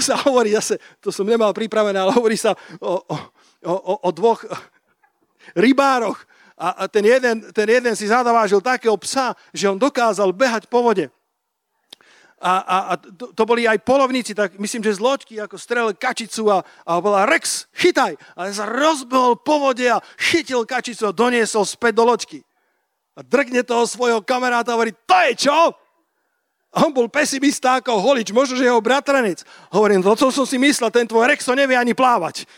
sa 0.02 0.18
hovorí 0.26 0.56
zase, 0.56 0.82
to 0.98 1.14
som 1.14 1.22
nemal 1.22 1.54
pripravené, 1.54 2.00
ale 2.00 2.16
hovorí 2.16 2.34
sa 2.34 2.58
o, 2.82 2.98
o, 3.06 3.16
o, 3.70 3.94
o 4.02 4.10
dvoch 4.10 4.42
rybároch. 5.64 6.18
A, 6.58 6.84
a 6.84 6.88
ten, 6.90 7.06
jeden, 7.06 7.42
ten 7.54 7.68
jeden 7.68 7.94
si 7.96 8.06
zadávážil 8.06 8.62
takého 8.62 8.94
psa, 8.98 9.34
že 9.54 9.70
on 9.70 9.78
dokázal 9.78 10.30
behať 10.34 10.66
po 10.66 10.82
vode. 10.82 11.10
A, 12.42 12.52
a, 12.58 12.76
a 12.90 12.92
to, 12.98 13.30
to 13.30 13.42
boli 13.46 13.70
aj 13.70 13.86
polovníci, 13.86 14.34
tak 14.34 14.58
myslím, 14.58 14.82
že 14.82 14.98
z 14.98 15.00
loďky 15.00 15.34
ako 15.38 15.54
strelil 15.54 15.94
kačicu 15.94 16.50
a, 16.50 16.66
a 16.82 16.98
bola 16.98 17.22
Rex, 17.22 17.70
chytaj. 17.70 18.18
A 18.34 18.50
sa 18.50 18.66
rozbehol 18.66 19.38
po 19.38 19.62
vode 19.62 19.86
a 19.86 20.02
chytil 20.18 20.66
kačicu 20.66 21.06
a 21.06 21.14
doniesol 21.14 21.62
späť 21.62 22.02
do 22.02 22.04
loďky. 22.04 22.42
A 23.14 23.22
drgne 23.22 23.62
toho 23.62 23.86
svojho 23.86 24.18
kamaráta 24.26 24.74
a 24.74 24.76
hovorí, 24.76 24.90
to 25.06 25.16
je 25.30 25.46
čo? 25.46 25.58
A 26.72 26.76
on 26.82 26.90
bol 26.90 27.06
pesimista 27.06 27.78
ako 27.78 28.00
holič, 28.00 28.32
možno, 28.32 28.56
že 28.56 28.66
jeho 28.66 28.80
bratranec. 28.80 29.44
Hovorím, 29.70 30.02
to 30.02 30.32
som 30.32 30.48
si 30.48 30.56
myslel, 30.56 30.88
ten 30.90 31.06
tvoj 31.06 31.28
Rex 31.28 31.44
to 31.44 31.54
nevie 31.54 31.76
ani 31.76 31.94
plávať. 31.94 32.48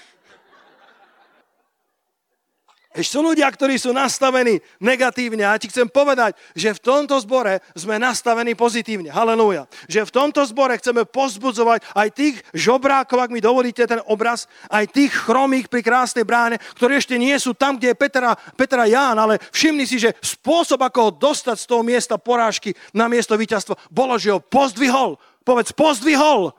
Ešte 2.94 3.18
sú 3.18 3.26
ľudia, 3.26 3.50
ktorí 3.50 3.74
sú 3.74 3.90
nastavení 3.90 4.62
negatívne. 4.78 5.42
A 5.42 5.58
ti 5.58 5.66
chcem 5.66 5.90
povedať, 5.90 6.38
že 6.54 6.70
v 6.70 6.78
tomto 6.78 7.18
zbore 7.18 7.58
sme 7.74 7.98
nastavení 7.98 8.54
pozitívne. 8.54 9.10
Halelúja. 9.10 9.66
Že 9.90 10.06
v 10.06 10.14
tomto 10.14 10.46
zbore 10.46 10.78
chceme 10.78 11.02
pozbudzovať 11.02 11.90
aj 11.90 12.08
tých 12.14 12.38
žobrákov, 12.54 13.18
ak 13.18 13.34
mi 13.34 13.42
dovolíte 13.42 13.82
ten 13.82 13.98
obraz, 14.06 14.46
aj 14.70 14.94
tých 14.94 15.10
chromých 15.10 15.66
pri 15.66 15.82
krásnej 15.82 16.22
bráne, 16.22 16.62
ktorí 16.78 17.02
ešte 17.02 17.18
nie 17.18 17.34
sú 17.34 17.50
tam, 17.50 17.74
kde 17.74 17.90
je 17.90 17.98
Petra, 17.98 18.38
Petra 18.54 18.86
Ján, 18.86 19.18
ale 19.18 19.42
všimni 19.50 19.90
si, 19.90 19.98
že 19.98 20.14
spôsob, 20.22 20.78
ako 20.78 20.98
ho 21.02 21.10
dostať 21.10 21.66
z 21.66 21.66
toho 21.66 21.82
miesta 21.82 22.14
porážky 22.14 22.78
na 22.94 23.10
miesto 23.10 23.34
víťazstva, 23.34 23.74
bolo, 23.90 24.14
že 24.22 24.30
ho 24.30 24.38
pozdvihol. 24.38 25.18
Povedz, 25.42 25.74
pozdvihol. 25.74 26.54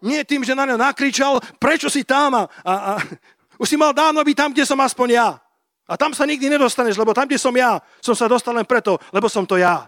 Nie 0.00 0.24
tým, 0.24 0.40
že 0.40 0.56
na 0.56 0.64
ňo 0.64 0.80
nakričal, 0.80 1.36
prečo 1.60 1.92
si 1.92 2.00
tam 2.00 2.32
a, 2.32 2.42
a, 2.64 2.72
a 2.72 2.92
už 3.60 3.68
si 3.68 3.76
mal 3.76 3.92
dávno 3.92 4.24
byť 4.24 4.36
tam, 4.40 4.50
kde 4.56 4.64
som 4.64 4.80
aspoň 4.80 5.08
ja. 5.12 5.28
A 5.86 5.94
tam 5.94 6.10
sa 6.10 6.26
nikdy 6.26 6.50
nedostaneš, 6.50 6.98
lebo 6.98 7.14
tam, 7.14 7.30
kde 7.30 7.38
som 7.38 7.54
ja, 7.54 7.78
som 8.02 8.18
sa 8.18 8.26
dostal 8.26 8.54
len 8.58 8.66
preto, 8.66 8.98
lebo 9.14 9.30
som 9.30 9.46
to 9.46 9.54
ja. 9.54 9.86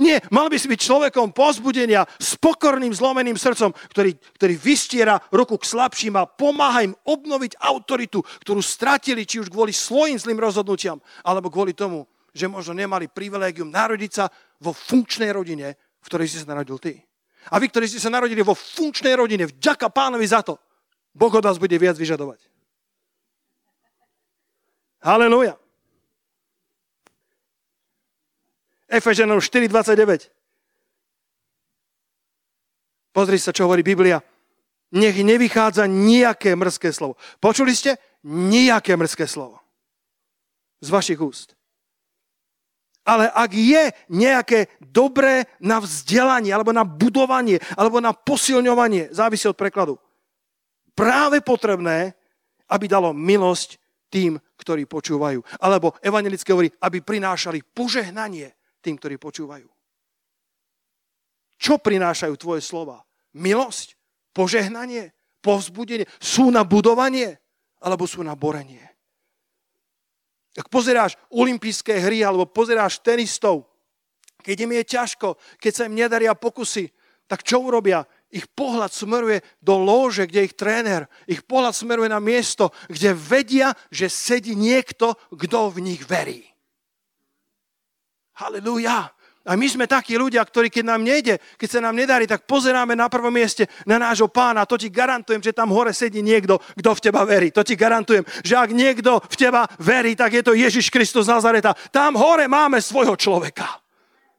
Nie, 0.00 0.24
mal 0.32 0.48
by 0.48 0.56
si 0.56 0.72
byť 0.72 0.80
človekom 0.80 1.36
pozbudenia 1.36 2.08
s 2.16 2.32
pokorným, 2.40 2.96
zlomeným 2.96 3.36
srdcom, 3.36 3.76
ktorý, 3.92 4.16
ktorý 4.40 4.54
vystiera 4.56 5.20
ruku 5.28 5.60
k 5.60 5.68
slabším 5.68 6.16
a 6.16 6.24
pomáha 6.24 6.88
im 6.88 6.96
obnoviť 7.04 7.60
autoritu, 7.60 8.24
ktorú 8.40 8.64
stratili 8.64 9.28
či 9.28 9.44
už 9.44 9.52
kvôli 9.52 9.74
svojim 9.74 10.16
zlým 10.16 10.40
rozhodnutiam, 10.40 10.96
alebo 11.20 11.52
kvôli 11.52 11.76
tomu, 11.76 12.08
že 12.32 12.48
možno 12.48 12.72
nemali 12.72 13.12
privilégium 13.12 13.68
narodiť 13.68 14.10
sa 14.16 14.24
vo 14.64 14.72
funkčnej 14.72 15.28
rodine, 15.28 15.76
v 16.00 16.06
ktorej 16.08 16.32
si 16.32 16.40
sa 16.40 16.48
narodil 16.56 16.80
ty. 16.80 16.96
A 17.52 17.60
vy, 17.60 17.68
ktorí 17.68 17.84
ste 17.90 18.00
sa 18.00 18.08
narodili 18.08 18.40
vo 18.40 18.56
funkčnej 18.56 19.12
rodine, 19.12 19.44
vďaka 19.44 19.92
pánovi 19.92 20.24
za 20.24 20.40
to, 20.40 20.56
Boh 21.12 21.28
od 21.28 21.44
vás 21.44 21.60
bude 21.60 21.76
viac 21.76 22.00
vyžadovať. 22.00 22.51
Haleluja. 25.02 25.58
Efeženom 28.86 29.42
4.29. 29.42 30.30
Pozri 33.10 33.36
sa, 33.42 33.50
čo 33.50 33.66
hovorí 33.66 33.82
Biblia. 33.82 34.22
Nech 34.94 35.18
nevychádza 35.18 35.90
nejaké 35.90 36.54
mrzké 36.54 36.94
slovo. 36.94 37.18
Počuli 37.42 37.74
ste? 37.74 37.98
Nejaké 38.22 38.94
mrzké 38.94 39.26
slovo. 39.26 39.58
Z 40.78 40.88
vašich 40.94 41.18
úst. 41.18 41.58
Ale 43.02 43.26
ak 43.26 43.50
je 43.50 43.90
nejaké 44.06 44.70
dobré 44.78 45.50
na 45.58 45.82
vzdelanie, 45.82 46.54
alebo 46.54 46.70
na 46.70 46.86
budovanie, 46.86 47.58
alebo 47.74 47.98
na 47.98 48.14
posilňovanie, 48.14 49.10
závisí 49.10 49.50
od 49.50 49.58
prekladu, 49.58 49.98
práve 50.94 51.42
potrebné, 51.42 52.14
aby 52.70 52.86
dalo 52.86 53.10
milosť 53.10 53.81
tým, 54.12 54.36
ktorí 54.60 54.84
počúvajú. 54.84 55.40
Alebo 55.56 55.96
evangelické 56.04 56.52
hovorí, 56.52 56.68
aby 56.84 57.00
prinášali 57.00 57.64
požehnanie 57.64 58.52
tým, 58.84 59.00
ktorí 59.00 59.16
počúvajú. 59.16 59.64
Čo 61.56 61.80
prinášajú 61.80 62.34
tvoje 62.36 62.60
slova? 62.60 63.00
Milosť? 63.32 63.96
Požehnanie? 64.36 65.16
Povzbudenie? 65.40 66.04
Sú 66.20 66.52
na 66.52 66.60
budovanie? 66.68 67.40
Alebo 67.80 68.04
sú 68.04 68.20
na 68.20 68.36
borenie? 68.36 68.84
Ak 70.52 70.68
pozeráš 70.68 71.16
olympijské 71.32 71.96
hry 71.96 72.20
alebo 72.20 72.44
pozeráš 72.44 73.00
tenistov, 73.00 73.64
keď 74.44 74.56
im 74.68 74.72
je 74.76 74.84
ťažko, 74.84 75.28
keď 75.56 75.72
sa 75.72 75.86
im 75.88 75.96
nedaria 75.96 76.36
pokusy, 76.36 76.92
tak 77.24 77.46
čo 77.46 77.64
urobia? 77.64 78.04
Ich 78.32 78.48
pohľad 78.48 78.88
smeruje 78.88 79.44
do 79.60 79.76
lóže, 79.76 80.24
kde 80.24 80.48
ich 80.48 80.56
tréner. 80.56 81.04
Ich 81.28 81.44
pohľad 81.44 81.76
smeruje 81.76 82.08
na 82.08 82.16
miesto, 82.16 82.72
kde 82.88 83.12
vedia, 83.12 83.76
že 83.92 84.08
sedí 84.08 84.56
niekto, 84.56 85.20
kto 85.28 85.68
v 85.68 85.78
nich 85.84 86.00
verí. 86.08 86.40
Halelúja. 88.40 89.12
A 89.42 89.58
my 89.58 89.66
sme 89.66 89.90
takí 89.90 90.14
ľudia, 90.14 90.40
ktorí 90.40 90.70
keď 90.70 90.84
nám 90.86 91.02
nejde, 91.02 91.36
keď 91.58 91.68
sa 91.68 91.80
nám 91.82 91.98
nedarí, 91.98 92.30
tak 92.30 92.46
pozeráme 92.46 92.94
na 92.94 93.10
prvom 93.10 93.34
mieste 93.34 93.66
na 93.82 93.98
nášho 93.98 94.30
pána. 94.30 94.62
To 94.64 94.78
ti 94.78 94.86
garantujem, 94.86 95.42
že 95.42 95.52
tam 95.52 95.74
hore 95.74 95.90
sedí 95.90 96.22
niekto, 96.22 96.62
kto 96.78 96.90
v 96.94 97.02
teba 97.02 97.26
verí. 97.26 97.50
To 97.50 97.66
ti 97.66 97.74
garantujem, 97.74 98.22
že 98.46 98.54
ak 98.54 98.70
niekto 98.70 99.18
v 99.18 99.36
teba 99.36 99.66
verí, 99.82 100.14
tak 100.14 100.38
je 100.38 100.42
to 100.46 100.54
Ježiš 100.54 100.88
Kristus 100.94 101.26
Nazareta. 101.26 101.74
Tam 101.90 102.14
hore 102.14 102.46
máme 102.46 102.78
svojho 102.78 103.18
človeka. 103.18 103.82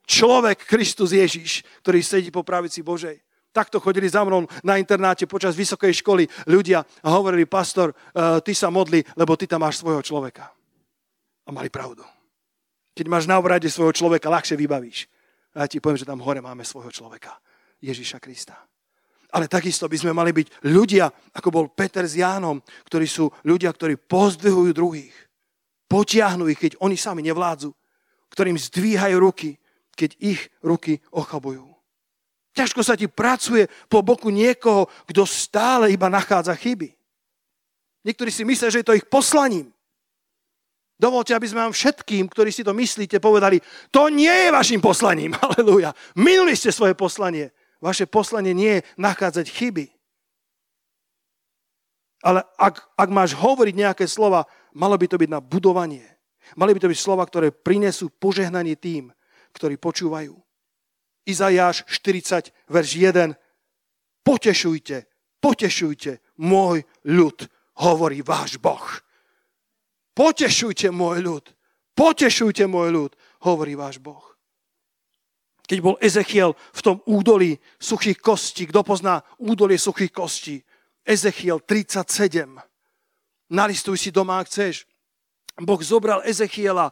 Človek 0.08 0.68
Kristus 0.68 1.12
Ježiš, 1.12 1.64
ktorý 1.84 2.00
sedí 2.00 2.32
po 2.32 2.48
pravici 2.48 2.80
Božej. 2.80 3.23
Takto 3.54 3.78
chodili 3.78 4.10
za 4.10 4.26
mnou 4.26 4.50
na 4.66 4.82
internáte 4.82 5.30
počas 5.30 5.54
vysokej 5.54 6.02
školy 6.02 6.26
ľudia 6.50 6.82
a 6.82 7.08
hovorili, 7.14 7.46
pastor, 7.46 7.94
uh, 7.94 8.42
ty 8.42 8.58
sa 8.58 8.74
modli, 8.74 9.06
lebo 9.14 9.38
ty 9.38 9.46
tam 9.46 9.62
máš 9.62 9.86
svojho 9.86 10.02
človeka. 10.02 10.50
A 11.46 11.50
mali 11.54 11.70
pravdu. 11.70 12.02
Keď 12.98 13.06
máš 13.06 13.30
na 13.30 13.38
obrade 13.38 13.70
svojho 13.70 13.94
človeka, 13.94 14.34
ľahšie 14.34 14.58
vybavíš. 14.58 15.06
A 15.54 15.66
ja 15.66 15.68
ti 15.70 15.78
poviem, 15.78 16.02
že 16.02 16.10
tam 16.10 16.18
hore 16.26 16.42
máme 16.42 16.66
svojho 16.66 16.90
človeka. 16.90 17.38
Ježiša 17.78 18.18
Krista. 18.18 18.58
Ale 19.34 19.50
takisto 19.50 19.90
by 19.90 19.98
sme 19.98 20.14
mali 20.14 20.34
byť 20.34 20.66
ľudia, 20.70 21.10
ako 21.34 21.50
bol 21.50 21.66
Peter 21.74 22.06
s 22.06 22.18
Jánom, 22.18 22.62
ktorí 22.86 23.06
sú 23.10 23.30
ľudia, 23.46 23.74
ktorí 23.74 23.98
pozdvihujú 23.98 24.72
druhých. 24.74 25.14
Potiahnu 25.90 26.50
ich, 26.50 26.58
keď 26.58 26.82
oni 26.82 26.98
sami 26.98 27.26
nevládzu. 27.26 27.74
Ktorým 28.30 28.58
zdvíhajú 28.58 29.18
ruky, 29.18 29.58
keď 29.94 30.18
ich 30.22 30.42
ruky 30.62 31.02
ochabujú. 31.14 31.73
Ťažko 32.54 32.86
sa 32.86 32.94
ti 32.94 33.10
pracuje 33.10 33.66
po 33.90 34.06
boku 34.06 34.30
niekoho, 34.30 34.86
kto 35.10 35.26
stále 35.26 35.90
iba 35.90 36.06
nachádza 36.06 36.54
chyby. 36.54 36.94
Niektorí 38.06 38.30
si 38.30 38.46
myslia, 38.46 38.70
že 38.70 38.86
je 38.86 38.88
to 38.88 38.98
ich 38.98 39.10
poslaním. 39.10 39.74
Dovolte, 40.94 41.34
aby 41.34 41.50
sme 41.50 41.66
vám 41.66 41.74
všetkým, 41.74 42.30
ktorí 42.30 42.54
si 42.54 42.62
to 42.62 42.72
myslíte, 42.72 43.18
povedali, 43.18 43.58
to 43.90 44.08
nie 44.14 44.30
je 44.30 44.50
vašim 44.54 44.80
poslaním. 44.80 45.34
Halelúja. 45.42 45.92
Minuli 46.14 46.54
ste 46.54 46.70
svoje 46.70 46.94
poslanie. 46.94 47.50
Vaše 47.82 48.06
poslanie 48.06 48.54
nie 48.54 48.80
je 48.80 48.86
nachádzať 49.02 49.50
chyby. 49.50 49.86
Ale 52.24 52.40
ak, 52.56 52.96
ak 52.96 53.10
máš 53.12 53.36
hovoriť 53.36 53.76
nejaké 53.76 54.06
slova, 54.08 54.48
malo 54.72 54.96
by 54.96 55.12
to 55.12 55.20
byť 55.20 55.28
na 55.28 55.44
budovanie. 55.44 56.08
Mali 56.56 56.72
by 56.72 56.80
to 56.80 56.92
byť 56.92 57.00
slova, 57.00 57.28
ktoré 57.28 57.52
prinesú 57.52 58.08
požehnanie 58.08 58.80
tým, 58.80 59.12
ktorí 59.52 59.76
počúvajú. 59.76 60.32
Izajáš 61.24 61.88
40, 61.88 62.52
verš 62.68 62.92
1. 62.96 63.36
Potešujte, 64.24 65.08
potešujte, 65.40 66.20
môj 66.40 66.84
ľud, 67.08 67.48
hovorí 67.80 68.24
váš 68.24 68.60
Boh. 68.60 68.84
Potešujte 70.14 70.94
môj 70.94 71.24
ľud, 71.24 71.46
potešujte 71.96 72.68
môj 72.68 72.90
ľud, 72.92 73.12
hovorí 73.44 73.74
váš 73.76 74.00
Boh. 74.00 74.24
Keď 75.64 75.80
bol 75.80 75.96
Ezechiel 76.04 76.54
v 76.76 76.82
tom 76.84 76.98
údolí 77.08 77.56
suchých 77.80 78.20
kostí, 78.20 78.68
kto 78.68 78.84
pozná 78.84 79.24
údolie 79.40 79.80
suchých 79.80 80.12
kostí? 80.12 80.60
Ezechiel 81.08 81.64
37. 81.64 82.60
Nalistuj 83.52 83.98
si 84.00 84.12
doma, 84.12 84.44
ak 84.44 84.52
chceš. 84.52 84.84
Boh 85.60 85.80
zobral 85.80 86.24
Ezechiela 86.28 86.92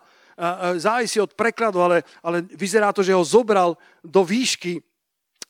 závisí 0.78 1.20
od 1.20 1.34
prekladu, 1.34 1.82
ale, 1.82 1.98
ale 2.24 2.42
vyzerá 2.42 2.94
to, 2.94 3.04
že 3.04 3.14
ho 3.14 3.24
zobral 3.24 3.78
do 4.04 4.24
výšky 4.24 4.82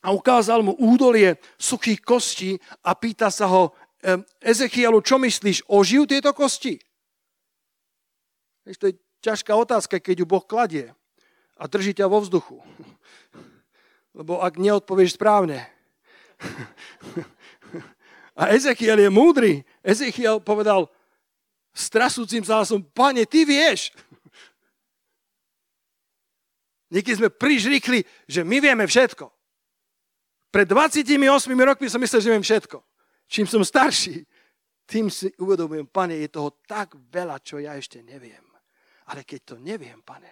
a 0.02 0.10
ukázal 0.10 0.62
mu 0.62 0.74
údolie 0.76 1.38
suchých 1.58 2.02
kostí 2.02 2.58
a 2.82 2.94
pýta 2.94 3.30
sa 3.30 3.46
ho, 3.46 3.70
Ezechielu, 4.42 4.98
čo 4.98 5.14
myslíš, 5.22 5.70
ožijú 5.70 6.10
tieto 6.10 6.34
kosti? 6.34 6.74
To 8.66 8.90
je 8.90 8.98
ťažká 9.22 9.54
otázka, 9.54 10.02
keď 10.02 10.22
ju 10.22 10.26
Boh 10.26 10.42
kladie 10.42 10.90
a 11.54 11.70
drží 11.70 11.94
ťa 11.94 12.10
vo 12.10 12.18
vzduchu. 12.18 12.58
Lebo 14.18 14.42
ak 14.42 14.58
neodpovieš 14.58 15.14
správne. 15.14 15.70
A 18.32 18.48
Ezechiel 18.56 18.96
je 18.98 19.10
múdry. 19.12 19.60
Ezechiel 19.84 20.40
povedal 20.40 20.88
s 21.76 21.92
trasúcim 21.92 22.40
hlasom, 22.40 22.80
pane, 22.80 23.28
ty 23.28 23.44
vieš. 23.44 23.92
Niekedy 26.92 27.24
sme 27.24 27.32
príliš 27.32 27.72
rýchli, 27.72 28.04
že 28.28 28.44
my 28.44 28.60
vieme 28.60 28.84
všetko. 28.84 29.32
Pred 30.52 30.68
28 30.68 31.08
rokmi 31.48 31.88
som 31.88 31.96
myslel, 32.04 32.20
že 32.20 32.32
viem 32.36 32.44
všetko. 32.44 32.78
Čím 33.24 33.48
som 33.48 33.64
starší, 33.64 34.28
tým 34.84 35.08
si 35.08 35.32
uvedomujem, 35.40 35.88
pane, 35.88 36.20
je 36.20 36.28
toho 36.28 36.60
tak 36.68 36.92
veľa, 37.08 37.40
čo 37.40 37.56
ja 37.56 37.72
ešte 37.80 38.04
neviem. 38.04 38.44
Ale 39.08 39.24
keď 39.24 39.40
to 39.40 39.54
neviem, 39.56 40.04
pane, 40.04 40.28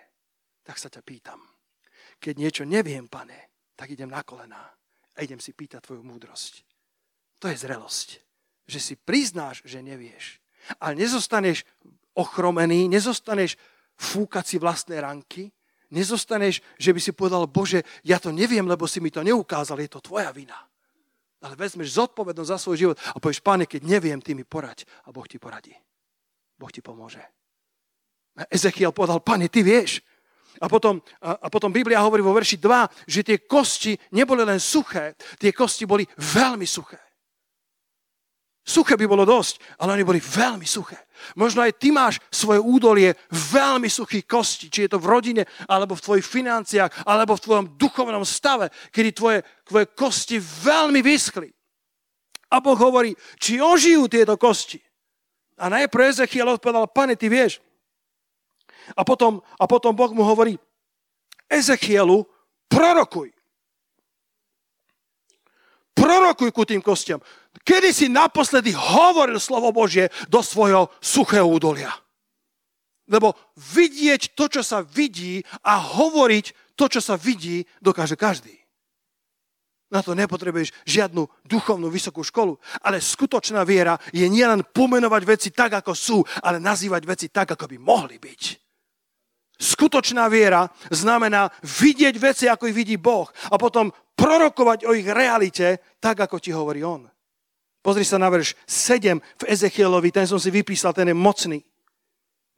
tak 0.61 0.76
sa 0.76 0.92
ťa 0.92 1.00
pýtam. 1.00 1.40
Keď 2.20 2.34
niečo 2.36 2.64
neviem, 2.68 3.08
pane, 3.08 3.72
tak 3.72 3.96
idem 3.96 4.12
na 4.12 4.20
kolená 4.20 4.61
a 5.16 5.18
idem 5.24 5.40
si 5.40 5.56
pýtať 5.56 5.80
tvoju 5.88 6.04
múdrosť. 6.04 6.61
To 7.40 7.48
je 7.48 7.56
zrelosť. 7.56 8.08
Že 8.68 8.78
si 8.84 8.94
priznáš, 9.00 9.64
že 9.64 9.80
nevieš. 9.80 10.44
Ale 10.76 11.00
nezostaneš 11.00 11.64
ochromený, 12.12 12.84
nezostaneš 12.92 13.56
fúkať 13.96 14.44
si 14.44 14.56
vlastné 14.61 15.00
ranky, 15.00 15.48
nezostaneš, 15.91 16.62
že 16.78 16.91
by 16.95 17.01
si 17.03 17.12
povedal, 17.12 17.51
Bože, 17.51 17.82
ja 18.07 18.22
to 18.22 18.30
neviem, 18.30 18.64
lebo 18.64 18.86
si 18.86 19.03
mi 19.03 19.11
to 19.11 19.20
neukázal, 19.26 19.82
je 19.82 19.91
to 19.91 20.01
tvoja 20.01 20.30
vina. 20.30 20.57
Ale 21.41 21.57
vezmeš 21.57 21.99
zodpovednosť 21.99 22.51
za 22.53 22.59
svoj 22.61 22.76
život 22.76 22.97
a 23.12 23.18
povieš, 23.18 23.41
páne, 23.43 23.64
keď 23.66 23.82
neviem, 23.84 24.20
ty 24.22 24.36
mi 24.36 24.45
poraď. 24.45 24.84
A 25.09 25.12
Boh 25.12 25.24
ti 25.24 25.41
poradí. 25.41 25.72
Boh 26.55 26.70
ti 26.70 26.84
pomôže. 26.84 27.20
A 28.38 28.47
Ezechiel 28.53 28.95
povedal, 28.95 29.24
pane, 29.24 29.51
ty 29.51 29.64
vieš. 29.64 30.05
A 30.61 30.68
potom, 30.68 31.01
a, 31.24 31.49
potom 31.49 31.72
Biblia 31.72 32.05
hovorí 32.05 32.20
vo 32.20 32.36
verši 32.36 32.61
2, 32.61 33.09
že 33.09 33.24
tie 33.24 33.38
kosti 33.41 33.97
neboli 34.12 34.45
len 34.45 34.61
suché, 34.61 35.16
tie 35.41 35.51
kosti 35.57 35.88
boli 35.88 36.05
veľmi 36.20 36.68
suché. 36.68 37.09
Suché 38.61 38.94
by 38.94 39.08
bolo 39.08 39.24
dosť, 39.24 39.80
ale 39.80 39.96
oni 39.96 40.04
boli 40.04 40.20
veľmi 40.20 40.68
suché. 40.68 41.08
Možno 41.36 41.64
aj 41.64 41.80
ty 41.80 41.92
máš 41.92 42.20
svoje 42.28 42.61
údolie 42.61 43.16
veľmi 43.32 43.88
suchých 43.88 44.28
kostí, 44.28 44.68
či 44.68 44.84
je 44.86 44.96
to 44.96 44.98
v 45.00 45.08
rodine, 45.08 45.42
alebo 45.68 45.96
v 45.96 46.04
tvojich 46.04 46.26
financiách, 46.26 47.08
alebo 47.08 47.36
v 47.36 47.44
tvojom 47.44 47.66
duchovnom 47.80 48.24
stave, 48.24 48.68
kedy 48.92 49.08
tvoje, 49.12 49.38
tvoje 49.64 49.86
kosti 49.96 50.36
veľmi 50.40 51.00
vyschli. 51.00 51.48
A 52.50 52.61
Boh 52.61 52.76
hovorí, 52.76 53.16
či 53.38 53.62
ožijú 53.62 54.11
tieto 54.11 54.36
kosti. 54.36 54.80
A 55.61 55.68
najprv 55.68 56.12
Ezechiel 56.12 56.48
odpovedal, 56.48 56.88
pane, 56.88 57.14
ty 57.16 57.28
vieš. 57.28 57.61
A 58.96 59.04
potom, 59.06 59.44
a 59.61 59.64
potom 59.68 59.94
Boh 59.94 60.12
mu 60.12 60.24
hovorí, 60.24 60.56
Ezechielu, 61.48 62.26
prorokuj. 62.68 63.30
Prorokuj 65.94 66.50
ku 66.54 66.62
tým 66.64 66.80
kostiam. 66.80 67.20
Kedy 67.66 67.90
si 67.90 68.07
naposledy 68.07 68.70
hovoril 68.72 69.38
slovo 69.42 69.74
Božie 69.74 70.09
do 70.30 70.40
svojho 70.40 70.90
suchého 71.03 71.46
údolia? 71.46 71.90
Lebo 73.11 73.34
vidieť 73.59 74.38
to, 74.38 74.46
čo 74.46 74.62
sa 74.62 74.86
vidí 74.86 75.42
a 75.66 75.82
hovoriť 75.82 76.74
to, 76.78 76.86
čo 76.86 77.03
sa 77.03 77.18
vidí, 77.18 77.66
dokáže 77.82 78.14
každý. 78.14 78.55
Na 79.90 80.07
to 80.07 80.14
nepotrebuješ 80.14 80.70
žiadnu 80.86 81.26
duchovnú 81.42 81.90
vysokú 81.90 82.22
školu. 82.22 82.55
Ale 82.86 83.03
skutočná 83.03 83.66
viera 83.66 83.98
je 84.14 84.22
nielen 84.30 84.62
pomenovať 84.70 85.22
veci 85.26 85.48
tak, 85.51 85.82
ako 85.82 85.92
sú, 85.98 86.22
ale 86.46 86.62
nazývať 86.62 87.03
veci 87.03 87.26
tak, 87.34 87.59
ako 87.59 87.66
by 87.66 87.76
mohli 87.82 88.22
byť. 88.22 88.42
Skutočná 89.61 90.30
viera 90.30 90.70
znamená 90.88 91.51
vidieť 91.66 92.14
veci, 92.16 92.46
ako 92.46 92.70
ich 92.70 92.78
vidí 92.78 92.96
Boh 92.96 93.28
a 93.51 93.59
potom 93.59 93.90
prorokovať 94.14 94.86
o 94.86 94.94
ich 94.94 95.05
realite 95.05 95.82
tak, 95.98 96.22
ako 96.22 96.38
ti 96.38 96.55
hovorí 96.55 96.80
On. 96.86 97.05
Pozri 97.81 98.05
sa 98.05 98.20
na 98.20 98.28
verš 98.28 98.53
7 98.68 99.16
v 99.16 99.45
Ezechielovi, 99.49 100.12
ten 100.12 100.28
som 100.28 100.37
si 100.37 100.53
vypísal, 100.53 100.93
ten 100.93 101.09
je 101.09 101.16
mocný. 101.16 101.64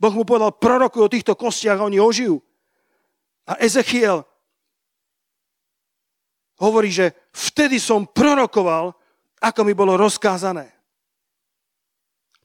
Boh 0.02 0.10
mu 0.10 0.26
povedal, 0.26 0.50
prorokuj 0.58 1.02
o 1.06 1.12
týchto 1.12 1.38
kostiach 1.38 1.78
a 1.78 1.86
oni 1.86 2.02
ožijú. 2.02 2.42
A 3.46 3.54
Ezechiel 3.62 4.26
hovorí, 6.58 6.90
že 6.90 7.14
vtedy 7.30 7.78
som 7.78 8.02
prorokoval, 8.02 8.98
ako 9.38 9.60
mi 9.62 9.74
bolo 9.78 9.94
rozkázané. 9.94 10.74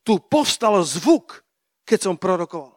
Tu 0.06 0.22
povstal 0.30 0.78
zvuk, 0.86 1.42
keď 1.82 2.00
som 2.10 2.16
prorokoval. 2.18 2.77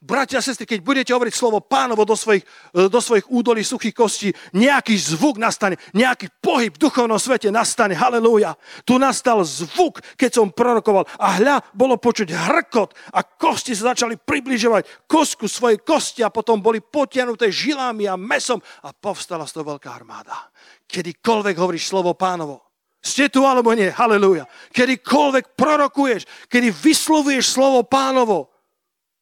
Bratia 0.00 0.40
a 0.40 0.44
sestry, 0.44 0.64
keď 0.64 0.80
budete 0.80 1.12
hovoriť 1.12 1.34
slovo 1.36 1.60
pánovo 1.60 2.08
do 2.08 2.16
svojich, 2.16 2.40
e, 2.72 2.88
do 2.88 3.00
svojich 3.04 3.28
údolí 3.28 3.60
suchých 3.60 3.92
kostí, 3.92 4.32
nejaký 4.56 4.96
zvuk 4.96 5.36
nastane, 5.36 5.76
nejaký 5.92 6.32
pohyb 6.40 6.72
v 6.72 6.80
duchovnom 6.80 7.20
svete 7.20 7.52
nastane. 7.52 7.92
Halelúja. 7.92 8.56
Tu 8.88 8.96
nastal 8.96 9.44
zvuk, 9.44 10.00
keď 10.16 10.40
som 10.40 10.48
prorokoval. 10.48 11.04
A 11.20 11.36
hľa, 11.36 11.60
bolo 11.76 12.00
počuť 12.00 12.32
hrkot 12.32 12.96
a 13.12 13.20
kosti 13.20 13.76
sa 13.76 13.92
začali 13.92 14.16
približovať 14.16 15.04
kosku 15.04 15.44
svojej 15.44 15.84
kosti 15.84 16.24
a 16.24 16.32
potom 16.32 16.64
boli 16.64 16.80
potiahnuté 16.80 17.52
žilami 17.52 18.08
a 18.08 18.16
mesom 18.16 18.56
a 18.80 18.96
povstala 18.96 19.44
z 19.44 19.60
toho 19.60 19.76
veľká 19.76 19.92
armáda. 19.92 20.48
Kedykoľvek 20.88 21.60
hovoríš 21.60 21.92
slovo 21.92 22.16
pánovo, 22.16 22.64
ste 23.04 23.28
tu 23.28 23.44
alebo 23.44 23.76
nie? 23.76 23.92
Halelúja. 23.92 24.48
Kedykoľvek 24.72 25.56
prorokuješ, 25.60 26.48
kedy 26.48 26.72
vyslovuješ 26.72 27.52
slovo 27.52 27.84
pánovo, 27.84 28.48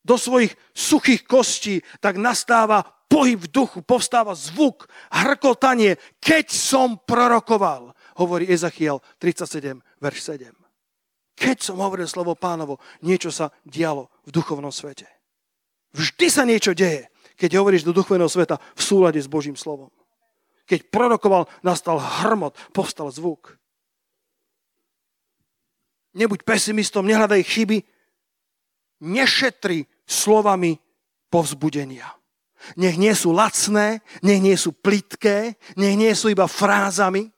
do 0.09 0.17
svojich 0.17 0.57
suchých 0.73 1.29
kostí, 1.29 1.85
tak 2.01 2.17
nastáva 2.17 2.81
pohyb 3.13 3.37
v 3.37 3.53
duchu, 3.53 3.85
povstáva 3.85 4.33
zvuk, 4.33 4.89
hrkotanie, 5.13 6.01
keď 6.17 6.49
som 6.49 6.97
prorokoval, 6.97 7.93
hovorí 8.17 8.49
Ezachiel 8.49 9.05
37, 9.21 9.85
verš 10.01 10.19
7. 10.25 10.49
Keď 11.39 11.57
som 11.61 11.79
hovoril 11.79 12.09
slovo 12.09 12.35
pánovo, 12.35 12.81
niečo 13.05 13.29
sa 13.29 13.53
dialo 13.63 14.09
v 14.27 14.31
duchovnom 14.33 14.73
svete. 14.73 15.07
Vždy 15.95 16.27
sa 16.29 16.43
niečo 16.49 16.75
deje, 16.75 17.09
keď 17.39 17.63
hovoríš 17.63 17.87
do 17.87 17.95
duchovného 17.95 18.29
sveta 18.29 18.59
v 18.59 18.83
súlade 18.83 19.21
s 19.23 19.31
Božím 19.31 19.55
slovom. 19.55 19.93
Keď 20.69 20.91
prorokoval, 20.93 21.49
nastal 21.65 21.97
hrmot, 21.97 22.53
povstal 22.77 23.09
zvuk. 23.09 23.57
Nebuď 26.13 26.43
pesimistom, 26.45 27.07
nehľadaj 27.07 27.41
chyby, 27.47 27.79
nešetri 29.01 29.87
slovami 30.09 30.81
povzbudenia. 31.29 32.09
Nech 32.75 32.99
nie 32.99 33.15
sú 33.15 33.31
lacné, 33.31 34.03
nech 34.25 34.41
nie 34.43 34.57
sú 34.59 34.75
plitké, 34.75 35.55
nech 35.79 35.95
nie 35.95 36.11
sú 36.17 36.33
iba 36.33 36.51
frázami, 36.51 37.31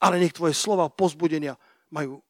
ale 0.00 0.22
nech 0.22 0.32
tvoje 0.32 0.56
slova 0.56 0.88
povzbudenia 0.88 1.58
majú 1.92 2.22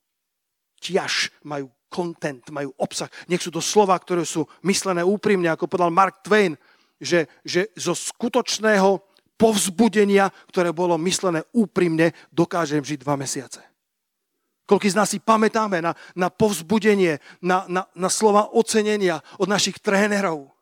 ťaž, 0.82 1.30
majú 1.44 1.70
content, 1.92 2.42
majú 2.50 2.72
obsah. 2.80 3.06
Nech 3.28 3.44
sú 3.44 3.52
to 3.52 3.62
slova, 3.62 3.94
ktoré 4.00 4.24
sú 4.24 4.48
myslené 4.66 5.04
úprimne, 5.04 5.52
ako 5.52 5.68
povedal 5.68 5.94
Mark 5.94 6.24
Twain, 6.24 6.56
že, 6.98 7.30
že 7.46 7.70
zo 7.78 7.94
skutočného 7.94 8.98
povzbudenia, 9.38 10.26
ktoré 10.50 10.74
bolo 10.74 10.98
myslené 10.98 11.46
úprimne, 11.54 12.10
dokážem 12.34 12.82
žiť 12.82 12.98
dva 13.06 13.14
mesiace. 13.14 13.62
Koľko 14.68 14.84
z 14.84 14.98
nás 15.00 15.08
si 15.08 15.16
pamätáme 15.16 15.80
na, 15.80 15.96
na 16.12 16.28
povzbudenie, 16.28 17.24
na, 17.40 17.64
na, 17.72 17.88
na 17.96 18.12
slova 18.12 18.52
ocenenia 18.52 19.24
od 19.40 19.48
našich 19.48 19.80
trénerov, 19.80 20.52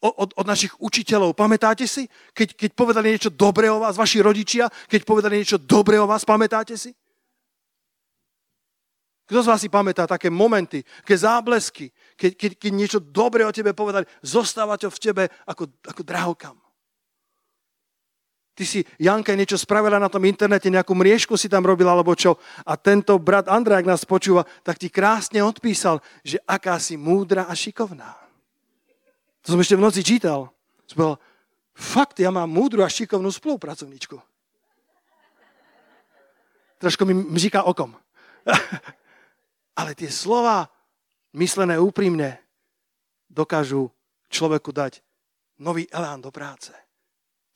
od, 0.00 0.32
od 0.32 0.46
našich 0.48 0.72
učiteľov. 0.80 1.36
Pamätáte 1.36 1.84
si, 1.84 2.08
keď, 2.32 2.56
keď 2.56 2.70
povedali 2.72 3.12
niečo 3.12 3.28
dobré 3.28 3.68
o 3.68 3.84
vás, 3.84 4.00
vaši 4.00 4.24
rodičia, 4.24 4.72
keď 4.88 5.04
povedali 5.04 5.44
niečo 5.44 5.60
dobré 5.60 6.00
o 6.00 6.08
vás, 6.08 6.24
pamätáte 6.24 6.72
si? 6.80 6.96
Kto 9.28 9.44
z 9.44 9.50
vás 9.52 9.60
si 9.60 9.68
pamätá 9.68 10.08
také 10.08 10.32
momenty, 10.32 10.80
keď 11.04 11.16
záblesky, 11.36 11.92
keď, 12.16 12.32
keď, 12.34 12.50
keď 12.58 12.72
niečo 12.72 12.98
dobré 12.98 13.44
o 13.44 13.54
tebe 13.54 13.76
povedali, 13.76 14.08
zostáva 14.24 14.80
to 14.80 14.88
v 14.88 14.98
tebe 14.98 15.24
ako, 15.46 15.68
ako 15.84 16.02
drahokam. 16.02 16.56
Ty 18.60 18.68
si, 18.68 18.84
Janka, 19.00 19.32
niečo 19.32 19.56
spravila 19.56 19.96
na 19.96 20.12
tom 20.12 20.20
internete, 20.28 20.68
nejakú 20.68 20.92
mriežku 20.92 21.32
si 21.40 21.48
tam 21.48 21.64
robila, 21.64 21.96
alebo 21.96 22.12
čo. 22.12 22.36
A 22.68 22.76
tento 22.76 23.16
brat 23.16 23.48
Andrej, 23.48 23.80
ak 23.80 23.88
nás 23.88 24.04
počúva, 24.04 24.44
tak 24.60 24.76
ti 24.76 24.92
krásne 24.92 25.40
odpísal, 25.40 26.04
že 26.20 26.36
aká 26.44 26.76
si 26.76 27.00
múdra 27.00 27.48
a 27.48 27.56
šikovná. 27.56 28.20
To 29.48 29.56
som 29.56 29.60
ešte 29.64 29.80
v 29.80 29.84
noci 29.88 30.04
čítal. 30.04 30.52
Som 30.84 30.96
povedal, 31.00 31.18
fakt, 31.72 32.20
ja 32.20 32.28
mám 32.28 32.52
múdru 32.52 32.84
a 32.84 32.92
šikovnú 32.92 33.32
spolupracovníčku. 33.32 34.20
Trošku 36.84 37.08
mi 37.08 37.16
mžiká 37.16 37.64
okom. 37.64 37.96
Ale 39.80 39.96
tie 39.96 40.12
slova, 40.12 40.68
myslené 41.32 41.80
úprimne, 41.80 42.44
dokážu 43.24 43.88
človeku 44.28 44.68
dať 44.68 45.00
nový 45.64 45.88
elán 45.88 46.20
do 46.20 46.28
práce. 46.28 46.76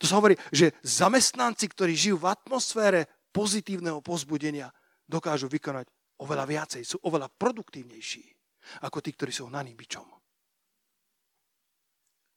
To 0.02 0.04
sa 0.10 0.18
hovorí, 0.18 0.34
že 0.50 0.74
zamestnanci, 0.82 1.70
ktorí 1.70 1.94
žijú 1.94 2.16
v 2.18 2.30
atmosfére 2.30 3.06
pozitívneho 3.30 4.02
pozbudenia, 4.02 4.70
dokážu 5.06 5.46
vykonať 5.46 5.86
oveľa 6.22 6.44
viacej, 6.46 6.82
sú 6.82 6.96
oveľa 7.04 7.30
produktívnejší 7.30 8.24
ako 8.86 8.98
tí, 9.04 9.12
ktorí 9.12 9.30
sú 9.34 9.46
hnaní 9.50 9.76
bičom. 9.76 10.06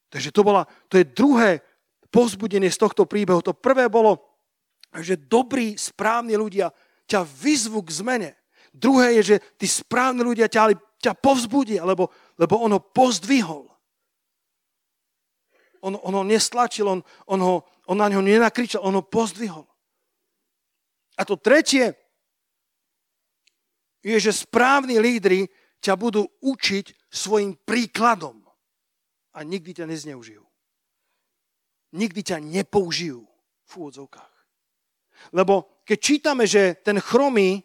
Takže 0.07 0.31
to, 0.31 0.41
bola, 0.43 0.63
to 0.87 0.99
je 0.99 1.05
druhé 1.07 1.59
pozbudenie 2.07 2.71
z 2.71 2.79
tohto 2.79 3.03
príbehu. 3.03 3.43
To 3.43 3.55
prvé 3.55 3.91
bolo, 3.91 4.23
že 4.95 5.19
dobrí, 5.19 5.75
správni 5.75 6.39
ľudia 6.39 6.71
ťa 7.07 7.23
vyzvu 7.27 7.83
k 7.83 7.89
zmene. 7.91 8.31
Druhé 8.71 9.19
je, 9.19 9.35
že 9.35 9.37
tí 9.59 9.67
správni 9.67 10.23
ľudia 10.23 10.47
ťa, 10.47 10.75
ťa 10.99 11.13
povzbudia, 11.19 11.83
lebo, 11.83 12.11
lebo 12.39 12.55
ono 12.59 12.79
pozdvihol 12.79 13.67
on, 15.82 15.97
on 15.99 16.13
ho 16.13 16.23
nestlačil, 16.23 16.88
on, 16.88 16.99
on, 17.28 17.39
ho, 17.41 17.55
on 17.88 17.97
na 17.97 18.09
ňo 18.09 18.21
nenakričal, 18.21 18.84
on 18.84 18.97
ho 18.97 19.03
pozdvihol. 19.03 19.65
A 21.17 21.25
to 21.25 21.38
tretie 21.38 21.97
je, 24.05 24.15
že 24.21 24.45
správni 24.45 25.01
lídry 25.01 25.49
ťa 25.82 25.97
budú 25.97 26.30
učiť 26.41 27.09
svojim 27.09 27.57
príkladom 27.65 28.45
a 29.34 29.39
nikdy 29.41 29.82
ťa 29.82 29.86
nezneužijú. 29.89 30.45
Nikdy 31.93 32.21
ťa 32.21 32.38
nepoužijú 32.43 33.25
v 33.67 33.71
úvodzovkách. 33.71 34.36
Lebo 35.34 35.82
keď 35.88 35.97
čítame, 35.97 36.43
že 36.45 36.78
ten 36.86 37.01
chromý, 37.01 37.63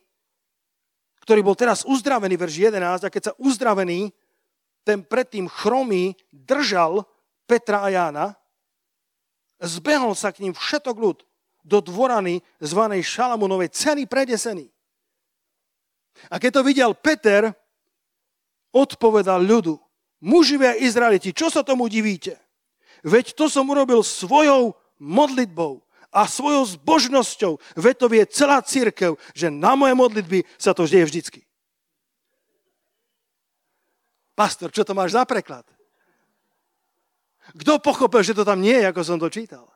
ktorý 1.22 1.40
bol 1.44 1.56
teraz 1.58 1.84
uzdravený, 1.84 2.34
verš 2.34 2.72
11, 2.72 3.06
a 3.06 3.12
keď 3.12 3.22
sa 3.30 3.36
uzdravený, 3.38 4.10
ten 4.82 5.06
predtým 5.06 5.46
chromý 5.46 6.18
držal 6.34 7.06
Petra 7.52 7.84
a 7.84 7.92
Jána, 7.92 8.32
zbehol 9.60 10.16
sa 10.16 10.32
k 10.32 10.40
ním 10.40 10.56
všetok 10.56 10.96
ľud 10.96 11.20
do 11.60 11.78
dvorany 11.84 12.40
zvanej 12.64 13.04
Šalamunovej, 13.04 13.68
celý 13.76 14.08
predesený. 14.08 14.72
A 16.32 16.40
keď 16.40 16.50
to 16.56 16.62
videl 16.64 16.96
Peter, 16.96 17.52
odpovedal 18.72 19.44
ľudu, 19.44 19.76
muživia 20.24 20.80
Izraeliti, 20.80 21.36
čo 21.36 21.52
sa 21.52 21.60
tomu 21.60 21.92
divíte? 21.92 22.40
Veď 23.04 23.36
to 23.36 23.52
som 23.52 23.68
urobil 23.68 24.00
svojou 24.00 24.72
modlitbou 24.96 25.84
a 26.08 26.24
svojou 26.24 26.64
zbožnosťou. 26.80 27.60
Veď 27.76 27.94
to 28.00 28.06
vie 28.08 28.24
celá 28.32 28.64
církev, 28.64 29.20
že 29.36 29.52
na 29.52 29.76
moje 29.76 29.92
modlitby 29.92 30.48
sa 30.56 30.72
to 30.72 30.88
deje 30.88 31.04
vždycky. 31.04 31.44
Pastor, 34.32 34.72
čo 34.72 34.88
to 34.88 34.96
máš 34.96 35.12
za 35.12 35.28
preklad? 35.28 35.68
Kto 37.52 37.82
pochopil, 37.82 38.24
že 38.24 38.36
to 38.36 38.44
tam 38.46 38.60
nie 38.60 38.74
je, 38.76 38.88
ako 38.88 39.02
som 39.04 39.18
to 39.20 39.28
čítal? 39.28 39.68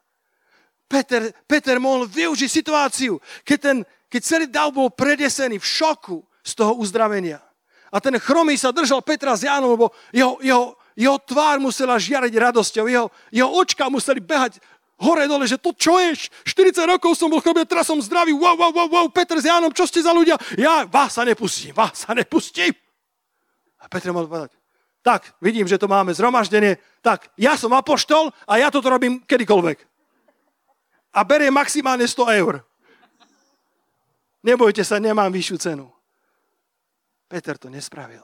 Peter, 0.87 1.35
Peter 1.51 1.77
mohol 1.83 2.07
využiť 2.07 2.51
situáciu, 2.51 3.19
keď, 3.43 3.59
ten, 3.59 3.77
keď 4.07 4.21
celý 4.23 4.47
dav 4.47 4.71
bol 4.71 4.89
predesený 4.89 5.59
v 5.59 5.67
šoku 5.67 6.23
z 6.47 6.53
toho 6.55 6.79
uzdravenia. 6.79 7.43
A 7.91 7.99
ten 7.99 8.15
chromý 8.23 8.55
sa 8.55 8.71
držal 8.71 9.03
Petra 9.03 9.35
s 9.35 9.47
Jánom, 9.47 9.75
lebo 9.75 9.91
jeho, 10.15 10.39
jeho, 10.43 10.79
jeho 10.95 11.19
tvár 11.23 11.59
musela 11.59 11.99
žiariť 11.99 12.35
radosťou, 12.35 12.87
jeho, 12.87 13.11
jeho 13.35 13.51
očka 13.51 13.91
museli 13.91 14.23
behať 14.23 14.63
hore 14.97 15.29
dole, 15.29 15.45
že 15.45 15.61
to 15.61 15.77
čo 15.77 16.01
je? 16.01 16.33
40 16.49 16.73
rokov 16.97 17.21
som 17.21 17.29
bol 17.29 17.45
chromý, 17.45 17.69
teraz 17.69 17.85
som 17.85 18.01
zdravý, 18.01 18.33
wow, 18.33 18.57
wow, 18.57 18.73
wow, 18.73 18.89
wow, 18.89 19.07
Peter 19.13 19.37
s 19.37 19.45
Jánom, 19.45 19.75
čo 19.75 19.85
ste 19.85 20.01
za 20.01 20.15
ľudia? 20.17 20.41
Ja 20.57 20.89
vás 20.89 21.21
sa 21.21 21.23
nepustím, 21.27 21.77
vás 21.77 22.09
sa 22.09 22.17
nepustím. 22.17 22.73
A 23.77 23.93
Peter 23.93 24.11
mal 24.11 24.25
povedať, 24.25 24.56
tak, 25.07 25.39
vidím, 25.39 25.71
že 25.71 25.79
to 25.79 25.87
máme 25.87 26.11
zhromaždenie, 26.11 26.83
tak, 26.99 27.31
ja 27.39 27.55
som 27.55 27.71
apoštol 27.71 28.35
a 28.43 28.59
ja 28.59 28.75
toto 28.75 28.91
robím 28.91 29.23
kedykoľvek 29.23 29.79
a 31.17 31.21
berie 31.25 31.49
maximálne 31.49 32.05
100 32.05 32.41
eur. 32.45 32.61
Nebojte 34.45 34.85
sa, 34.85 35.01
nemám 35.01 35.33
vyššiu 35.33 35.57
cenu. 35.57 35.87
Peter 37.27 37.57
to 37.57 37.73
nespravil. 37.73 38.23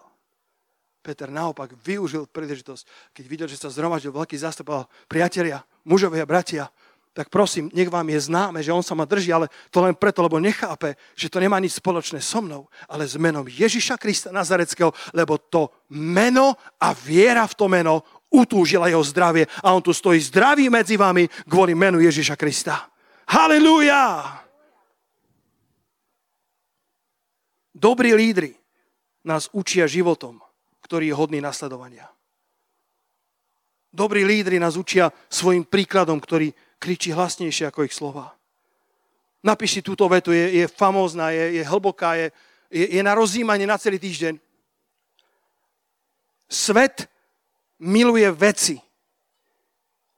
Peter 1.02 1.26
naopak 1.26 1.74
využil 1.82 2.30
príležitosť, 2.30 3.10
keď 3.10 3.24
videl, 3.26 3.48
že 3.50 3.58
sa 3.58 3.72
zhromaždil 3.72 4.14
veľký 4.14 4.38
zastupoval 4.38 4.86
priatelia, 5.10 5.66
mužovia, 5.82 6.22
bratia, 6.22 6.70
tak 7.12 7.28
prosím, 7.28 7.68
nech 7.76 7.92
vám 7.92 8.08
je 8.08 8.24
známe, 8.24 8.64
že 8.64 8.72
on 8.72 8.80
sa 8.80 8.96
ma 8.96 9.04
drží, 9.04 9.32
ale 9.32 9.52
to 9.68 9.84
len 9.84 9.92
preto, 9.92 10.24
lebo 10.24 10.40
nechápe, 10.40 10.96
že 11.12 11.28
to 11.28 11.44
nemá 11.44 11.60
nič 11.60 11.76
spoločné 11.76 12.24
so 12.24 12.40
mnou, 12.40 12.72
ale 12.88 13.04
s 13.04 13.20
menom 13.20 13.44
Ježiša 13.44 14.00
Krista 14.00 14.32
Nazareckého, 14.32 14.96
lebo 15.12 15.36
to 15.36 15.68
meno 15.92 16.56
a 16.80 16.96
viera 16.96 17.44
v 17.44 17.54
to 17.54 17.68
meno 17.68 18.00
utúžila 18.32 18.88
jeho 18.88 19.04
zdravie 19.04 19.44
a 19.60 19.76
on 19.76 19.84
tu 19.84 19.92
stojí 19.92 20.16
zdravý 20.24 20.72
medzi 20.72 20.96
vami 20.96 21.28
kvôli 21.44 21.76
menu 21.76 22.00
Ježiša 22.00 22.32
Krista. 22.40 22.88
Halelúja! 23.28 24.40
Dobrí 27.76 28.16
lídry 28.16 28.56
nás 29.28 29.52
učia 29.52 29.84
životom, 29.84 30.40
ktorý 30.80 31.12
je 31.12 31.18
hodný 31.18 31.44
nasledovania. 31.44 32.08
Dobrí 33.92 34.24
lídry 34.24 34.56
nás 34.56 34.80
učia 34.80 35.12
svojim 35.28 35.68
príkladom, 35.68 36.16
ktorý 36.16 36.48
kričí 36.82 37.14
hlasnejšie 37.14 37.70
ako 37.70 37.86
ich 37.86 37.94
slova. 37.94 38.34
Napíš 39.46 39.78
si 39.78 39.82
túto 39.86 40.10
vetu, 40.10 40.34
je, 40.34 40.62
je 40.62 40.64
famózna, 40.66 41.30
je, 41.30 41.58
je 41.58 41.62
hlboká, 41.62 42.18
je, 42.18 42.26
je, 42.70 42.86
je 42.98 43.02
na 43.06 43.14
rozjímanie 43.14 43.66
na 43.66 43.78
celý 43.78 44.02
týždeň. 44.02 44.34
Svet 46.50 47.06
miluje 47.78 48.26
veci 48.34 48.76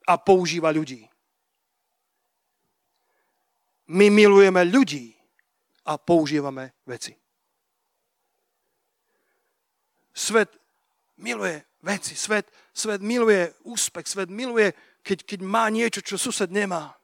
a 0.09 0.17
používa 0.17 0.73
ľudí. 0.73 1.05
My 3.93 4.09
milujeme 4.09 4.65
ľudí 4.65 5.13
a 5.85 5.97
používame 6.01 6.73
veci. 6.89 7.13
Svet 10.13 10.49
miluje 11.21 11.61
veci, 11.85 12.17
svet, 12.17 12.49
svet 12.73 13.01
miluje 13.01 13.53
úspech, 13.61 14.05
svet 14.09 14.29
miluje, 14.29 14.73
keď, 15.05 15.21
keď 15.21 15.39
má 15.45 15.69
niečo, 15.69 16.01
čo 16.01 16.17
sused 16.17 16.49
nemá. 16.49 16.97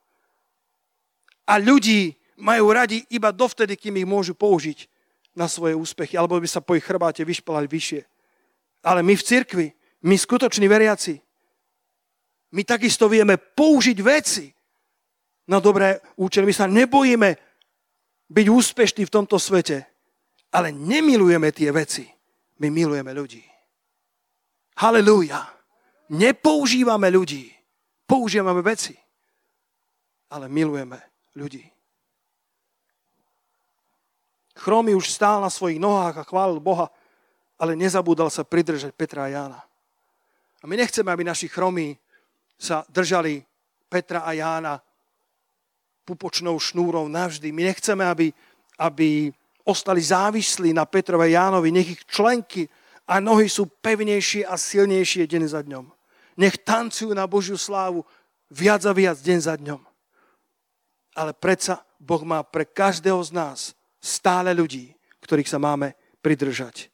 A 1.46 1.62
ľudí 1.62 2.18
majú 2.42 2.74
radi 2.74 3.06
iba 3.14 3.30
dovtedy, 3.30 3.78
kým 3.78 4.02
ich 4.02 4.10
môžu 4.10 4.34
použiť 4.34 4.90
na 5.38 5.46
svoje 5.46 5.78
úspechy, 5.78 6.18
alebo 6.18 6.42
by 6.42 6.50
sa 6.50 6.66
po 6.66 6.74
ich 6.74 6.84
chrbáte 6.84 7.22
vyšpalali 7.22 7.70
vyššie. 7.70 8.02
Ale 8.82 9.06
my 9.06 9.14
v 9.14 9.24
cirkvi 9.24 9.68
my 10.02 10.18
skutoční 10.18 10.68
veriaci, 10.68 11.22
my 12.52 12.62
takisto 12.66 13.06
vieme 13.06 13.38
použiť 13.38 13.98
veci 14.02 14.50
na 15.48 15.62
dobré 15.62 16.02
účely. 16.18 16.50
My 16.50 16.56
sa 16.58 16.66
nebojíme 16.68 17.30
byť 18.28 18.48
úspešní 18.50 19.06
v 19.06 19.14
tomto 19.14 19.38
svete, 19.38 19.86
ale 20.52 20.74
nemilujeme 20.74 21.54
tie 21.54 21.70
veci. 21.72 22.10
My 22.60 22.74
milujeme 22.74 23.14
ľudí. 23.14 23.46
Halelúja. 24.82 25.48
Nepoužívame 26.12 27.08
ľudí. 27.08 27.61
Používame 28.12 28.60
veci. 28.60 28.92
Ale 30.36 30.52
milujeme 30.52 31.00
ľudí. 31.32 31.64
Chromy 34.60 34.92
už 34.92 35.08
stál 35.08 35.40
na 35.40 35.48
svojich 35.48 35.80
nohách 35.80 36.20
a 36.20 36.28
chválil 36.28 36.60
Boha, 36.60 36.92
ale 37.56 37.80
nezabúdal 37.80 38.28
sa 38.28 38.44
pridržať 38.44 38.92
Petra 38.92 39.26
a 39.26 39.32
Jána. 39.32 39.60
A 40.60 40.68
my 40.68 40.76
nechceme, 40.76 41.08
aby 41.08 41.24
naši 41.24 41.48
chromí 41.48 41.96
sa 42.60 42.84
držali 42.92 43.48
Petra 43.88 44.28
a 44.28 44.36
Jána 44.36 44.84
pupočnou 46.04 46.60
šnúrou 46.60 47.08
navždy. 47.08 47.56
My 47.56 47.72
nechceme, 47.72 48.04
aby, 48.04 48.28
aby 48.76 49.32
ostali 49.64 50.04
závislí 50.04 50.76
na 50.76 50.84
Petrove 50.84 51.32
Jánovi. 51.32 51.72
Nech 51.72 51.96
ich 51.96 52.04
členky 52.12 52.68
a 53.08 53.24
nohy 53.24 53.48
sú 53.48 53.72
pevnejšie 53.72 54.44
a 54.44 54.60
silnejšie 54.60 55.32
deň 55.32 55.44
za 55.48 55.64
dňom. 55.64 56.01
Nech 56.40 56.60
tancujú 56.62 57.12
na 57.12 57.28
Božiu 57.28 57.60
slávu 57.60 58.04
viac 58.52 58.84
a 58.88 58.94
viac 58.96 59.20
deň 59.20 59.40
za 59.40 59.56
dňom. 59.60 59.82
Ale 61.16 61.36
predsa 61.36 61.84
Boh 62.00 62.24
má 62.24 62.40
pre 62.44 62.64
každého 62.64 63.20
z 63.20 63.32
nás 63.36 63.60
stále 64.00 64.56
ľudí, 64.56 64.96
ktorých 65.20 65.52
sa 65.52 65.60
máme 65.60 65.94
pridržať. 66.24 66.88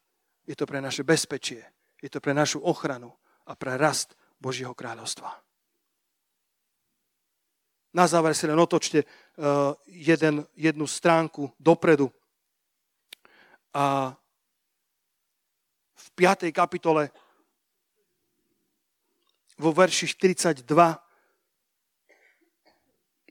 Je 0.47 0.55
to 0.57 0.65
pre 0.65 0.81
naše 0.81 1.05
bezpečie, 1.05 1.61
je 2.01 2.09
to 2.09 2.17
pre 2.17 2.33
našu 2.33 2.63
ochranu, 2.63 3.13
a 3.47 3.55
pre 3.55 3.79
rast 3.79 4.13
Božieho 4.37 4.75
kráľovstva. 4.75 5.31
Na 7.95 8.05
záver 8.05 8.35
si 8.35 8.45
len 8.45 8.59
otočte 8.59 8.99
eh, 9.01 9.07
jeden, 9.87 10.45
jednu 10.53 10.85
stránku 10.85 11.55
dopredu. 11.57 12.11
A 13.73 14.13
v 15.97 16.07
5. 16.13 16.51
kapitole 16.53 17.09
vo 19.57 19.73
verši 19.73 20.05
42 20.07 20.63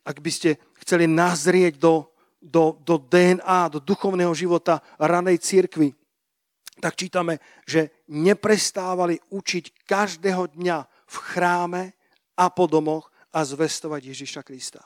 ak 0.07 0.23
by 0.23 0.31
ste 0.31 0.55
chceli 0.87 1.11
nazrieť 1.11 1.83
do, 1.83 2.15
do, 2.39 2.79
do 2.79 2.95
DNA, 3.03 3.75
do 3.75 3.83
duchovného 3.83 4.31
života 4.39 4.79
ranej 5.03 5.43
církvy, 5.43 5.91
tak 6.79 6.95
čítame, 6.95 7.43
že 7.67 8.07
neprestávali 8.07 9.19
učiť 9.35 9.83
každého 9.83 10.55
dňa 10.55 10.79
v 10.87 11.17
chráme 11.35 11.83
a 12.39 12.47
po 12.55 12.71
domoch 12.71 13.11
a 13.35 13.43
zvestovať 13.43 14.15
Ježiša 14.15 14.47
Krista. 14.47 14.85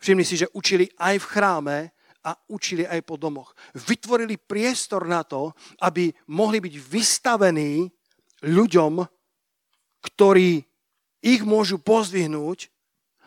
Všimni 0.00 0.24
si, 0.24 0.40
že 0.40 0.48
učili 0.56 0.88
aj 0.96 1.20
v 1.20 1.30
chráme 1.36 1.78
a 2.24 2.32
učili 2.48 2.88
aj 2.88 3.04
po 3.04 3.20
domoch. 3.20 3.52
Vytvorili 3.76 4.40
priestor 4.40 5.04
na 5.04 5.26
to, 5.28 5.52
aby 5.84 6.08
mohli 6.32 6.64
byť 6.64 6.74
vystavení 6.80 7.84
ľuďom, 8.46 9.04
ktorí 10.00 10.64
ich 11.20 11.42
môžu 11.44 11.76
pozdvihnúť 11.80 12.72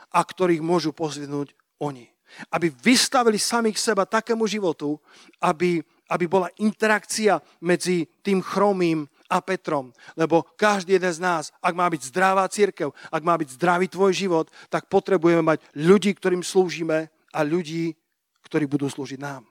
a 0.09 0.21
ktorých 0.21 0.61
môžu 0.61 0.93
pozdvihnúť 0.93 1.53
oni. 1.81 2.09
Aby 2.49 2.73
vystavili 2.73 3.37
samých 3.37 3.77
seba 3.77 4.09
takému 4.09 4.49
životu, 4.49 4.97
aby 5.37 5.85
aby 6.13 6.29
bola 6.29 6.51
interakcia 6.61 7.41
medzi 7.63 8.05
tým 8.21 8.43
chromým 8.43 9.09
a 9.31 9.41
Petrom. 9.41 9.89
Lebo 10.13 10.45
každý 10.59 10.99
jeden 10.99 11.09
z 11.09 11.17
nás, 11.17 11.49
ak 11.57 11.73
má 11.73 11.89
byť 11.89 12.01
zdravá 12.13 12.45
církev, 12.45 12.93
ak 13.09 13.23
má 13.25 13.33
byť 13.33 13.57
zdravý 13.57 13.87
tvoj 13.89 14.11
život, 14.13 14.47
tak 14.69 14.91
potrebujeme 14.91 15.41
mať 15.41 15.63
ľudí, 15.73 16.13
ktorým 16.13 16.45
slúžime 16.45 17.09
a 17.33 17.39
ľudí, 17.41 17.97
ktorí 18.45 18.69
budú 18.69 18.91
slúžiť 18.91 19.17
nám. 19.17 19.47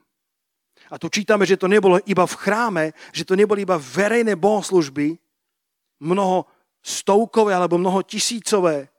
A 0.92 1.00
tu 1.00 1.10
čítame, 1.10 1.48
že 1.48 1.58
to 1.58 1.66
nebolo 1.66 1.98
iba 2.04 2.22
v 2.28 2.38
chráme, 2.38 2.84
že 3.10 3.26
to 3.26 3.34
neboli 3.34 3.66
iba 3.66 3.80
verejné 3.80 4.38
bohoslužby, 4.38 5.18
mnoho 6.02 6.46
stovkové 6.82 7.54
alebo 7.54 7.78
mnoho 7.78 8.02
tisícové. 8.02 8.90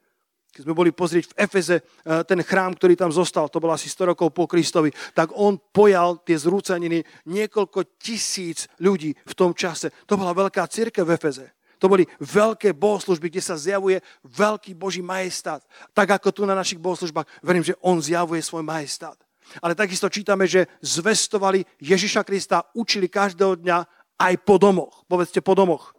Keď 0.54 0.70
sme 0.70 0.78
boli 0.78 0.94
pozrieť 0.94 1.34
v 1.34 1.38
Efeze 1.44 1.78
eh, 1.82 2.24
ten 2.24 2.40
chrám, 2.46 2.78
ktorý 2.78 2.96
tam 2.96 3.12
zostal, 3.12 3.50
to 3.50 3.60
bolo 3.60 3.74
asi 3.74 3.90
100 3.92 4.14
rokov 4.16 4.32
po 4.32 4.48
Kristovi, 4.48 4.94
tak 5.12 5.34
on 5.36 5.60
pojal 5.60 6.22
tie 6.24 6.38
zrúcaniny 6.38 7.04
niekoľko 7.28 8.00
tisíc 8.00 8.70
ľudí 8.80 9.12
v 9.12 9.34
tom 9.34 9.52
čase. 9.52 9.92
To 10.06 10.16
bola 10.16 10.32
veľká 10.32 10.64
církev 10.70 11.04
v 11.04 11.14
Efeze. 11.20 11.46
To 11.82 11.92
boli 11.92 12.08
veľké 12.24 12.72
bohoslužby, 12.72 13.28
kde 13.28 13.44
sa 13.44 13.60
zjavuje 13.60 14.00
veľký 14.24 14.72
Boží 14.72 15.04
majestát. 15.04 15.60
Tak 15.92 16.16
ako 16.16 16.32
tu 16.32 16.42
na 16.48 16.56
našich 16.56 16.80
bohoslužbách, 16.80 17.44
verím, 17.44 17.66
že 17.66 17.76
on 17.84 18.00
zjavuje 18.00 18.40
svoj 18.40 18.64
majestát. 18.64 19.20
Ale 19.60 19.76
takisto 19.76 20.08
čítame, 20.08 20.48
že 20.48 20.72
zvestovali 20.80 21.66
Ježiša 21.84 22.24
Krista, 22.24 22.64
učili 22.72 23.12
každého 23.12 23.60
dňa 23.60 23.78
aj 24.16 24.34
po 24.48 24.56
domoch. 24.56 25.04
Povedzte 25.12 25.44
po 25.44 25.60
domoch. 25.60 25.92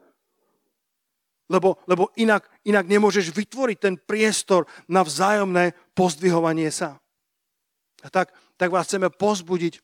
Lebo, 1.53 1.77
lebo 1.85 2.09
inak, 2.17 2.49
inak 2.65 2.89
nemôžeš 2.89 3.29
vytvoriť 3.37 3.79
ten 3.81 3.95
priestor 4.01 4.65
na 4.89 5.05
vzájomné 5.05 5.77
pozdvihovanie 5.93 6.73
sa. 6.73 6.97
A 8.05 8.09
tak, 8.09 8.33
tak 8.57 8.73
vás 8.73 8.89
chceme 8.89 9.13
pozbudiť, 9.13 9.81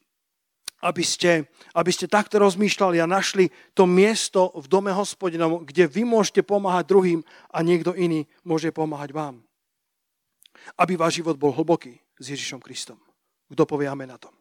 aby 0.81 1.05
ste, 1.05 1.45
aby 1.77 1.93
ste 1.93 2.09
takto 2.09 2.41
rozmýšľali 2.41 3.05
a 3.05 3.09
našli 3.09 3.53
to 3.77 3.85
miesto 3.85 4.49
v 4.57 4.67
dome 4.69 4.89
hospodinom, 4.89 5.65
kde 5.65 5.85
vy 5.85 6.09
môžete 6.09 6.41
pomáhať 6.41 6.89
druhým 6.89 7.21
a 7.53 7.61
niekto 7.61 7.93
iný 7.93 8.25
môže 8.45 8.73
pomáhať 8.73 9.13
vám. 9.13 9.45
Aby 10.81 10.97
váš 10.97 11.21
život 11.21 11.37
bol 11.37 11.53
hlboký 11.53 12.01
s 12.17 12.33
Ježišom 12.33 12.65
Kristom. 12.65 12.97
Kto 13.53 13.69
povie 13.69 13.89
na 13.93 14.17
to? 14.17 14.33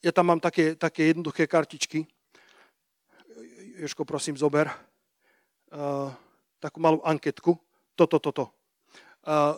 Ja 0.00 0.10
tam 0.10 0.32
mám 0.32 0.40
také, 0.40 0.74
také 0.74 1.12
jednoduché 1.12 1.44
kartičky. 1.44 2.08
Jožko, 3.80 4.04
prosím, 4.04 4.36
zober 4.36 4.68
uh, 4.68 6.12
takú 6.60 6.84
malú 6.84 7.00
anketku. 7.00 7.56
Toto, 7.96 8.20
toto. 8.20 8.52
Uh, 9.24 9.32
uh, 9.32 9.52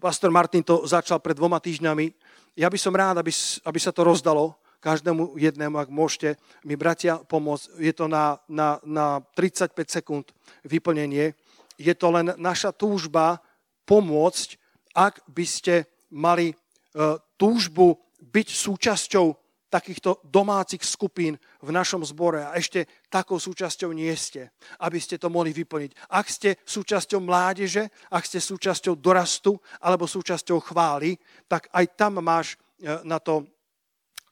pastor 0.00 0.32
Martin 0.32 0.64
to 0.64 0.88
začal 0.88 1.20
pred 1.20 1.36
dvoma 1.36 1.60
týždňami. 1.60 2.08
Ja 2.56 2.72
by 2.72 2.78
som 2.80 2.96
rád, 2.96 3.20
aby, 3.20 3.28
aby 3.68 3.76
sa 3.76 3.92
to 3.92 4.00
rozdalo 4.00 4.56
každému 4.80 5.36
jednému, 5.36 5.76
ak 5.76 5.92
môžete 5.92 6.40
mi, 6.64 6.72
bratia, 6.72 7.20
pomôcť. 7.20 7.76
Je 7.76 7.92
to 7.92 8.08
na, 8.08 8.40
na, 8.48 8.80
na 8.80 9.20
35 9.36 9.76
sekúnd 9.92 10.24
vyplnenie. 10.64 11.36
Je 11.76 11.92
to 11.92 12.08
len 12.08 12.32
naša 12.40 12.72
túžba 12.72 13.44
pomôcť, 13.84 14.56
ak 14.96 15.20
by 15.28 15.44
ste 15.44 15.84
mali 16.08 16.56
uh, 16.96 17.20
túžbu 17.36 18.00
byť 18.24 18.48
súčasťou 18.56 19.45
takýchto 19.66 20.22
domácich 20.22 20.82
skupín 20.86 21.34
v 21.62 21.70
našom 21.74 22.02
zbore 22.06 22.42
a 22.46 22.54
ešte 22.54 22.86
takou 23.10 23.38
súčasťou 23.42 23.90
nie 23.90 24.12
ste, 24.14 24.50
aby 24.82 24.98
ste 25.02 25.18
to 25.18 25.26
mohli 25.26 25.50
vyplniť. 25.50 26.10
Ak 26.10 26.30
ste 26.30 26.58
súčasťou 26.62 27.18
mládeže, 27.22 27.90
ak 28.10 28.22
ste 28.22 28.38
súčasťou 28.38 28.94
dorastu 28.98 29.58
alebo 29.82 30.06
súčasťou 30.06 30.62
chvály, 30.62 31.18
tak 31.50 31.66
aj 31.74 31.84
tam 31.98 32.22
máš 32.22 32.54
e, 32.78 32.90
na 33.02 33.18
to, 33.18 33.46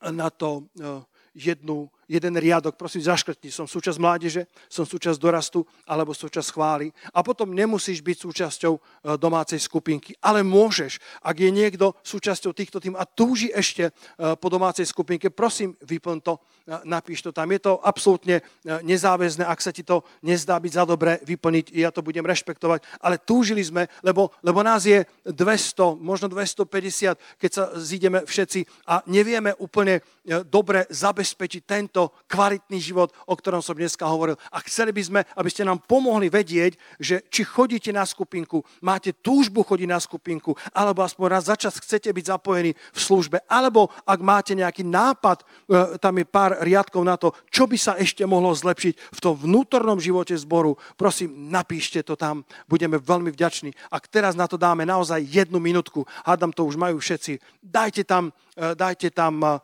na 0.07 0.31
to 0.31 0.63
e, 0.79 1.03
jednu, 1.35 1.91
jeden 2.09 2.35
riadok, 2.37 2.77
prosím, 2.77 3.05
zaškrtni, 3.05 3.49
som 3.49 3.67
súčasť 3.69 3.99
mládeže, 3.99 4.47
som 4.69 4.85
súčasť 4.85 5.19
dorastu 5.21 5.65
alebo 5.89 6.13
súčasť 6.13 6.49
chvály. 6.53 6.93
A 7.13 7.25
potom 7.25 7.53
nemusíš 7.53 8.05
byť 8.05 8.17
súčasťou 8.21 8.75
e, 8.77 8.81
domácej 9.17 9.61
skupinky, 9.61 10.17
ale 10.21 10.45
môžeš. 10.45 11.01
Ak 11.25 11.41
je 11.41 11.51
niekto 11.51 11.97
súčasťou 12.05 12.53
týchto 12.53 12.79
tým 12.81 12.95
a 12.97 13.09
túži 13.09 13.51
ešte 13.53 13.89
e, 13.89 13.93
po 14.37 14.49
domácej 14.49 14.85
skupinke, 14.85 15.33
prosím, 15.33 15.77
vyplň 15.81 16.19
to, 16.21 16.35
e, 16.37 16.41
napíš 16.85 17.25
to 17.25 17.31
tam. 17.33 17.49
Je 17.53 17.61
to 17.61 17.81
absolútne 17.81 18.41
nezáväzné, 18.65 19.45
ak 19.45 19.61
sa 19.61 19.73
ti 19.73 19.85
to 19.85 20.05
nezdá 20.25 20.57
byť 20.59 20.73
za 20.73 20.85
dobré 20.85 21.21
vyplniť, 21.25 21.73
ja 21.77 21.93
to 21.93 22.05
budem 22.05 22.25
rešpektovať, 22.25 22.85
ale 23.01 23.21
túžili 23.21 23.61
sme, 23.65 23.87
lebo, 24.03 24.33
lebo 24.41 24.61
nás 24.65 24.85
je 24.85 25.05
200, 25.25 26.01
možno 26.01 26.29
250, 26.29 27.41
keď 27.41 27.51
sa 27.51 27.65
zídeme 27.77 28.25
všetci 28.25 28.89
a 28.89 29.05
nevieme 29.07 29.53
úplne 29.61 30.01
dobre 30.49 30.89
zabezpečiť 30.89 31.25
zabezpečiť 31.25 31.63
tento 31.95 32.11
kvalitný 32.27 32.83
život, 32.83 33.15
o 33.23 33.39
ktorom 33.39 33.63
som 33.63 33.79
dneska 33.79 34.03
hovoril. 34.11 34.35
A 34.51 34.59
chceli 34.67 34.91
by 34.91 35.03
sme, 35.07 35.21
aby 35.39 35.47
ste 35.47 35.63
nám 35.63 35.79
pomohli 35.87 36.27
vedieť, 36.27 36.75
že 36.99 37.23
či 37.31 37.47
chodíte 37.47 37.95
na 37.95 38.03
skupinku, 38.03 38.67
máte 38.83 39.15
túžbu 39.15 39.63
chodiť 39.63 39.87
na 39.87 40.03
skupinku, 40.03 40.59
alebo 40.75 41.07
aspoň 41.07 41.27
raz 41.31 41.47
za 41.47 41.55
čas 41.55 41.79
chcete 41.79 42.11
byť 42.11 42.35
zapojení 42.35 42.75
v 42.75 42.99
službe, 42.99 43.47
alebo 43.47 43.95
ak 44.03 44.19
máte 44.19 44.59
nejaký 44.59 44.83
nápad, 44.83 45.47
e, 45.71 46.03
tam 46.03 46.19
je 46.19 46.27
pár 46.27 46.59
riadkov 46.67 47.07
na 47.07 47.15
to, 47.15 47.31
čo 47.55 47.71
by 47.71 47.79
sa 47.79 47.95
ešte 47.95 48.27
mohlo 48.27 48.51
zlepšiť 48.51 49.15
v 49.15 49.23
tom 49.23 49.39
vnútornom 49.39 50.03
živote 50.03 50.35
zboru, 50.35 50.75
prosím, 50.99 51.47
napíšte 51.55 52.03
to 52.03 52.19
tam, 52.19 52.43
budeme 52.67 52.99
veľmi 52.99 53.31
vďační. 53.31 53.71
Ak 53.95 54.11
teraz 54.11 54.35
na 54.35 54.51
to 54.51 54.59
dáme 54.59 54.83
naozaj 54.83 55.23
jednu 55.23 55.63
minútku, 55.63 56.03
hádam 56.27 56.51
to 56.51 56.67
už 56.67 56.75
majú 56.75 56.99
všetci, 56.99 57.39
dajte 57.63 58.03
tam, 58.03 58.35
e, 58.59 58.75
dajte 58.75 59.15
tam 59.15 59.39
e, 59.47 59.63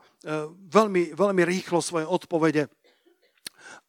veľmi, 0.69 1.17
veľmi 1.17 1.43
rýchlo 1.49 1.81
svoje 1.81 2.05
odpovede 2.05 2.69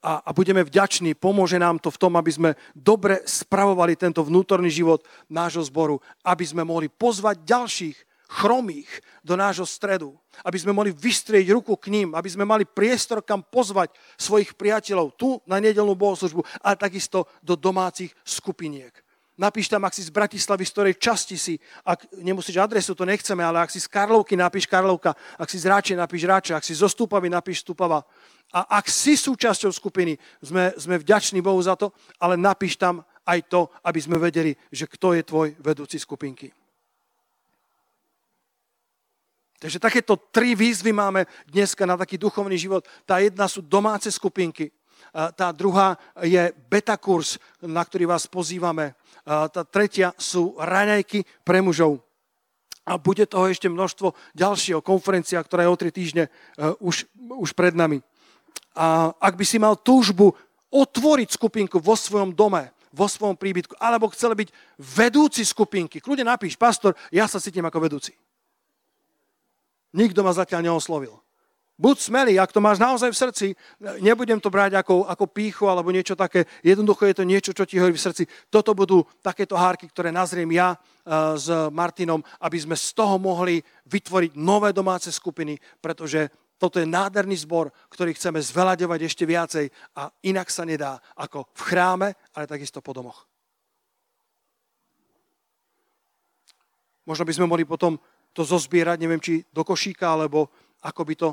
a, 0.02 0.22
a 0.26 0.30
budeme 0.34 0.66
vďační. 0.66 1.14
Pomôže 1.14 1.62
nám 1.62 1.78
to 1.78 1.94
v 1.94 2.02
tom, 2.02 2.14
aby 2.18 2.32
sme 2.34 2.50
dobre 2.74 3.22
spravovali 3.26 3.94
tento 3.94 4.26
vnútorný 4.26 4.70
život 4.74 5.06
nášho 5.30 5.62
zboru, 5.66 6.02
aby 6.26 6.46
sme 6.46 6.66
mohli 6.66 6.90
pozvať 6.90 7.46
ďalších 7.46 7.98
chromých 8.32 8.88
do 9.28 9.36
nášho 9.36 9.68
stredu, 9.68 10.16
aby 10.48 10.56
sme 10.56 10.72
mohli 10.72 10.96
vystrieť 10.96 11.52
ruku 11.52 11.76
k 11.76 11.92
ním, 11.92 12.16
aby 12.16 12.32
sme 12.32 12.48
mali 12.48 12.64
priestor, 12.64 13.20
kam 13.22 13.44
pozvať 13.44 13.92
svojich 14.16 14.56
priateľov 14.56 15.20
tu 15.20 15.36
na 15.44 15.60
nedelnú 15.60 15.94
bohoslužbu, 16.00 16.40
ale 16.64 16.80
takisto 16.80 17.28
do 17.44 17.60
domácich 17.60 18.16
skupiniek. 18.24 19.01
Napíš 19.42 19.74
tam, 19.74 19.82
ak 19.90 19.98
si 19.98 20.06
z 20.06 20.14
Bratislavy, 20.14 20.70
z 20.70 20.74
ktorej 20.78 20.96
časti 21.02 21.34
si, 21.34 21.58
ak 21.82 22.14
nemusíš 22.22 22.62
adresu, 22.62 22.94
to 22.94 23.10
nechceme, 23.10 23.42
ale 23.42 23.66
ak 23.66 23.74
si 23.74 23.82
z 23.82 23.90
Karlovky, 23.90 24.38
napíš 24.38 24.70
Karlovka, 24.70 25.18
ak 25.18 25.50
si 25.50 25.58
z 25.58 25.66
Ráče, 25.66 25.94
napíš 25.98 26.30
Ráče, 26.30 26.54
ak 26.54 26.62
si 26.62 26.78
zo 26.78 26.86
Stúpavy, 26.86 27.26
napíš 27.26 27.66
Stúpava. 27.66 28.06
A 28.54 28.78
ak 28.78 28.86
si 28.86 29.18
súčasťou 29.18 29.74
skupiny, 29.74 30.14
sme, 30.46 30.78
sme 30.78 31.02
vďační 31.02 31.42
Bohu 31.42 31.58
za 31.58 31.74
to, 31.74 31.90
ale 32.22 32.38
napíš 32.38 32.78
tam 32.78 33.02
aj 33.26 33.50
to, 33.50 33.66
aby 33.82 33.98
sme 33.98 34.22
vedeli, 34.22 34.54
že 34.70 34.86
kto 34.86 35.18
je 35.18 35.26
tvoj 35.26 35.58
vedúci 35.58 35.98
skupinky. 35.98 36.54
Takže 39.58 39.82
takéto 39.82 40.18
tri 40.30 40.54
výzvy 40.54 40.94
máme 40.94 41.26
dneska 41.50 41.90
na 41.90 41.98
taký 41.98 42.22
duchovný 42.22 42.62
život. 42.62 42.86
Tá 43.10 43.18
jedna 43.18 43.50
sú 43.50 43.66
domáce 43.66 44.10
skupinky, 44.14 44.70
tá 45.12 45.52
druhá 45.52 45.98
je 46.22 46.54
beta 46.70 46.96
na 47.66 47.84
ktorý 47.84 48.06
vás 48.06 48.28
pozývame 48.28 48.96
tá 49.26 49.62
tretia 49.62 50.14
sú 50.18 50.58
raňajky 50.58 51.26
pre 51.46 51.62
mužov. 51.62 52.02
A 52.82 52.98
bude 52.98 53.30
toho 53.30 53.46
ešte 53.46 53.70
množstvo 53.70 54.18
ďalšieho 54.34 54.82
konferencia, 54.82 55.38
ktorá 55.38 55.70
je 55.70 55.72
o 55.72 55.78
tri 55.78 55.94
týždne 55.94 56.28
uh, 56.28 56.74
už, 56.82 57.06
už 57.38 57.54
pred 57.54 57.78
nami. 57.78 58.02
A 58.74 59.14
ak 59.22 59.38
by 59.38 59.46
si 59.46 59.62
mal 59.62 59.78
túžbu 59.78 60.34
otvoriť 60.74 61.38
skupinku 61.38 61.78
vo 61.78 61.94
svojom 61.94 62.34
dome, 62.34 62.74
vo 62.90 63.06
svojom 63.06 63.38
príbytku, 63.38 63.78
alebo 63.78 64.10
chcel 64.10 64.34
byť 64.34 64.50
vedúci 64.82 65.46
skupinky, 65.46 66.02
kľudne 66.02 66.26
napíš, 66.26 66.58
pastor, 66.58 66.98
ja 67.14 67.30
sa 67.30 67.38
cítim 67.38 67.64
ako 67.64 67.80
vedúci. 67.86 68.18
Nikto 69.94 70.26
ma 70.26 70.34
zatiaľ 70.34 70.72
neoslovil. 70.72 71.14
Buď 71.82 71.98
smelý, 71.98 72.38
ak 72.38 72.54
to 72.54 72.62
máš 72.62 72.78
naozaj 72.78 73.10
v 73.10 73.18
srdci, 73.18 73.48
nebudem 74.06 74.38
to 74.38 74.54
brať 74.54 74.78
ako, 74.78 75.10
ako 75.10 75.26
píchu 75.26 75.66
alebo 75.66 75.90
niečo 75.90 76.14
také. 76.14 76.46
Jednoducho 76.62 77.10
je 77.10 77.18
to 77.18 77.26
niečo, 77.26 77.58
čo 77.58 77.66
ti 77.66 77.82
hovorí 77.82 77.98
v 77.98 78.06
srdci. 78.06 78.30
Toto 78.54 78.78
budú 78.78 79.02
takéto 79.26 79.58
hárky, 79.58 79.90
ktoré 79.90 80.14
nazriem 80.14 80.46
ja 80.54 80.78
uh, 80.78 81.34
s 81.34 81.50
Martinom, 81.74 82.22
aby 82.38 82.58
sme 82.62 82.78
z 82.78 82.94
toho 82.94 83.18
mohli 83.18 83.66
vytvoriť 83.90 84.38
nové 84.38 84.70
domáce 84.78 85.10
skupiny, 85.10 85.58
pretože 85.82 86.30
toto 86.62 86.78
je 86.78 86.86
nádherný 86.86 87.42
zbor, 87.42 87.74
ktorý 87.90 88.14
chceme 88.14 88.38
zvelaďovať 88.38 89.00
ešte 89.02 89.26
viacej 89.26 89.66
a 89.98 90.14
inak 90.30 90.54
sa 90.54 90.62
nedá 90.62 91.02
ako 91.18 91.50
v 91.50 91.62
chráme, 91.66 92.14
ale 92.38 92.46
takisto 92.46 92.86
po 92.86 92.94
domoch. 92.94 93.26
Možno 97.10 97.26
by 97.26 97.34
sme 97.34 97.50
mohli 97.50 97.66
potom 97.66 97.98
to 98.38 98.46
zozbierať, 98.46 99.02
neviem, 99.02 99.18
či 99.18 99.42
do 99.50 99.66
košíka, 99.66 100.14
alebo 100.14 100.54
ako 100.86 101.02
by 101.02 101.16
to 101.18 101.30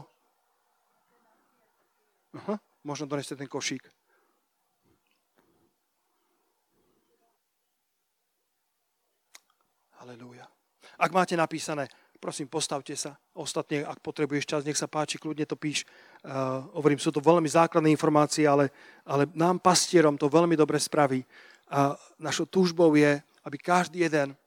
Aha, 2.39 2.55
možno 2.87 3.11
doneste 3.11 3.35
ten 3.35 3.51
košík. 3.51 3.83
Halelúja. 9.99 10.47
Ak 10.95 11.11
máte 11.11 11.35
napísané, 11.35 11.91
prosím, 12.23 12.47
postavte 12.47 12.95
sa. 12.95 13.19
Ostatne, 13.35 13.83
ak 13.83 13.99
potrebuješ 13.99 14.47
čas, 14.47 14.63
nech 14.63 14.79
sa 14.79 14.87
páči, 14.87 15.19
kľudne 15.19 15.47
to 15.47 15.59
píš. 15.59 15.83
Uh, 16.23 16.67
hovorím, 16.79 17.03
sú 17.03 17.11
to 17.11 17.19
veľmi 17.19 17.51
základné 17.51 17.91
informácie, 17.91 18.47
ale, 18.47 18.71
ale 19.03 19.27
nám, 19.35 19.59
pastierom, 19.59 20.15
to 20.15 20.31
veľmi 20.31 20.55
dobre 20.55 20.79
spraví. 20.79 21.27
A 21.71 21.99
našou 22.19 22.47
túžbou 22.47 22.95
je, 22.95 23.19
aby 23.43 23.57
každý 23.59 24.07
jeden 24.07 24.39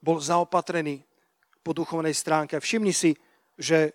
bol 0.00 0.20
zaopatrený 0.20 1.04
po 1.60 1.72
duchovnej 1.72 2.12
stránke. 2.12 2.60
Všimni 2.60 2.92
si, 2.92 3.16
že, 3.56 3.92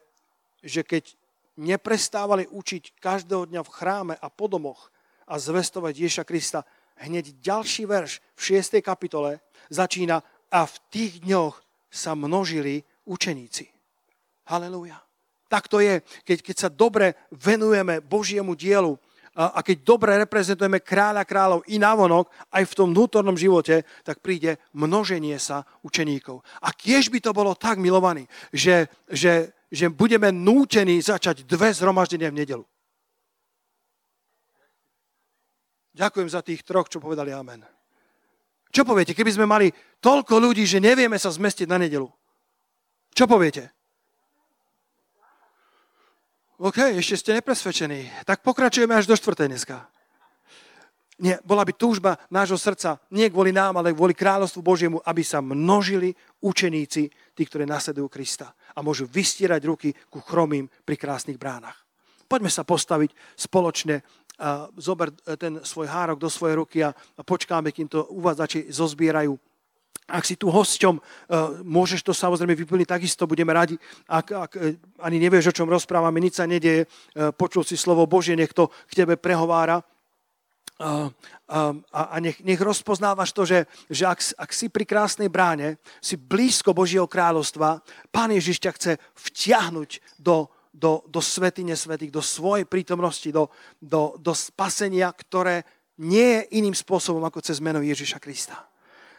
že 0.62 0.86
keď 0.86 1.18
neprestávali 1.56 2.48
učiť 2.48 3.00
každého 3.00 3.50
dňa 3.52 3.62
v 3.64 3.74
chráme 3.74 4.16
a 4.20 4.28
po 4.28 4.48
domoch 4.52 4.92
a 5.26 5.40
zvestovať 5.40 5.94
Ježa 5.96 6.24
Krista, 6.28 6.68
hneď 7.02 7.36
ďalší 7.42 7.90
verš 7.90 8.22
v 8.38 8.42
6. 8.60 8.80
kapitole 8.84 9.42
začína 9.70 10.22
a 10.52 10.60
v 10.64 10.76
tých 10.92 11.14
dňoch 11.26 11.60
sa 11.90 12.14
množili 12.14 12.84
učeníci. 13.08 13.72
Halelúja. 14.46 15.02
Tak 15.50 15.72
to 15.72 15.80
je, 15.80 16.02
keď, 16.26 16.38
keď 16.42 16.56
sa 16.58 16.70
dobre 16.70 17.16
venujeme 17.32 18.02
Božiemu 18.02 18.54
dielu 18.54 18.98
a, 19.36 19.60
a 19.60 19.64
keď 19.64 19.78
dobre 19.84 20.12
reprezentujeme 20.16 20.80
kráľa 20.80 21.28
kráľov 21.28 21.68
i 21.68 21.76
navonok, 21.76 22.32
aj 22.52 22.64
v 22.68 22.78
tom 22.78 22.96
vnútornom 22.96 23.36
živote, 23.36 23.84
tak 24.04 24.24
príde 24.24 24.58
množenie 24.72 25.36
sa 25.40 25.68
učeníkov. 25.84 26.44
A 26.64 26.72
kiež 26.72 27.12
by 27.12 27.20
to 27.20 27.32
bolo 27.36 27.52
tak 27.56 27.80
milovaný, 27.80 28.28
že, 28.56 28.88
že, 29.12 29.55
že 29.72 29.90
budeme 29.90 30.30
nútení 30.30 31.02
začať 31.02 31.46
dve 31.46 31.74
zhromaždenia 31.74 32.30
v 32.30 32.40
nedelu. 32.44 32.66
Ďakujem 35.96 36.30
za 36.30 36.44
tých 36.44 36.62
troch, 36.68 36.92
čo 36.92 37.00
povedali 37.00 37.32
amen. 37.32 37.64
Čo 38.76 38.84
poviete, 38.84 39.16
keby 39.16 39.32
sme 39.32 39.48
mali 39.48 39.72
toľko 40.04 40.36
ľudí, 40.44 40.68
že 40.68 40.84
nevieme 40.84 41.16
sa 41.16 41.32
zmestiť 41.32 41.64
na 41.72 41.80
nedelu? 41.80 42.12
Čo 43.16 43.24
poviete? 43.24 43.72
OK, 46.60 47.00
ešte 47.00 47.16
ste 47.16 47.32
nepresvedčení. 47.40 48.28
Tak 48.28 48.44
pokračujeme 48.44 48.92
až 48.92 49.08
do 49.08 49.16
štvrtej 49.16 49.48
dneska. 49.48 49.88
Nie, 51.16 51.40
bola 51.48 51.64
by 51.64 51.72
túžba 51.80 52.20
nášho 52.28 52.60
srdca, 52.60 53.00
nie 53.16 53.32
kvôli 53.32 53.56
nám, 53.56 53.80
ale 53.80 53.96
kvôli 53.96 54.12
kráľovstvu 54.12 54.60
Božiemu, 54.60 55.00
aby 55.00 55.24
sa 55.24 55.40
množili 55.40 56.12
učeníci, 56.44 57.04
tí, 57.32 57.42
ktorí 57.48 57.64
nasledujú 57.64 58.12
Krista 58.12 58.52
a 58.76 58.84
môžu 58.84 59.08
vystierať 59.08 59.64
ruky 59.64 59.96
ku 60.12 60.20
chromým 60.20 60.68
pri 60.84 61.00
krásnych 61.00 61.40
bránach. 61.40 61.88
Poďme 62.28 62.52
sa 62.52 62.68
postaviť 62.68 63.16
spoločne 63.40 64.04
a 64.36 64.68
zober 64.76 65.16
e, 65.24 65.40
ten 65.40 65.64
svoj 65.64 65.88
hárok 65.88 66.20
do 66.20 66.28
svojej 66.28 66.60
ruky 66.60 66.84
a, 66.84 66.92
počkáme, 67.24 67.72
kým 67.72 67.88
to 67.88 68.04
uvádzači 68.12 68.68
zozbierajú. 68.68 69.32
Ak 70.12 70.28
si 70.28 70.36
tu 70.36 70.52
hosťom, 70.52 71.00
e, 71.00 71.02
môžeš 71.64 72.04
to 72.04 72.12
samozrejme 72.12 72.52
vyplniť 72.52 72.88
takisto, 72.92 73.24
budeme 73.24 73.56
radi. 73.56 73.80
Ak, 74.12 74.28
ak 74.36 74.52
e, 74.60 74.76
ani 75.00 75.24
nevieš, 75.24 75.56
o 75.56 75.58
čom 75.64 75.72
rozprávame, 75.72 76.20
nič 76.20 76.44
sa 76.44 76.44
nedieje, 76.44 76.84
počul 77.40 77.64
si 77.64 77.80
slovo 77.80 78.04
Božie, 78.04 78.36
nech 78.36 78.52
to 78.52 78.68
k 78.92 79.08
tebe 79.08 79.16
prehovára. 79.16 79.80
A, 80.76 81.08
a, 81.48 81.72
a 81.92 82.16
nech, 82.20 82.44
nech 82.44 82.60
rozpoznávaš 82.60 83.32
to, 83.32 83.48
že, 83.48 83.64
že 83.88 84.04
ak, 84.04 84.20
ak 84.36 84.52
si 84.52 84.68
pri 84.68 84.84
krásnej 84.84 85.32
bráne, 85.32 85.80
si 86.04 86.20
blízko 86.20 86.76
Božieho 86.76 87.08
kráľovstva, 87.08 87.80
Pán 88.12 88.36
Ježiš 88.36 88.60
ťa 88.60 88.72
chce 88.76 88.92
vtiahnuť 89.16 90.20
do, 90.20 90.52
do, 90.76 91.00
do 91.08 91.22
svetine 91.24 91.80
svetých, 91.80 92.12
do 92.12 92.20
svojej 92.20 92.68
prítomnosti, 92.68 93.32
do, 93.32 93.48
do, 93.80 94.20
do 94.20 94.36
spasenia, 94.36 95.08
ktoré 95.16 95.64
nie 96.04 96.44
je 96.44 96.60
iným 96.60 96.76
spôsobom 96.76 97.24
ako 97.24 97.40
cez 97.40 97.64
meno 97.64 97.80
Ježiša 97.80 98.20
Krista. 98.20 98.68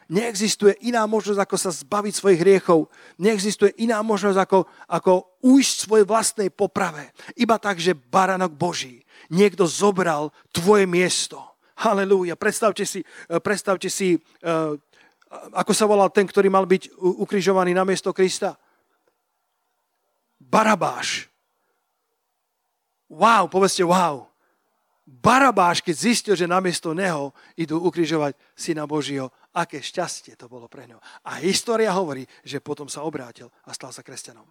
Neexistuje 0.07 0.77
iná 0.87 1.03
možnosť, 1.09 1.41
ako 1.41 1.57
sa 1.59 1.75
zbaviť 1.75 2.15
svojich 2.15 2.41
hriechov. 2.45 2.87
Neexistuje 3.19 3.75
iná 3.83 3.99
možnosť, 4.07 4.39
ako, 4.39 4.59
ako 4.87 5.13
ujsť 5.43 5.75
svojej 5.83 6.07
vlastnej 6.07 6.51
poprave. 6.53 7.11
Iba 7.35 7.59
tak, 7.59 7.83
že 7.83 7.97
baranok 7.97 8.55
Boží. 8.55 9.03
Niekto 9.31 9.67
zobral 9.67 10.31
tvoje 10.55 10.87
miesto. 10.87 11.43
Halelúja. 11.77 12.35
Predstavte 12.41 12.89
si, 12.89 13.05
predstavte 13.45 13.93
si, 13.93 14.17
uh, 14.47 14.73
ako 15.53 15.73
sa 15.77 15.85
volal 15.85 16.09
ten, 16.09 16.25
ktorý 16.25 16.49
mal 16.49 16.65
byť 16.65 16.97
ukrižovaný 16.97 17.77
na 17.77 17.85
miesto 17.85 18.15
Krista. 18.17 18.57
Barabáš. 20.41 21.29
Wow, 23.11 23.47
povedzte 23.47 23.87
wow. 23.87 24.27
Barabáš, 25.07 25.87
keď 25.87 25.95
zistil, 25.95 26.35
že 26.35 26.51
namiesto 26.51 26.91
neho 26.91 27.31
idú 27.55 27.79
ukrižovať 27.79 28.35
syna 28.59 28.91
Božího, 28.91 29.31
aké 29.55 29.79
šťastie 29.79 30.35
to 30.35 30.51
bolo 30.51 30.67
pre 30.67 30.91
ňo. 30.91 30.99
A 31.23 31.39
história 31.39 31.95
hovorí, 31.95 32.27
že 32.43 32.59
potom 32.59 32.91
sa 32.91 33.07
obrátil 33.07 33.47
a 33.63 33.71
stal 33.71 33.95
sa 33.95 34.03
kresťanom. 34.03 34.47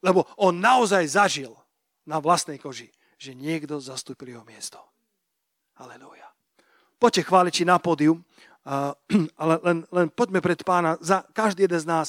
Lebo 0.00 0.24
on 0.40 0.56
naozaj 0.56 1.04
zažil 1.12 1.52
na 2.08 2.24
vlastnej 2.24 2.56
koži, 2.56 2.88
že 3.18 3.34
niekto 3.34 3.82
zastúpil 3.82 4.38
jeho 4.38 4.46
miesto. 4.46 4.78
Halelúja. 5.76 6.26
Poďte 6.98 7.26
chváliči 7.26 7.62
na 7.66 7.82
pódium, 7.82 8.22
ale 9.42 9.54
len, 9.64 9.78
len 9.90 10.06
poďme 10.12 10.38
pred 10.38 10.60
pána 10.62 10.94
za 11.02 11.26
každý 11.34 11.66
jeden 11.66 11.80
z 11.82 11.86
nás. 11.86 12.06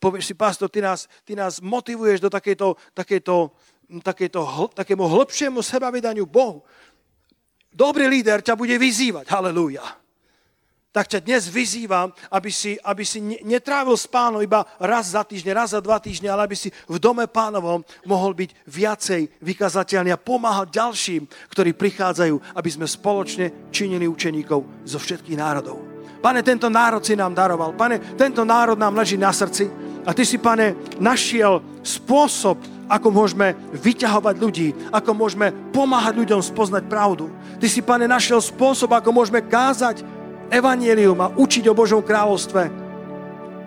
Povieš 0.00 0.32
si, 0.32 0.34
pastor, 0.34 0.72
ty 0.72 0.80
nás, 0.80 1.08
ty 1.24 1.36
nás 1.36 1.60
motivuješ 1.60 2.24
do 2.24 2.30
takejto, 2.32 2.76
takejto 2.96 3.52
takéto, 3.98 4.46
takému 4.70 5.02
hlbšiemu 5.02 5.58
sebavydaniu 5.58 6.22
Bohu. 6.30 6.62
Dobrý 7.74 8.06
líder 8.06 8.38
ťa 8.38 8.54
bude 8.54 8.78
vyzývať. 8.78 9.26
Halelúja. 9.26 9.82
Tak 10.90 11.06
ťa 11.06 11.22
dnes 11.22 11.46
vyzývam, 11.46 12.10
aby 12.34 12.50
si, 12.50 12.74
aby 12.82 13.06
si 13.06 13.22
netrávil 13.22 13.94
s 13.94 14.10
pánom 14.10 14.42
iba 14.42 14.66
raz 14.82 15.14
za 15.14 15.22
týždeň, 15.22 15.52
raz 15.54 15.70
za 15.70 15.78
dva 15.78 16.02
týždne, 16.02 16.26
ale 16.26 16.50
aby 16.50 16.58
si 16.58 16.74
v 16.90 16.98
dome 16.98 17.30
pánovom 17.30 17.86
mohol 18.02 18.34
byť 18.34 18.50
viacej 18.66 19.38
vykazateľný 19.38 20.10
a 20.10 20.18
pomáhať 20.18 20.74
ďalším, 20.74 21.30
ktorí 21.54 21.78
prichádzajú, 21.78 22.58
aby 22.58 22.70
sme 22.74 22.90
spoločne 22.90 23.70
činili 23.70 24.10
učeníkov 24.10 24.82
zo 24.82 24.98
všetkých 24.98 25.38
národov. 25.38 25.78
Pane, 26.18 26.42
tento 26.42 26.66
národ 26.66 27.06
si 27.06 27.14
nám 27.14 27.38
daroval. 27.38 27.70
Pane, 27.78 28.18
tento 28.18 28.42
národ 28.42 28.74
nám 28.74 28.98
leží 28.98 29.14
na 29.14 29.30
srdci. 29.30 29.70
A 30.02 30.10
ty 30.10 30.26
si, 30.26 30.42
pane, 30.42 30.74
našiel 30.98 31.62
spôsob, 31.86 32.58
ako 32.90 33.14
môžeme 33.14 33.54
vyťahovať 33.78 34.34
ľudí, 34.42 34.74
ako 34.90 35.14
môžeme 35.14 35.54
pomáhať 35.70 36.18
ľuďom 36.18 36.42
spoznať 36.42 36.90
pravdu. 36.90 37.30
Ty 37.62 37.66
si, 37.70 37.78
pane, 37.78 38.10
našiel 38.10 38.42
spôsob, 38.42 38.90
ako 38.90 39.14
môžeme 39.14 39.38
kázať 39.38 40.02
evanielium 40.50 41.18
a 41.22 41.32
učiť 41.32 41.64
o 41.70 41.74
Božom 41.78 42.02
kráľovstve 42.02 42.62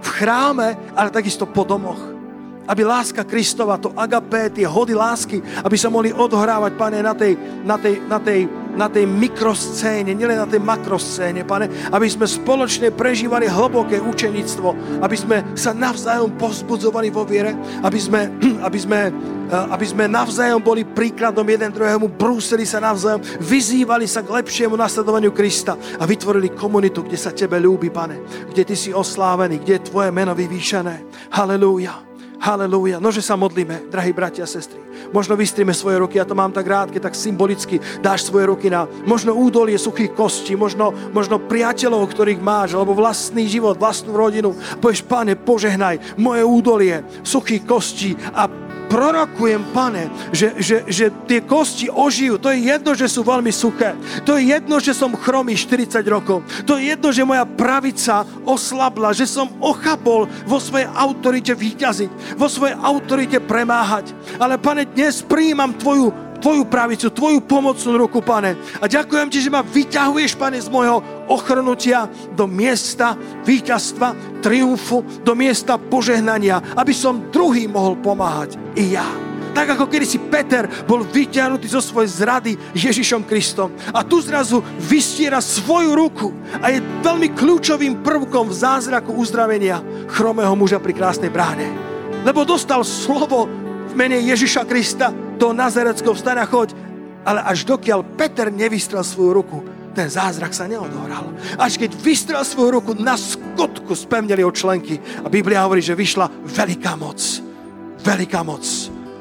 v 0.03 0.09
chráme, 0.19 0.75
ale 0.93 1.09
takisto 1.09 1.47
po 1.47 1.63
domoch. 1.63 1.99
Aby 2.63 2.87
láska 2.87 3.27
Kristova, 3.27 3.79
to 3.79 3.91
agapé, 3.95 4.47
tie 4.51 4.67
hody 4.67 4.95
lásky, 4.95 5.39
aby 5.63 5.75
sa 5.75 5.91
mohli 5.91 6.15
odhrávať, 6.15 6.71
pane, 6.79 6.99
na 7.03 7.11
tej, 7.15 7.35
na 7.63 7.75
tej, 7.75 7.95
na 8.07 8.19
tej, 8.19 8.47
na 8.73 8.89
tej 8.89 9.05
mikroscéne, 9.05 10.13
nielen 10.13 10.37
na 10.37 10.49
tej 10.49 10.61
makroscéne, 10.61 11.45
pane, 11.45 11.69
aby 11.93 12.07
sme 12.09 12.25
spoločne 12.25 12.89
prežívali 12.93 13.45
hlboké 13.45 14.01
učenictvo, 14.01 14.99
aby 15.01 15.15
sme 15.17 15.37
sa 15.53 15.71
navzájom 15.71 16.35
povzbudzovali 16.37 17.09
vo 17.13 17.23
viere, 17.25 17.53
aby 17.85 17.99
sme, 17.99 18.29
aby 18.67 18.77
sme, 18.79 18.99
eh, 19.49 19.73
aby 19.73 19.85
sme 19.85 20.09
navzájom 20.09 20.61
boli 20.61 20.85
príkladom 20.85 21.45
jeden 21.45 21.71
druhému, 21.73 22.13
brúsili 22.17 22.65
sa 22.65 22.81
navzájom, 22.81 23.21
vyzývali 23.41 24.09
sa 24.09 24.25
k 24.25 24.33
lepšiemu 24.33 24.73
nasledovaniu 24.77 25.33
Krista 25.33 25.77
a 25.97 26.03
vytvorili 26.03 26.53
komunitu, 26.53 27.05
kde 27.05 27.17
sa 27.17 27.33
Tebe 27.33 27.61
ľúbi, 27.61 27.93
pane, 27.93 28.21
kde 28.49 28.63
Ty 28.65 28.75
si 28.77 28.89
oslávený, 28.93 29.61
kde 29.61 29.79
je 29.79 29.85
Tvoje 29.89 30.09
meno 30.09 30.33
vyvýšené. 30.33 31.27
Halelúja. 31.33 32.12
Halelúja. 32.43 32.99
Nože 32.99 33.23
sa 33.23 33.39
modlíme, 33.39 33.87
drahí 33.87 34.11
bratia 34.11 34.43
a 34.43 34.51
sestry. 34.51 34.75
Možno 35.15 35.39
vystrime 35.39 35.71
svoje 35.71 35.95
ruky, 35.95 36.19
ja 36.19 36.27
to 36.27 36.35
mám 36.35 36.51
tak 36.51 36.67
rád, 36.67 36.91
keď 36.91 37.07
tak 37.07 37.15
symbolicky 37.15 37.79
dáš 38.03 38.27
svoje 38.27 38.51
ruky 38.51 38.67
na 38.67 38.83
možno 39.07 39.31
údolie 39.31 39.79
suchých 39.79 40.11
kostí, 40.11 40.51
možno, 40.59 40.91
možno 41.15 41.39
priateľov, 41.39 42.11
ktorých 42.11 42.43
máš, 42.43 42.75
alebo 42.75 42.99
vlastný 42.99 43.47
život, 43.47 43.79
vlastnú 43.79 44.11
rodinu. 44.11 44.51
Povieš, 44.83 45.07
pane, 45.07 45.39
požehnaj 45.39 46.19
moje 46.19 46.43
údolie 46.43 46.99
suchých 47.23 47.63
kostí 47.63 48.11
a 48.35 48.51
prorokujem, 48.87 49.61
pane, 49.75 50.09
že, 50.31 50.57
že, 50.59 50.77
že 50.87 51.05
tie 51.27 51.43
kosti 51.43 51.87
ožijú. 51.89 52.39
To 52.39 52.51
je 52.51 52.69
jedno, 52.71 52.91
že 52.93 53.07
sú 53.09 53.21
veľmi 53.25 53.51
suché. 53.53 53.95
To 54.27 54.37
je 54.37 54.53
jedno, 54.53 54.79
že 54.79 54.95
som 54.95 55.15
chromý 55.15 55.55
40 55.57 56.03
rokov. 56.07 56.43
To 56.67 56.77
je 56.77 56.93
jedno, 56.95 57.09
že 57.09 57.27
moja 57.27 57.43
pravica 57.47 58.27
oslabla, 58.43 59.15
že 59.15 59.29
som 59.29 59.49
ochabol 59.59 60.27
vo 60.45 60.57
svojej 60.59 60.89
autorite 60.91 61.53
vyťaziť, 61.55 62.37
vo 62.37 62.47
svojej 62.47 62.75
autorite 62.77 63.39
premáhať. 63.43 64.11
Ale 64.37 64.59
pane, 64.59 64.87
dnes 64.89 65.23
prijímam 65.23 65.73
tvoju 65.75 66.32
Tvoju 66.43 66.67
pravicu, 66.67 67.07
Tvoju 67.07 67.39
pomocnú 67.47 67.95
ruku, 67.95 68.19
Pane. 68.19 68.59
A 68.83 68.85
ďakujem 68.91 69.31
Ti, 69.31 69.39
že 69.39 69.47
ma 69.47 69.63
vyťahuješ, 69.63 70.35
Pane, 70.35 70.59
z 70.59 70.67
môjho 70.67 70.99
ochrnutia 71.31 72.11
do 72.35 72.51
miesta 72.51 73.15
víťazstva, 73.47 74.43
triumfu, 74.43 75.07
do 75.23 75.39
miesta 75.39 75.79
požehnania, 75.79 76.59
aby 76.75 76.91
som 76.91 77.31
druhý 77.31 77.63
mohol 77.71 77.95
pomáhať. 77.95 78.59
I 78.75 78.91
ja. 78.91 79.07
Tak 79.55 79.77
ako 79.77 79.87
kedy 79.87 80.03
si 80.03 80.19
Peter 80.19 80.67
bol 80.83 81.07
vyťahnutý 81.07 81.71
zo 81.71 81.79
svojej 81.79 82.11
zrady 82.11 82.51
Ježišom 82.75 83.23
Kristom. 83.23 83.71
A 83.95 84.03
tu 84.03 84.19
zrazu 84.19 84.59
vystiera 84.83 85.39
svoju 85.39 85.95
ruku 85.95 86.35
a 86.59 86.73
je 86.73 86.83
veľmi 87.05 87.31
kľúčovým 87.37 88.03
prvkom 88.03 88.51
v 88.51 88.57
zázraku 88.59 89.15
uzdravenia 89.15 89.79
chromého 90.11 90.51
muža 90.59 90.81
pri 90.81 90.91
krásnej 90.91 91.31
bráne. 91.31 91.71
Lebo 92.27 92.43
dostal 92.43 92.83
slovo 92.83 93.47
v 93.87 93.93
mene 93.95 94.19
Ježiša 94.25 94.65
Krista 94.65 95.22
do 95.43 95.51
Nazareckého 95.51 96.15
vstana 96.15 96.47
choď. 96.47 96.71
Ale 97.27 97.43
až 97.43 97.67
dokiaľ 97.67 98.15
Peter 98.15 98.47
nevystrel 98.51 99.03
svoju 99.03 99.31
ruku, 99.31 99.59
ten 99.95 100.07
zázrak 100.11 100.51
sa 100.55 100.67
neodohral. 100.67 101.31
Až 101.55 101.79
keď 101.79 101.95
vystrel 101.99 102.43
svoju 102.43 102.79
ruku, 102.79 102.91
na 102.95 103.15
skutku 103.15 103.95
spevnili 103.95 104.43
od 104.43 104.55
členky. 104.55 104.99
A 105.23 105.27
Biblia 105.27 105.63
hovorí, 105.63 105.79
že 105.79 105.95
vyšla 105.95 106.27
veľká 106.43 106.99
moc. 106.99 107.19
Veľká 108.03 108.43
moc. 108.43 108.63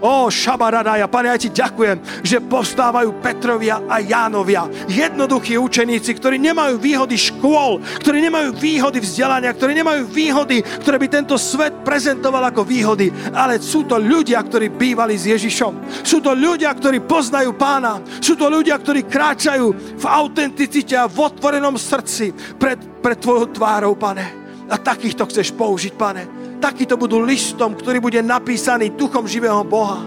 Ó, 0.03 0.27
šabaradaja, 0.27 1.07
pane, 1.07 1.31
ja 1.31 1.39
ti 1.39 1.47
ďakujem, 1.47 2.27
že 2.27 2.43
povstávajú 2.43 3.23
Petrovia 3.23 3.87
a 3.87 4.03
Jánovia. 4.03 4.67
Jednoduchí 4.91 5.55
učeníci, 5.55 6.19
ktorí 6.19 6.43
nemajú 6.43 6.83
výhody 6.83 7.15
škôl, 7.15 7.79
ktorí 8.03 8.19
nemajú 8.27 8.51
výhody 8.59 8.99
vzdelania, 8.99 9.55
ktorí 9.55 9.79
nemajú 9.79 10.11
výhody, 10.11 10.59
ktoré 10.83 10.99
by 10.99 11.07
tento 11.07 11.39
svet 11.39 11.87
prezentoval 11.87 12.51
ako 12.51 12.67
výhody, 12.67 13.15
ale 13.31 13.63
sú 13.63 13.87
to 13.87 13.95
ľudia, 13.95 14.43
ktorí 14.43 14.75
bývali 14.75 15.15
s 15.15 15.31
Ježišom. 15.31 16.03
Sú 16.03 16.19
to 16.19 16.35
ľudia, 16.35 16.75
ktorí 16.75 17.07
poznajú 17.07 17.55
pána. 17.55 18.03
Sú 18.19 18.35
to 18.35 18.51
ľudia, 18.51 18.83
ktorí 18.83 19.07
kráčajú 19.07 19.71
v 20.03 20.05
autenticite 20.11 20.99
a 20.99 21.07
v 21.07 21.31
otvorenom 21.31 21.79
srdci 21.79 22.35
pred, 22.59 22.83
pred 22.99 23.23
tvojou 23.23 23.55
tvárou, 23.55 23.95
pane. 23.95 24.27
A 24.67 24.75
takýchto 24.83 25.31
chceš 25.31 25.55
použiť, 25.55 25.95
pane 25.95 26.43
takýto 26.63 26.95
budú 26.95 27.19
listom, 27.19 27.75
ktorý 27.75 27.99
bude 27.99 28.23
napísaný 28.23 28.95
duchom 28.95 29.27
živého 29.27 29.67
Boha. 29.67 30.07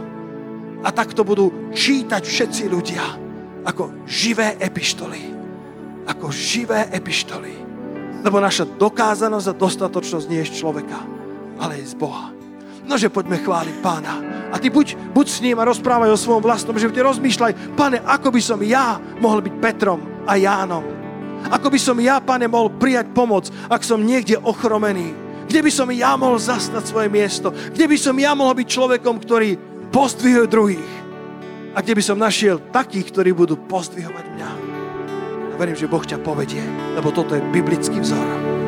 A 0.80 0.90
takto 0.96 1.28
budú 1.28 1.52
čítať 1.76 2.24
všetci 2.24 2.64
ľudia 2.72 3.04
ako 3.68 4.08
živé 4.08 4.56
epištoly. 4.64 5.36
Ako 6.08 6.32
živé 6.32 6.88
epištoly. 6.96 7.54
Lebo 8.24 8.40
naša 8.40 8.64
dokázanosť 8.64 9.48
a 9.52 9.58
dostatočnosť 9.58 10.26
nie 10.32 10.40
je 10.46 10.50
z 10.54 10.64
človeka, 10.64 10.98
ale 11.60 11.84
je 11.84 11.92
z 11.92 11.96
Boha. 12.00 12.32
Nože 12.86 13.10
poďme 13.10 13.42
chváliť 13.42 13.76
pána. 13.82 14.22
A 14.54 14.62
ty 14.62 14.70
buď, 14.70 14.94
buď 15.12 15.26
s 15.26 15.42
ním 15.42 15.58
a 15.58 15.66
rozprávaj 15.66 16.14
o 16.14 16.22
svojom 16.22 16.46
vlastnom 16.46 16.78
živote. 16.78 17.02
Rozmýšľaj, 17.02 17.74
pane, 17.74 17.98
ako 18.06 18.30
by 18.30 18.42
som 18.42 18.62
ja 18.62 19.02
mohol 19.18 19.42
byť 19.42 19.54
Petrom 19.58 20.00
a 20.30 20.38
Jánom. 20.38 20.86
Ako 21.50 21.74
by 21.74 21.80
som 21.82 21.98
ja, 21.98 22.22
pane, 22.22 22.46
mohol 22.46 22.70
prijať 22.78 23.10
pomoc, 23.10 23.50
ak 23.70 23.82
som 23.82 24.06
niekde 24.06 24.38
ochromený 24.38 25.25
kde 25.46 25.60
by 25.62 25.72
som 25.72 25.88
ja 25.94 26.18
mohol 26.18 26.42
zastať 26.42 26.84
svoje 26.90 27.08
miesto? 27.10 27.54
Kde 27.54 27.86
by 27.86 27.98
som 27.98 28.16
ja 28.18 28.34
mohol 28.34 28.58
byť 28.58 28.68
človekom, 28.68 29.16
ktorý 29.22 29.50
pozdvihuje 29.94 30.46
druhých? 30.50 30.94
A 31.76 31.84
kde 31.84 31.94
by 31.96 32.04
som 32.04 32.18
našiel 32.18 32.60
takých, 32.72 33.12
ktorí 33.12 33.36
budú 33.36 33.60
pozdvihovať 33.68 34.26
mňa? 34.32 34.52
A 35.52 35.56
verím, 35.60 35.78
že 35.78 35.92
Boh 35.92 36.04
ťa 36.04 36.24
povedie, 36.24 36.64
lebo 36.96 37.12
toto 37.12 37.36
je 37.36 37.44
biblický 37.52 38.00
vzor. 38.00 38.65